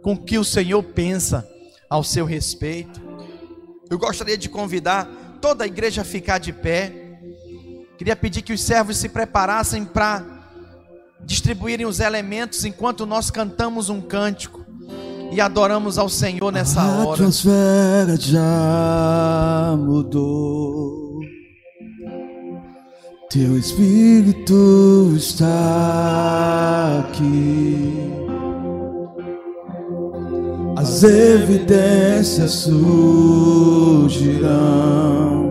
com 0.00 0.12
o 0.12 0.24
que 0.24 0.38
o 0.38 0.44
Senhor 0.44 0.82
pensa 0.82 1.46
ao 1.90 2.04
seu 2.04 2.24
respeito. 2.24 3.02
Eu 3.90 3.98
gostaria 3.98 4.38
de 4.38 4.48
convidar 4.48 5.08
toda 5.40 5.64
a 5.64 5.66
igreja 5.66 6.02
a 6.02 6.04
ficar 6.04 6.38
de 6.38 6.52
pé. 6.52 7.18
Queria 7.98 8.14
pedir 8.14 8.42
que 8.42 8.52
os 8.52 8.62
servos 8.62 8.96
se 8.96 9.08
preparassem 9.08 9.84
para 9.84 10.35
distribuírem 11.26 11.84
os 11.84 12.00
elementos 12.00 12.64
enquanto 12.64 13.04
nós 13.04 13.30
cantamos 13.30 13.90
um 13.90 14.00
cântico 14.00 14.64
e 15.32 15.40
adoramos 15.40 15.98
ao 15.98 16.08
Senhor 16.08 16.50
nessa 16.52 16.80
A 16.80 16.98
hora. 17.04 17.12
atmosfera 17.14 18.16
já 18.16 19.76
mudou. 19.76 21.18
Teu 23.28 23.58
espírito 23.58 25.12
está 25.16 27.00
aqui. 27.08 27.92
As 30.76 31.02
evidências 31.02 32.52
surgirão. 34.06 35.45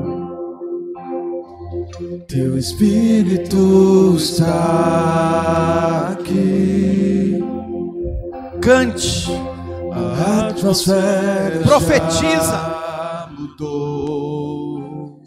Teu 2.35 2.57
espírito 2.57 4.13
está 4.17 6.09
aqui. 6.11 7.39
Cante, 8.61 9.31
A 9.93 10.47
atmosfera 10.49 11.61
Profetiza. 11.63 12.59
mudou. 13.39 15.21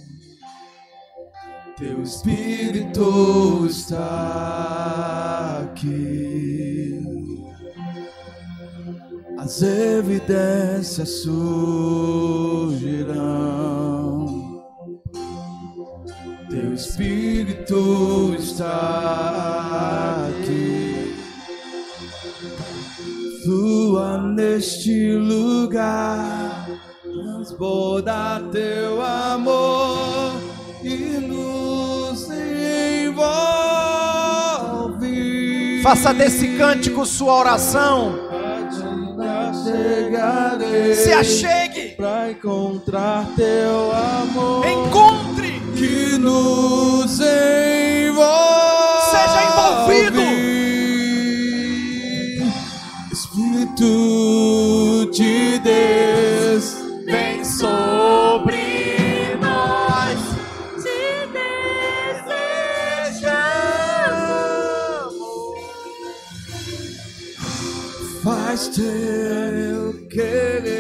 Teu 1.78 2.02
espírito 2.02 3.64
está 3.66 5.62
aqui. 5.62 7.00
As 9.38 9.62
evidências 9.62 11.08
surgirão. 11.22 12.68
Teu 16.60 16.74
espírito 16.74 18.34
está 18.36 20.26
aqui. 20.28 21.14
Flua 23.44 24.18
neste 24.18 25.12
lugar, 25.12 26.68
transborda 27.00 28.42
teu 28.50 29.00
amor 29.00 30.32
e 30.82 30.96
nos 31.20 32.28
envolve. 32.28 33.28
faça 35.80 36.12
desse 36.12 36.58
cântico 36.58 37.06
sua 37.06 37.34
oração. 37.34 38.26
Chegarei 39.64 40.94
Se 40.94 41.12
achegue, 41.12 41.94
pra 41.96 42.30
encontrar 42.30 43.26
teu 43.36 43.92
amor 43.92 44.66
encontre, 44.66 45.57
que 45.78 46.18
nos 46.18 47.20
envolve. 47.20 48.28
Seja 49.10 49.40
envolvido. 49.48 50.22
Espírito 53.12 53.90
de 55.12 55.58
Deus, 55.60 56.64
vem 57.06 57.44
sobre 57.44 59.36
nós. 59.40 60.18
Te 60.82 61.28
desejamos, 61.32 62.58
Faz 68.24 68.66
teu 68.68 69.94
querer 70.10 70.77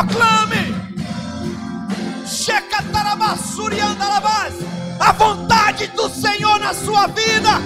Proclame. 0.00 0.74
A 4.98 5.12
vontade 5.12 5.88
do 5.88 6.08
Senhor 6.08 6.58
na 6.58 6.72
sua 6.72 7.06
vida 7.08 7.60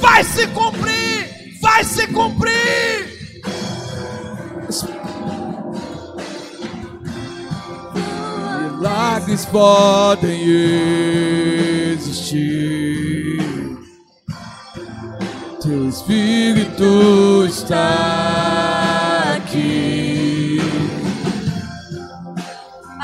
vai 0.00 0.24
se 0.24 0.46
cumprir, 0.48 1.58
vai 1.60 1.84
se 1.84 2.06
cumprir. 2.06 3.18
Milagres 8.62 9.44
podem 9.44 10.42
existir. 11.92 13.42
Teu 15.60 15.88
Espírito 15.88 17.44
está 17.46 18.37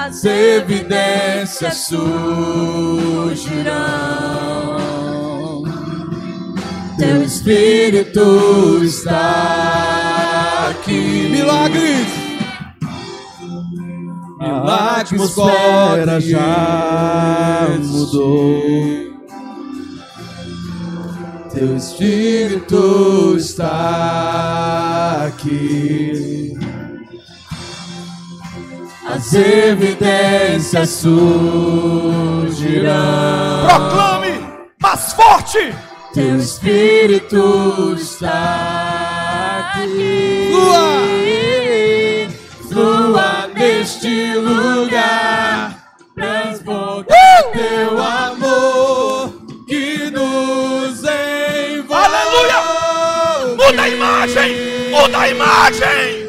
As 0.07 0.23
evidências 0.23 1.77
surgirão. 1.89 2.03
Teu 6.99 7.23
Espírito 7.23 8.85
está 8.85 10.69
aqui. 10.69 11.29
Milagres! 11.31 12.07
Milagres 14.39 15.31
podem 15.31 16.21
já 16.21 17.67
mudou. 17.79 18.61
Teu 21.51 21.77
Espírito 21.79 23.37
está 23.39 25.29
aqui. 25.29 26.54
As 29.25 29.33
evidências 29.33 30.91
surgirão. 30.91 31.15
Proclame 33.67 34.39
mais 34.79 35.15
forte. 35.15 35.75
Teu 36.13 36.37
Espírito 36.37 37.97
está 37.99 39.73
aqui. 39.77 40.51
Flua! 40.53 41.05
Flua 42.69 43.49
neste 43.55 44.35
lugar, 44.35 45.83
transborda 46.15 47.15
teu 47.55 48.03
amor 48.03 49.33
que 49.67 50.11
nos 50.11 50.99
envolve. 50.99 52.05
Aleluia! 52.05 52.63
Muda 53.57 53.83
a 53.85 53.89
imagem, 53.89 54.91
muda 54.91 55.19
a 55.19 55.29
imagem. 55.31 56.24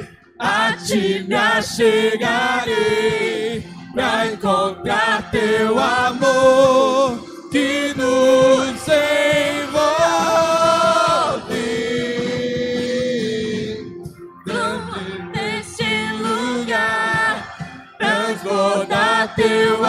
Ti 0.85 1.25
me 1.27 1.35
achegarei 1.35 2.73
pra 3.91 4.27
encontrar 4.27 5.31
teu 5.31 5.79
amor 5.79 7.17
que 7.51 7.91
nos 7.95 8.87
envolve. 8.87 9.65
neste 15.33 16.11
lugar, 16.21 17.33
transborda 17.97 19.27
teu 19.35 19.75
amor 19.77 19.84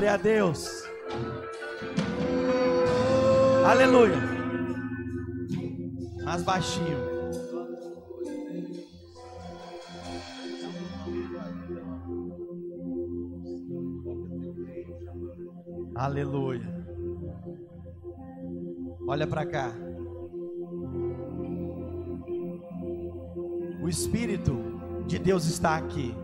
Glória 0.00 0.14
a 0.14 0.16
Deus. 0.16 0.82
Aleluia. 3.66 4.16
Mais 6.24 6.42
baixinho. 6.42 6.96
Aleluia. 15.94 16.86
Olha 19.06 19.26
para 19.26 19.44
cá. 19.44 19.70
O 23.82 23.86
Espírito 23.86 24.56
de 25.06 25.18
Deus 25.18 25.44
está 25.44 25.76
aqui. 25.76 26.14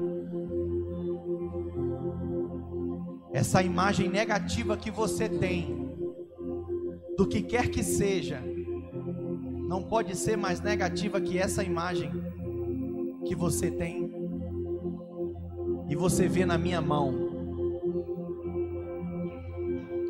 Essa 3.36 3.62
imagem 3.62 4.08
negativa 4.08 4.78
que 4.78 4.90
você 4.90 5.28
tem, 5.28 5.90
do 7.18 7.28
que 7.28 7.42
quer 7.42 7.68
que 7.68 7.82
seja, 7.82 8.42
não 9.68 9.82
pode 9.82 10.16
ser 10.16 10.38
mais 10.38 10.62
negativa 10.62 11.20
que 11.20 11.36
essa 11.36 11.62
imagem 11.62 12.10
que 13.26 13.36
você 13.36 13.70
tem 13.70 14.10
e 15.86 15.94
você 15.94 16.26
vê 16.26 16.46
na 16.46 16.56
minha 16.56 16.80
mão. 16.80 17.12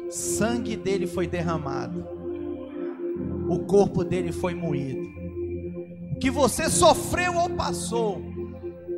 Sangue 0.09 0.77
dele 0.77 1.09
foi 1.09 1.27
derramado, 1.27 2.07
o 3.49 3.59
corpo 3.67 4.05
dele 4.05 4.31
foi 4.31 4.55
moído. 4.55 5.05
O 6.13 6.19
que 6.21 6.31
você 6.31 6.71
sofreu 6.71 7.35
ou 7.35 7.51
passou, 7.51 8.23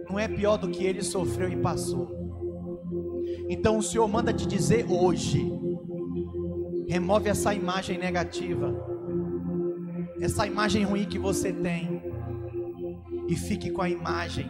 não 0.06 0.18
é 0.18 0.28
pior 0.28 0.58
do 0.58 0.68
que 0.68 0.84
ele 0.84 1.02
sofreu 1.02 1.48
e 1.48 1.56
passou. 1.56 2.17
Então 3.48 3.78
o 3.78 3.82
Senhor 3.82 4.06
manda 4.08 4.32
te 4.32 4.46
dizer 4.46 4.86
hoje: 4.88 5.50
remove 6.88 7.28
essa 7.28 7.54
imagem 7.54 7.98
negativa, 7.98 8.74
essa 10.20 10.46
imagem 10.46 10.84
ruim 10.84 11.06
que 11.06 11.18
você 11.18 11.52
tem, 11.52 12.02
e 13.28 13.36
fique 13.36 13.70
com 13.70 13.82
a 13.82 13.88
imagem 13.88 14.46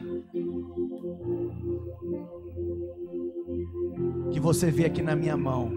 que 4.31 4.41
você 4.41 4.71
vê 4.71 4.85
aqui 4.85 5.03
na 5.03 5.17
minha 5.17 5.37
mão, 5.37 5.71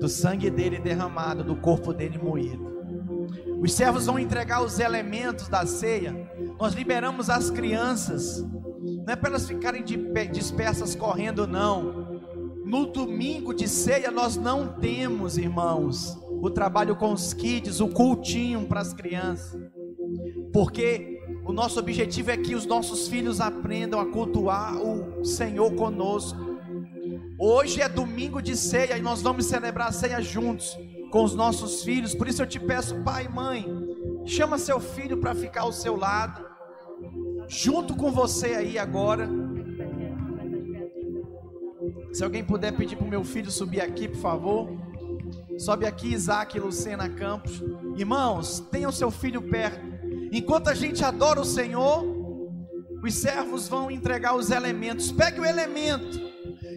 do 0.00 0.08
sangue 0.08 0.50
dele 0.50 0.78
derramado, 0.78 1.44
do 1.44 1.56
corpo 1.56 1.92
dele 1.92 2.18
moído. 2.18 2.72
Os 3.60 3.72
servos 3.72 4.06
vão 4.06 4.18
entregar 4.18 4.62
os 4.62 4.78
elementos 4.78 5.48
da 5.48 5.64
ceia. 5.64 6.14
Nós 6.58 6.74
liberamos 6.74 7.30
as 7.30 7.50
crianças 7.50 8.44
não 8.84 9.12
é 9.12 9.16
para 9.16 9.30
elas 9.30 9.46
ficarem 9.46 9.82
de 9.82 9.96
dispersas 10.30 10.94
correndo, 10.94 11.46
não. 11.46 12.20
No 12.64 12.86
domingo 12.86 13.54
de 13.54 13.68
ceia 13.68 14.10
nós 14.10 14.36
não 14.36 14.68
temos, 14.68 15.38
irmãos, 15.38 16.18
o 16.42 16.50
trabalho 16.50 16.96
com 16.96 17.12
os 17.12 17.32
kids, 17.32 17.80
o 17.80 17.88
cultinho 17.88 18.66
para 18.66 18.80
as 18.80 18.92
crianças. 18.92 19.58
Porque 20.52 21.20
o 21.46 21.52
nosso 21.52 21.78
objetivo 21.78 22.30
é 22.30 22.36
que 22.36 22.54
os 22.54 22.66
nossos 22.66 23.08
filhos 23.08 23.40
aprendam 23.40 24.00
a 24.00 24.06
cultuar 24.06 24.76
o 24.76 25.24
Senhor 25.24 25.74
conosco. 25.74 26.38
Hoje 27.38 27.80
é 27.80 27.88
domingo 27.88 28.40
de 28.40 28.56
ceia 28.56 28.96
e 28.96 29.02
nós 29.02 29.22
vamos 29.22 29.46
celebrar 29.46 29.88
a 29.88 29.92
ceia 29.92 30.20
juntos 30.20 30.76
com 31.10 31.24
os 31.24 31.34
nossos 31.34 31.82
filhos. 31.82 32.14
Por 32.14 32.28
isso 32.28 32.42
eu 32.42 32.46
te 32.46 32.60
peço, 32.60 33.02
pai 33.02 33.26
e 33.26 33.28
mãe, 33.28 33.66
chama 34.24 34.58
seu 34.58 34.78
filho 34.78 35.18
para 35.18 35.34
ficar 35.34 35.62
ao 35.62 35.72
seu 35.72 35.96
lado 35.96 36.43
junto 37.48 37.94
com 37.96 38.10
você 38.10 38.46
aí 38.54 38.78
agora. 38.78 39.28
Se 42.12 42.22
alguém 42.22 42.44
puder 42.44 42.72
pedir 42.72 42.96
para 42.96 43.06
o 43.06 43.10
meu 43.10 43.24
filho 43.24 43.50
subir 43.50 43.80
aqui, 43.80 44.08
por 44.08 44.18
favor. 44.18 44.68
Sobe 45.58 45.86
aqui, 45.86 46.12
Isaac 46.12 46.56
e 46.56 46.60
Lucena 46.60 47.08
Campos. 47.08 47.62
Irmãos, 47.96 48.60
tenham 48.70 48.92
seu 48.92 49.10
filho 49.10 49.42
perto. 49.42 49.84
Enquanto 50.32 50.68
a 50.68 50.74
gente 50.74 51.04
adora 51.04 51.40
o 51.40 51.44
Senhor, 51.44 52.04
os 53.02 53.14
servos 53.14 53.68
vão 53.68 53.90
entregar 53.90 54.34
os 54.34 54.50
elementos. 54.50 55.12
Pegue 55.12 55.40
o 55.40 55.44
elemento. 55.44 56.24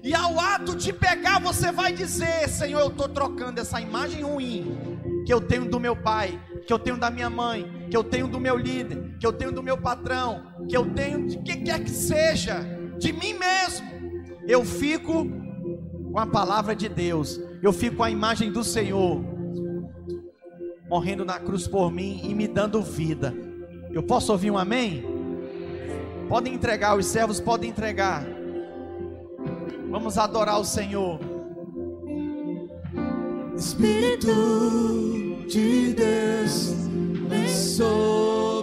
E 0.04 0.14
ao 0.14 0.40
ato 0.40 0.76
de 0.76 0.94
pegar, 0.94 1.40
você 1.40 1.72
vai 1.72 1.92
dizer: 1.94 2.48
Senhor, 2.50 2.80
eu 2.80 2.90
estou 2.90 3.10
trocando 3.10 3.60
essa 3.60 3.80
imagem 3.82 4.24
ruim 4.24 4.78
que 5.26 5.34
eu 5.34 5.42
tenho 5.42 5.70
do 5.70 5.80
meu 5.80 5.96
pai, 5.96 6.40
que 6.68 6.74
eu 6.74 6.78
tenho 6.78 6.98
da 6.98 7.10
minha 7.10 7.30
mãe, 7.30 7.88
que 7.90 7.96
eu 7.96 8.04
tenho 8.04 8.28
do 8.28 8.42
meu 8.42 8.58
líder, 8.58 9.16
que 9.18 9.26
eu 9.26 9.32
tenho 9.32 9.54
do 9.54 9.64
meu 9.64 9.78
patrão, 9.78 10.44
que 10.68 10.76
eu 10.76 10.94
tenho 10.94 11.26
de 11.26 11.38
que 11.38 11.56
quer 11.62 11.82
que 11.82 11.90
seja, 11.90 12.60
de 13.00 13.14
mim 13.14 13.34
mesmo. 13.34 13.88
Eu 14.46 14.66
fico 14.66 15.26
com 16.12 16.20
a 16.20 16.28
palavra 16.28 16.76
de 16.76 16.90
Deus, 16.90 17.40
eu 17.64 17.72
fico 17.72 17.96
com 17.96 18.04
a 18.04 18.12
imagem 18.12 18.52
do 18.52 18.66
Senhor, 18.66 19.24
morrendo 20.90 21.24
na 21.24 21.40
cruz 21.40 21.70
por 21.70 21.90
mim 21.90 22.20
e 22.22 22.36
me 22.36 22.50
dando 22.50 22.82
vida. 22.82 23.34
Eu 23.94 24.04
posso 24.04 24.34
ouvir 24.34 24.52
um 24.52 24.58
amém? 24.58 25.06
Podem 26.28 26.54
entregar, 26.54 26.98
os 26.98 27.06
servos 27.06 27.40
podem 27.40 27.70
entregar. 27.70 28.26
Vamos 29.90 30.18
adorar 30.18 30.60
o 30.60 30.66
Senhor. 30.66 31.18
Espírito 33.56 35.27
de 35.48 35.94
Deus, 35.94 36.74
vem 37.30 37.48
sobre 37.48 38.57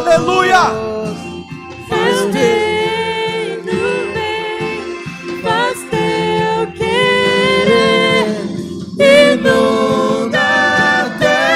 Aleluia! 0.00 0.62
Faz 1.86 2.20
teu 2.32 3.62
bem. 4.14 4.80
Faz 5.42 5.78
teu 5.90 6.72
querer. 6.72 8.24
Inunda 9.34 10.40
a 10.40 11.10
terra. 11.18 11.50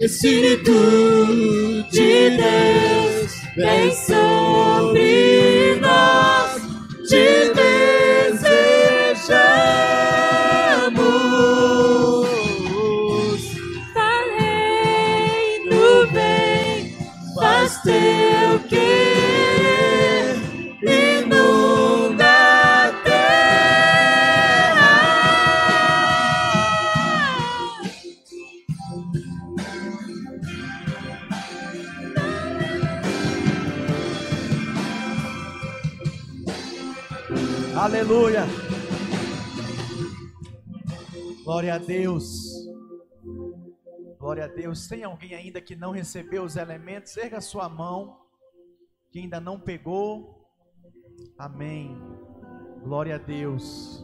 Espírito 0.00 0.72
de 1.92 2.30
Deus, 2.38 3.32
vem 3.54 3.92
Glória 41.76 41.94
a 41.94 41.98
Deus. 42.00 42.66
Glória 44.18 44.44
a 44.44 44.48
Deus. 44.48 44.88
Tem 44.88 45.04
alguém 45.04 45.34
ainda 45.34 45.60
que 45.60 45.76
não 45.76 45.90
recebeu 45.90 46.42
os 46.42 46.56
elementos? 46.56 47.16
Erga 47.16 47.40
sua 47.40 47.68
mão. 47.68 48.18
Que 49.10 49.18
ainda 49.18 49.40
não 49.40 49.60
pegou. 49.60 50.48
Amém. 51.38 51.94
Glória 52.82 53.16
a 53.16 53.18
Deus. 53.18 54.02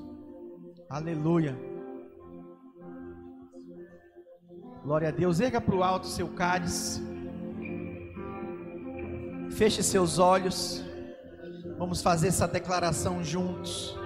Aleluia. 0.91 1.57
Glória 4.83 5.09
a 5.09 5.13
Deus. 5.13 5.41
Erga 5.41 5.61
para 5.61 5.75
o 5.75 5.83
alto 5.83 6.07
seu 6.07 6.29
cálice. 6.35 7.01
Feche 9.53 9.83
seus 9.83 10.19
olhos. 10.19 10.85
Vamos 11.79 12.03
fazer 12.03 12.29
essa 12.29 12.47
declaração 12.47 13.25
juntos. 13.25 14.02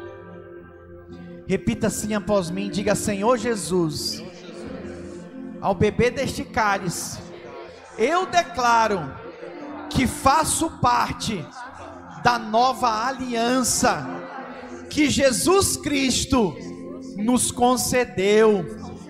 Repita 1.47 1.86
assim 1.86 2.14
após 2.14 2.51
mim: 2.51 2.68
diga, 2.68 2.94
Senhor 2.94 3.38
Jesus, 3.38 4.22
ao 5.61 5.74
beber 5.74 6.11
deste 6.11 6.44
cálice, 6.44 7.18
eu 7.97 8.26
declaro 8.26 9.14
que 9.88 10.07
faço 10.07 10.70
parte 10.80 11.44
da 12.22 12.38
nova 12.38 13.07
aliança 13.07 14.07
que 14.90 15.09
Jesus 15.09 15.76
Cristo 15.76 16.57
nos 17.16 17.51
concedeu. 17.51 18.64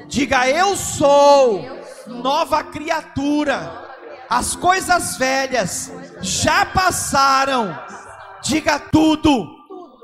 Diga, 0.07 0.49
eu 0.49 0.77
sou 0.77 1.65
nova 2.07 2.63
criatura. 2.63 3.85
As 4.29 4.55
coisas 4.55 5.17
velhas 5.17 5.93
já 6.21 6.67
passaram. 6.67 7.77
Diga 8.43 8.79
tudo. 8.79 9.57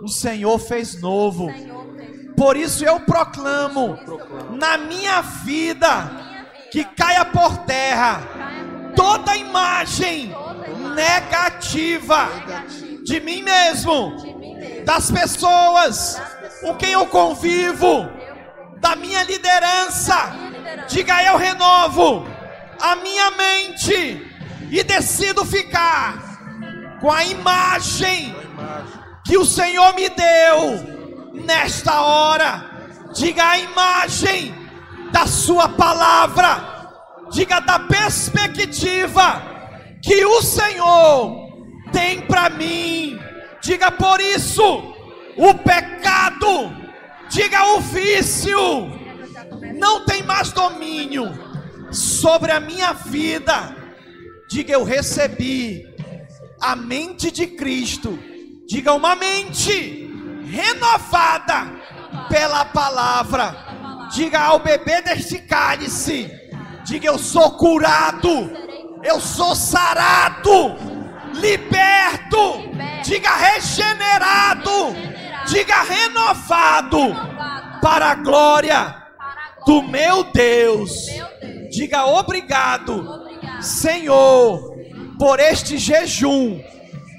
O 0.03 0.09
Senhor 0.09 0.59
fez 0.59 1.01
novo. 1.01 1.49
Por 2.37 2.57
isso 2.57 2.85
eu 2.85 3.01
proclamo 3.01 3.99
na 4.51 4.79
minha 4.79 5.21
vida 5.21 6.11
que 6.71 6.85
caia 6.85 7.25
por 7.25 7.59
terra 7.59 8.21
toda 8.97 9.37
imagem 9.37 10.35
negativa 10.95 12.29
de 13.05 13.21
mim 13.21 13.43
mesmo, 13.43 14.15
das 14.85 15.11
pessoas 15.11 16.21
com 16.61 16.75
quem 16.77 16.93
eu 16.93 17.07
convivo, 17.07 18.09
da 18.79 18.97
minha 18.97 19.23
liderança. 19.25 20.33
Diga 20.89 21.23
eu 21.23 21.37
renovo 21.37 22.27
a 22.81 22.97
minha 22.97 23.31
mente 23.33 24.27
e 24.71 24.83
decido 24.83 25.45
ficar 25.45 26.99
com 27.01 27.11
a 27.11 27.25
imagem 27.25 28.35
que 29.25 29.37
o 29.37 29.45
Senhor 29.45 29.95
me 29.95 30.09
deu 30.09 30.92
nesta 31.33 32.03
hora. 32.03 32.71
Diga 33.15 33.51
a 33.51 33.59
imagem 33.59 34.55
da 35.13 35.27
Sua 35.27 35.69
palavra, 35.69 36.89
diga 37.31 37.61
da 37.61 37.79
perspectiva 37.79 39.43
que 40.03 40.25
o 40.25 40.41
Senhor 40.43 41.53
tem 41.93 42.23
para 42.23 42.49
mim. 42.51 43.19
Diga 43.63 43.91
por 43.91 44.21
isso, 44.21 44.63
o 45.37 45.55
pecado, 45.55 46.73
diga 47.29 47.77
o 47.77 47.81
vício, 47.81 48.59
não 49.79 50.05
tem 50.05 50.23
mais 50.23 50.51
domínio 50.51 51.31
sobre 51.93 52.51
a 52.51 52.59
minha 52.59 52.93
vida. 52.93 53.77
Diga 54.49 54.73
eu 54.73 54.85
recebi 54.85 55.87
a 56.61 56.75
mente 56.75 57.31
de 57.31 57.47
Cristo. 57.47 58.19
Diga 58.67 58.93
uma 58.95 59.15
mente 59.15 60.12
renovada 60.53 61.73
pela 62.29 62.65
palavra. 62.67 63.57
Diga 64.15 64.41
ao 64.41 64.59
beber 64.59 65.03
deste 65.03 65.39
cálice. 65.39 66.31
Diga 66.85 67.07
eu 67.07 67.19
sou 67.19 67.53
curado. 67.53 68.51
Eu 69.03 69.21
sou 69.21 69.55
sarado. 69.55 70.77
Liberto. 71.35 72.71
Diga 73.03 73.35
regenerado. 73.35 74.95
Diga 75.47 75.83
renovado. 75.83 77.17
Para 77.81 78.11
a 78.11 78.15
glória 78.15 79.03
do 79.67 79.83
meu 79.83 80.25
Deus. 80.25 81.07
Diga 81.71 82.05
obrigado, 82.05 83.25
Senhor, 83.63 84.77
por 85.19 85.41
este 85.41 85.79
jejum 85.79 86.61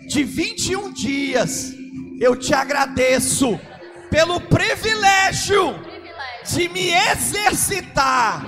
de 0.07 0.23
21 0.23 0.93
dias. 0.93 1.73
Eu 2.23 2.37
te 2.37 2.53
agradeço 2.53 3.59
pelo 4.09 4.39
privilégio 4.39 5.75
de 6.45 6.69
me 6.69 6.93
exercitar 6.93 8.45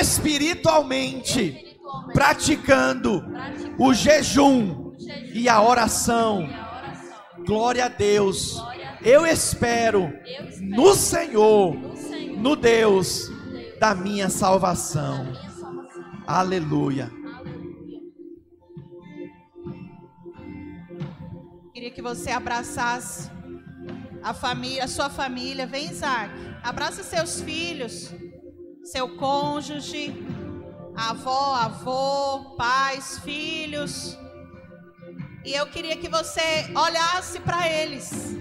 espiritualmente, 0.00 1.78
praticando 2.12 3.24
o 3.78 3.94
jejum 3.94 4.92
e 5.32 5.48
a 5.48 5.62
oração. 5.62 6.50
Glória 7.46 7.84
a 7.84 7.88
Deus. 7.88 8.60
Eu 9.04 9.24
espero 9.24 10.12
no 10.60 10.92
Senhor, 10.92 11.76
no 12.38 12.56
Deus 12.56 13.30
da 13.78 13.94
minha 13.94 14.28
salvação. 14.28 15.32
Aleluia. 16.26 17.19
Queria 21.80 21.94
que 21.94 22.02
você 22.02 22.30
abraçasse 22.30 23.30
a 24.22 24.34
família, 24.34 24.84
a 24.84 24.86
sua 24.86 25.08
família. 25.08 25.66
Vem, 25.66 25.90
Isaac. 25.90 26.30
Abraça 26.62 27.02
seus 27.02 27.40
filhos, 27.40 28.10
seu 28.84 29.16
cônjuge, 29.16 30.14
avó, 30.94 31.54
avô, 31.54 32.54
pais, 32.54 33.20
filhos. 33.20 34.14
E 35.42 35.54
eu 35.54 35.66
queria 35.68 35.96
que 35.96 36.06
você 36.06 36.70
olhasse 36.76 37.40
para 37.40 37.66
eles. 37.66 38.36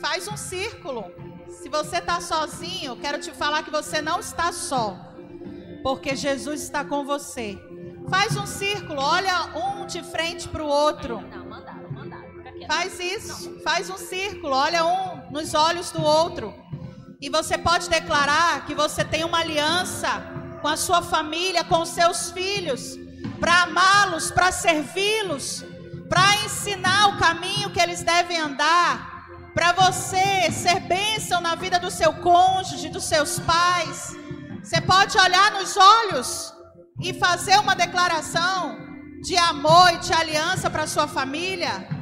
Faz 0.00 0.28
um 0.28 0.36
círculo. 0.36 1.04
Se 1.48 1.68
você 1.68 1.96
está 1.96 2.20
sozinho, 2.20 2.94
quero 2.94 3.18
te 3.18 3.32
falar 3.32 3.64
que 3.64 3.72
você 3.72 4.00
não 4.00 4.20
está 4.20 4.52
só, 4.52 4.96
porque 5.82 6.14
Jesus 6.14 6.62
está 6.62 6.84
com 6.84 7.04
você. 7.04 7.58
Faz 8.08 8.36
um 8.36 8.46
círculo, 8.46 9.00
olha 9.00 9.46
um 9.56 9.84
de 9.84 10.00
frente 10.04 10.48
para 10.48 10.62
o 10.62 10.68
outro. 10.68 11.37
Faz 12.68 13.00
isso, 13.00 13.60
faz 13.64 13.88
um 13.88 13.96
círculo, 13.96 14.54
olha 14.54 14.84
um 14.84 15.30
nos 15.30 15.54
olhos 15.54 15.90
do 15.90 16.02
outro. 16.02 16.54
E 17.18 17.30
você 17.30 17.56
pode 17.56 17.88
declarar 17.88 18.66
que 18.66 18.74
você 18.74 19.02
tem 19.02 19.24
uma 19.24 19.38
aliança 19.38 20.10
com 20.60 20.68
a 20.68 20.76
sua 20.76 21.00
família, 21.00 21.64
com 21.64 21.80
os 21.80 21.88
seus 21.88 22.30
filhos, 22.30 22.98
para 23.40 23.62
amá-los, 23.62 24.30
para 24.30 24.52
servi-los, 24.52 25.64
para 26.10 26.36
ensinar 26.44 27.08
o 27.08 27.18
caminho 27.18 27.70
que 27.70 27.80
eles 27.80 28.02
devem 28.02 28.38
andar, 28.38 29.26
para 29.54 29.72
você 29.72 30.52
ser 30.52 30.80
bênção 30.80 31.40
na 31.40 31.54
vida 31.54 31.78
do 31.78 31.90
seu 31.90 32.12
cônjuge, 32.16 32.90
dos 32.90 33.04
seus 33.04 33.40
pais. 33.40 34.14
Você 34.62 34.78
pode 34.82 35.16
olhar 35.16 35.52
nos 35.52 35.74
olhos 35.74 36.52
e 37.00 37.14
fazer 37.14 37.58
uma 37.58 37.74
declaração 37.74 38.76
de 39.22 39.38
amor 39.38 39.94
e 39.94 39.98
de 39.98 40.12
aliança 40.12 40.68
para 40.68 40.86
sua 40.86 41.08
família. 41.08 41.97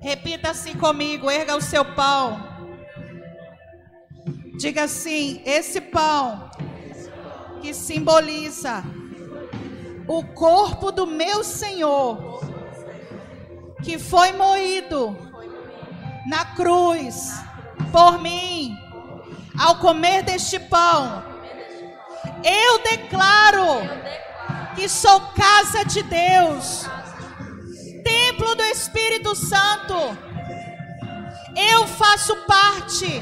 Repita 0.00 0.50
assim 0.50 0.74
comigo, 0.76 1.30
erga 1.30 1.56
o 1.56 1.60
seu 1.60 1.84
pão. 1.84 2.48
Diga 4.58 4.84
assim: 4.84 5.42
esse 5.44 5.80
pão 5.80 6.50
que 7.60 7.74
simboliza 7.74 8.82
o 10.08 10.24
corpo 10.24 10.90
do 10.90 11.06
meu 11.06 11.44
Senhor, 11.44 12.40
que 13.82 13.98
foi 13.98 14.32
moído 14.32 15.16
na 16.26 16.44
cruz 16.44 17.40
por 17.92 18.20
mim, 18.20 18.76
ao 19.58 19.76
comer 19.76 20.22
deste 20.22 20.58
pão, 20.58 21.22
eu 22.42 22.82
declaro 22.82 23.80
que 24.74 24.88
sou 24.88 25.20
casa 25.32 25.84
de 25.84 26.02
Deus, 26.02 26.86
templo 28.30 28.54
do 28.54 28.62
Espírito 28.64 29.34
Santo. 29.34 29.94
Eu 31.56 31.86
faço 31.86 32.36
parte 32.46 33.20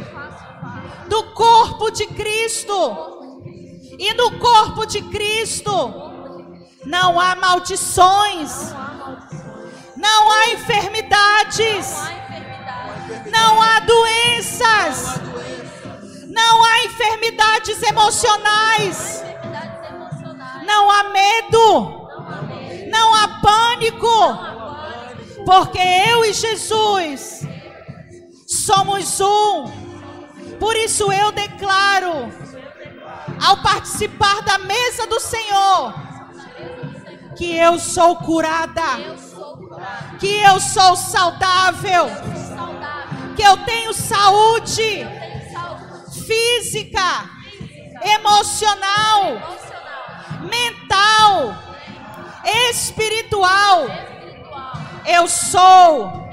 do 1.08 1.22
corpo 1.32 1.90
de 1.90 2.06
Cristo. 2.08 3.16
E 3.98 4.12
no 4.14 4.38
corpo 4.38 4.84
de 4.86 5.00
Cristo 5.02 5.72
não 6.84 7.18
há 7.18 7.34
maldições, 7.34 8.70
não 9.96 10.30
há 10.30 10.50
enfermidades, 10.50 11.96
não 13.32 13.60
há 13.60 13.80
doenças, 13.80 15.20
não 16.28 16.64
há 16.64 16.84
enfermidades 16.84 17.82
emocionais, 17.82 19.24
não 20.64 20.90
há 20.90 21.04
medo, 21.04 22.08
não 22.90 23.14
há 23.14 23.40
pânico, 23.40 24.57
porque 25.48 25.78
eu 25.78 26.26
e 26.26 26.32
Jesus 26.34 27.40
somos 28.46 29.18
um. 29.18 29.64
Por 30.60 30.76
isso 30.76 31.10
eu 31.10 31.32
declaro, 31.32 32.30
ao 33.42 33.62
participar 33.62 34.42
da 34.42 34.58
mesa 34.58 35.06
do 35.06 35.18
Senhor, 35.18 35.94
que 37.34 37.56
eu 37.56 37.78
sou 37.78 38.16
curada, 38.16 38.82
que 40.20 40.38
eu 40.38 40.60
sou 40.60 40.94
saudável, 40.94 42.08
que 43.34 43.42
eu 43.42 43.56
tenho 43.64 43.94
saúde 43.94 45.06
física, 46.26 47.24
emocional, 48.02 49.40
mental, 50.42 51.54
espiritual. 52.70 54.07
Eu 55.10 55.26
sou 55.26 56.28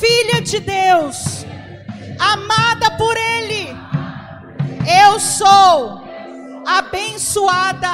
filha 0.00 0.42
de 0.42 0.58
Deus, 0.58 1.46
amada 2.18 2.90
por 2.96 3.16
Ele. 3.16 3.68
Eu 5.04 5.20
sou 5.20 6.02
abençoada, 6.66 7.92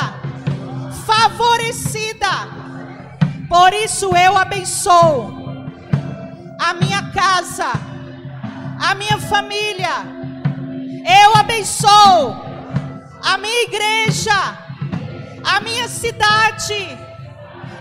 favorecida. 1.05 2.30
Por 3.46 3.74
isso 3.74 4.16
eu 4.16 4.38
abençoo 4.38 5.36
a 6.59 6.72
minha 6.72 7.11
casa, 7.11 7.70
a 8.80 8.94
minha 8.94 9.18
família. 9.18 9.96
Eu 11.22 11.36
abençoo 11.36 12.36
a 13.22 13.36
minha 13.36 13.64
igreja, 13.64 14.57
a 15.44 15.61
minha 15.61 15.88
cidade 15.88 16.98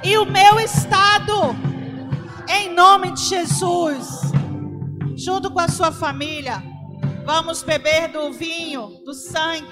e 0.04 0.18
o 0.18 0.26
meu 0.26 0.60
estado. 0.60 1.69
Em 2.50 2.74
nome 2.74 3.12
de 3.12 3.26
Jesus. 3.26 4.08
Junto 5.16 5.52
com 5.52 5.60
a 5.60 5.68
sua 5.68 5.92
família, 5.92 6.64
vamos 7.24 7.62
beber 7.62 8.08
do 8.08 8.34
vinho, 8.34 9.02
do 9.06 9.14
sangue 9.14 9.68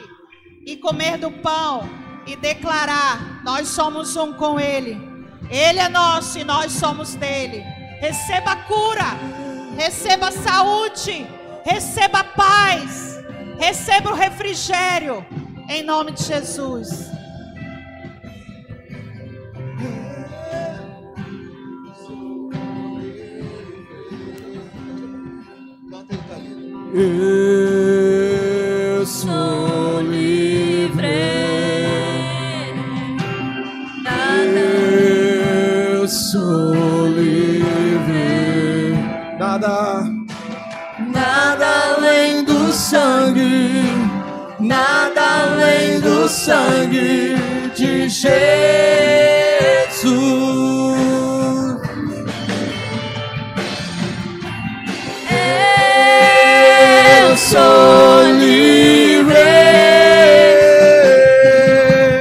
e 0.64 0.78
comer 0.78 1.18
do 1.18 1.32
pão 1.32 1.82
e 2.28 2.36
declarar: 2.36 3.42
nós 3.44 3.68
somos 3.70 4.16
um 4.16 4.32
com 4.34 4.60
Ele. 4.60 4.96
Ele 5.50 5.80
é 5.80 5.90
nosso 5.90 6.38
e 6.38 6.44
nós 6.44 6.72
somos 6.74 7.16
dele. 7.16 7.64
Receba 8.00 8.56
cura, 8.56 9.18
receba 9.76 10.32
saúde, 10.32 11.26
receba 11.66 12.24
paz, 12.24 13.18
receba 13.58 14.12
o 14.12 14.16
refrigério, 14.16 15.26
em 15.68 15.82
nome 15.82 16.12
de 16.12 16.24
Jesus. 16.24 17.10
Eu 27.00 27.06
sou 29.06 30.02
livre. 30.02 31.06
Eu 35.94 36.08
sou 36.08 37.06
livre. 37.10 38.98
Nada, 39.38 40.06
nada 41.14 41.68
além 41.98 42.44
do 42.44 42.74
sangue. 42.74 43.84
Nada 44.60 45.22
além 45.44 46.00
do 46.02 46.28
sangue 46.28 47.36
de 47.76 48.10
Jesus. 48.10 48.28
Sou 57.48 58.24
livre. 58.40 59.36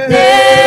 Eu. 0.09 0.57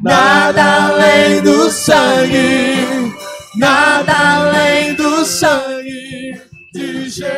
Nada 0.00 0.88
além 0.88 1.42
do 1.42 1.70
sangue, 1.70 3.14
nada 3.56 4.12
além 4.36 4.94
do 4.94 5.24
sangue 5.24 6.40
de 6.72 7.08
Jesus. 7.08 7.32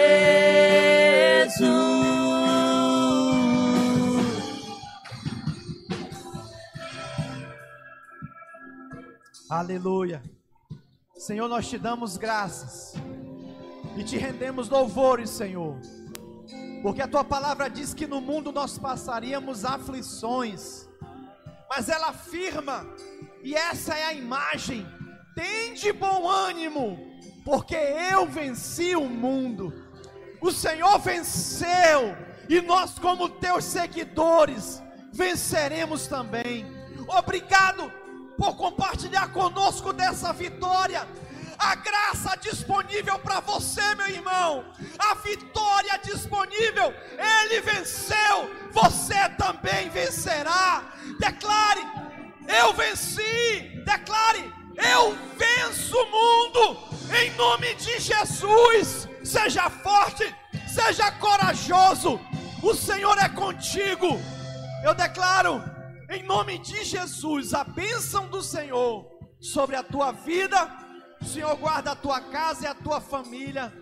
Aleluia. 9.49 10.34
Senhor, 11.25 11.49
nós 11.49 11.66
te 11.66 11.79
damos 11.79 12.18
graças 12.18 12.93
e 13.97 14.05
te 14.05 14.18
rendemos 14.18 14.68
louvores, 14.68 15.31
Senhor. 15.31 15.81
Porque 16.83 17.01
a 17.01 17.09
tua 17.09 17.25
palavra 17.25 17.70
diz 17.70 17.95
que 17.95 18.07
no 18.07 18.20
mundo 18.20 18.53
nós 18.53 18.77
passaríamos 18.77 19.64
aflições, 19.64 20.87
mas 21.66 21.89
ela 21.89 22.09
afirma, 22.09 22.87
e 23.43 23.55
essa 23.55 23.95
é 23.95 24.05
a 24.05 24.12
imagem: 24.12 24.87
tem 25.35 25.72
de 25.72 25.95
bom 25.95 26.29
ânimo, 26.29 26.99
porque 27.43 27.75
eu 27.75 28.27
venci 28.27 28.95
o 28.95 29.09
mundo. 29.09 29.72
O 30.43 30.53
Senhor 30.53 30.99
venceu, 30.99 32.14
e 32.51 32.61
nós, 32.61 32.99
como 32.99 33.31
teus 33.31 33.64
seguidores, 33.64 34.83
venceremos 35.11 36.07
também. 36.07 36.66
Obrigado 37.09 37.91
por 38.37 38.57
compartilhar 38.57 39.28
conosco 39.32 39.93
dessa 39.93 40.32
vitória. 40.32 41.07
A 41.59 41.76
graça 41.76 42.37
disponível 42.37 43.18
para 43.18 43.41
você, 43.41 43.95
meu 43.95 44.09
irmão. 44.09 44.64
A 44.99 45.14
vitória 45.14 45.99
disponível. 45.99 46.93
Ele 47.12 47.61
venceu. 47.61 48.51
Você 48.72 49.28
também 49.39 49.89
vencerá. 49.89 50.82
Declare: 51.18 51.80
Eu 52.49 52.74
venci. 52.74 53.82
Declare: 53.85 54.53
Eu 54.76 55.16
venço 55.37 55.97
o 55.97 56.11
mundo. 56.11 56.78
Em 57.16 57.30
nome 57.37 57.74
de 57.76 58.01
Jesus. 58.01 59.09
Seja 59.22 59.70
forte. 59.70 60.35
Seja 60.68 61.11
corajoso. 61.12 62.20
O 62.62 62.74
Senhor 62.74 63.16
é 63.18 63.28
contigo. 63.28 64.20
Eu 64.82 64.93
declaro 64.93 65.74
em 66.09 66.22
nome 66.22 66.59
de 66.59 66.84
Jesus, 66.84 67.55
a 67.55 67.64
bênção 67.64 68.26
do 68.28 68.42
Senhor 68.42 69.07
sobre 69.40 69.76
a 69.76 69.82
tua 69.82 70.12
vida. 70.12 70.70
O 71.20 71.24
Senhor 71.24 71.57
guarda 71.57 71.92
a 71.92 71.96
tua 71.96 72.20
casa 72.20 72.64
e 72.64 72.66
a 72.66 72.74
tua 72.74 73.00
família. 73.00 73.72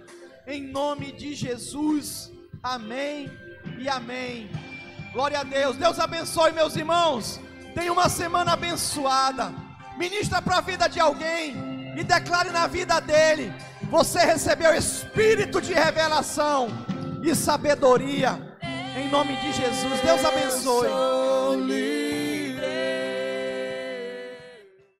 Em 0.46 0.62
nome 0.62 1.12
de 1.12 1.34
Jesus. 1.34 2.30
Amém 2.62 3.30
e 3.78 3.88
amém. 3.88 4.50
Glória 5.12 5.40
a 5.40 5.42
Deus. 5.42 5.76
Deus 5.76 5.98
abençoe 5.98 6.52
meus 6.52 6.76
irmãos. 6.76 7.40
Tenha 7.74 7.92
uma 7.92 8.08
semana 8.08 8.52
abençoada. 8.52 9.52
Ministra 9.96 10.40
para 10.40 10.58
a 10.58 10.60
vida 10.60 10.88
de 10.88 11.00
alguém 11.00 11.94
e 11.96 12.04
declare 12.04 12.50
na 12.50 12.66
vida 12.66 13.00
dele: 13.00 13.52
você 13.90 14.20
recebeu 14.20 14.74
espírito 14.74 15.60
de 15.60 15.74
revelação 15.74 16.68
e 17.22 17.34
sabedoria. 17.34 18.56
Em 18.96 19.10
nome 19.10 19.36
de 19.36 19.52
Jesus. 19.52 20.00
Deus 20.00 20.24
abençoe. 20.24 22.11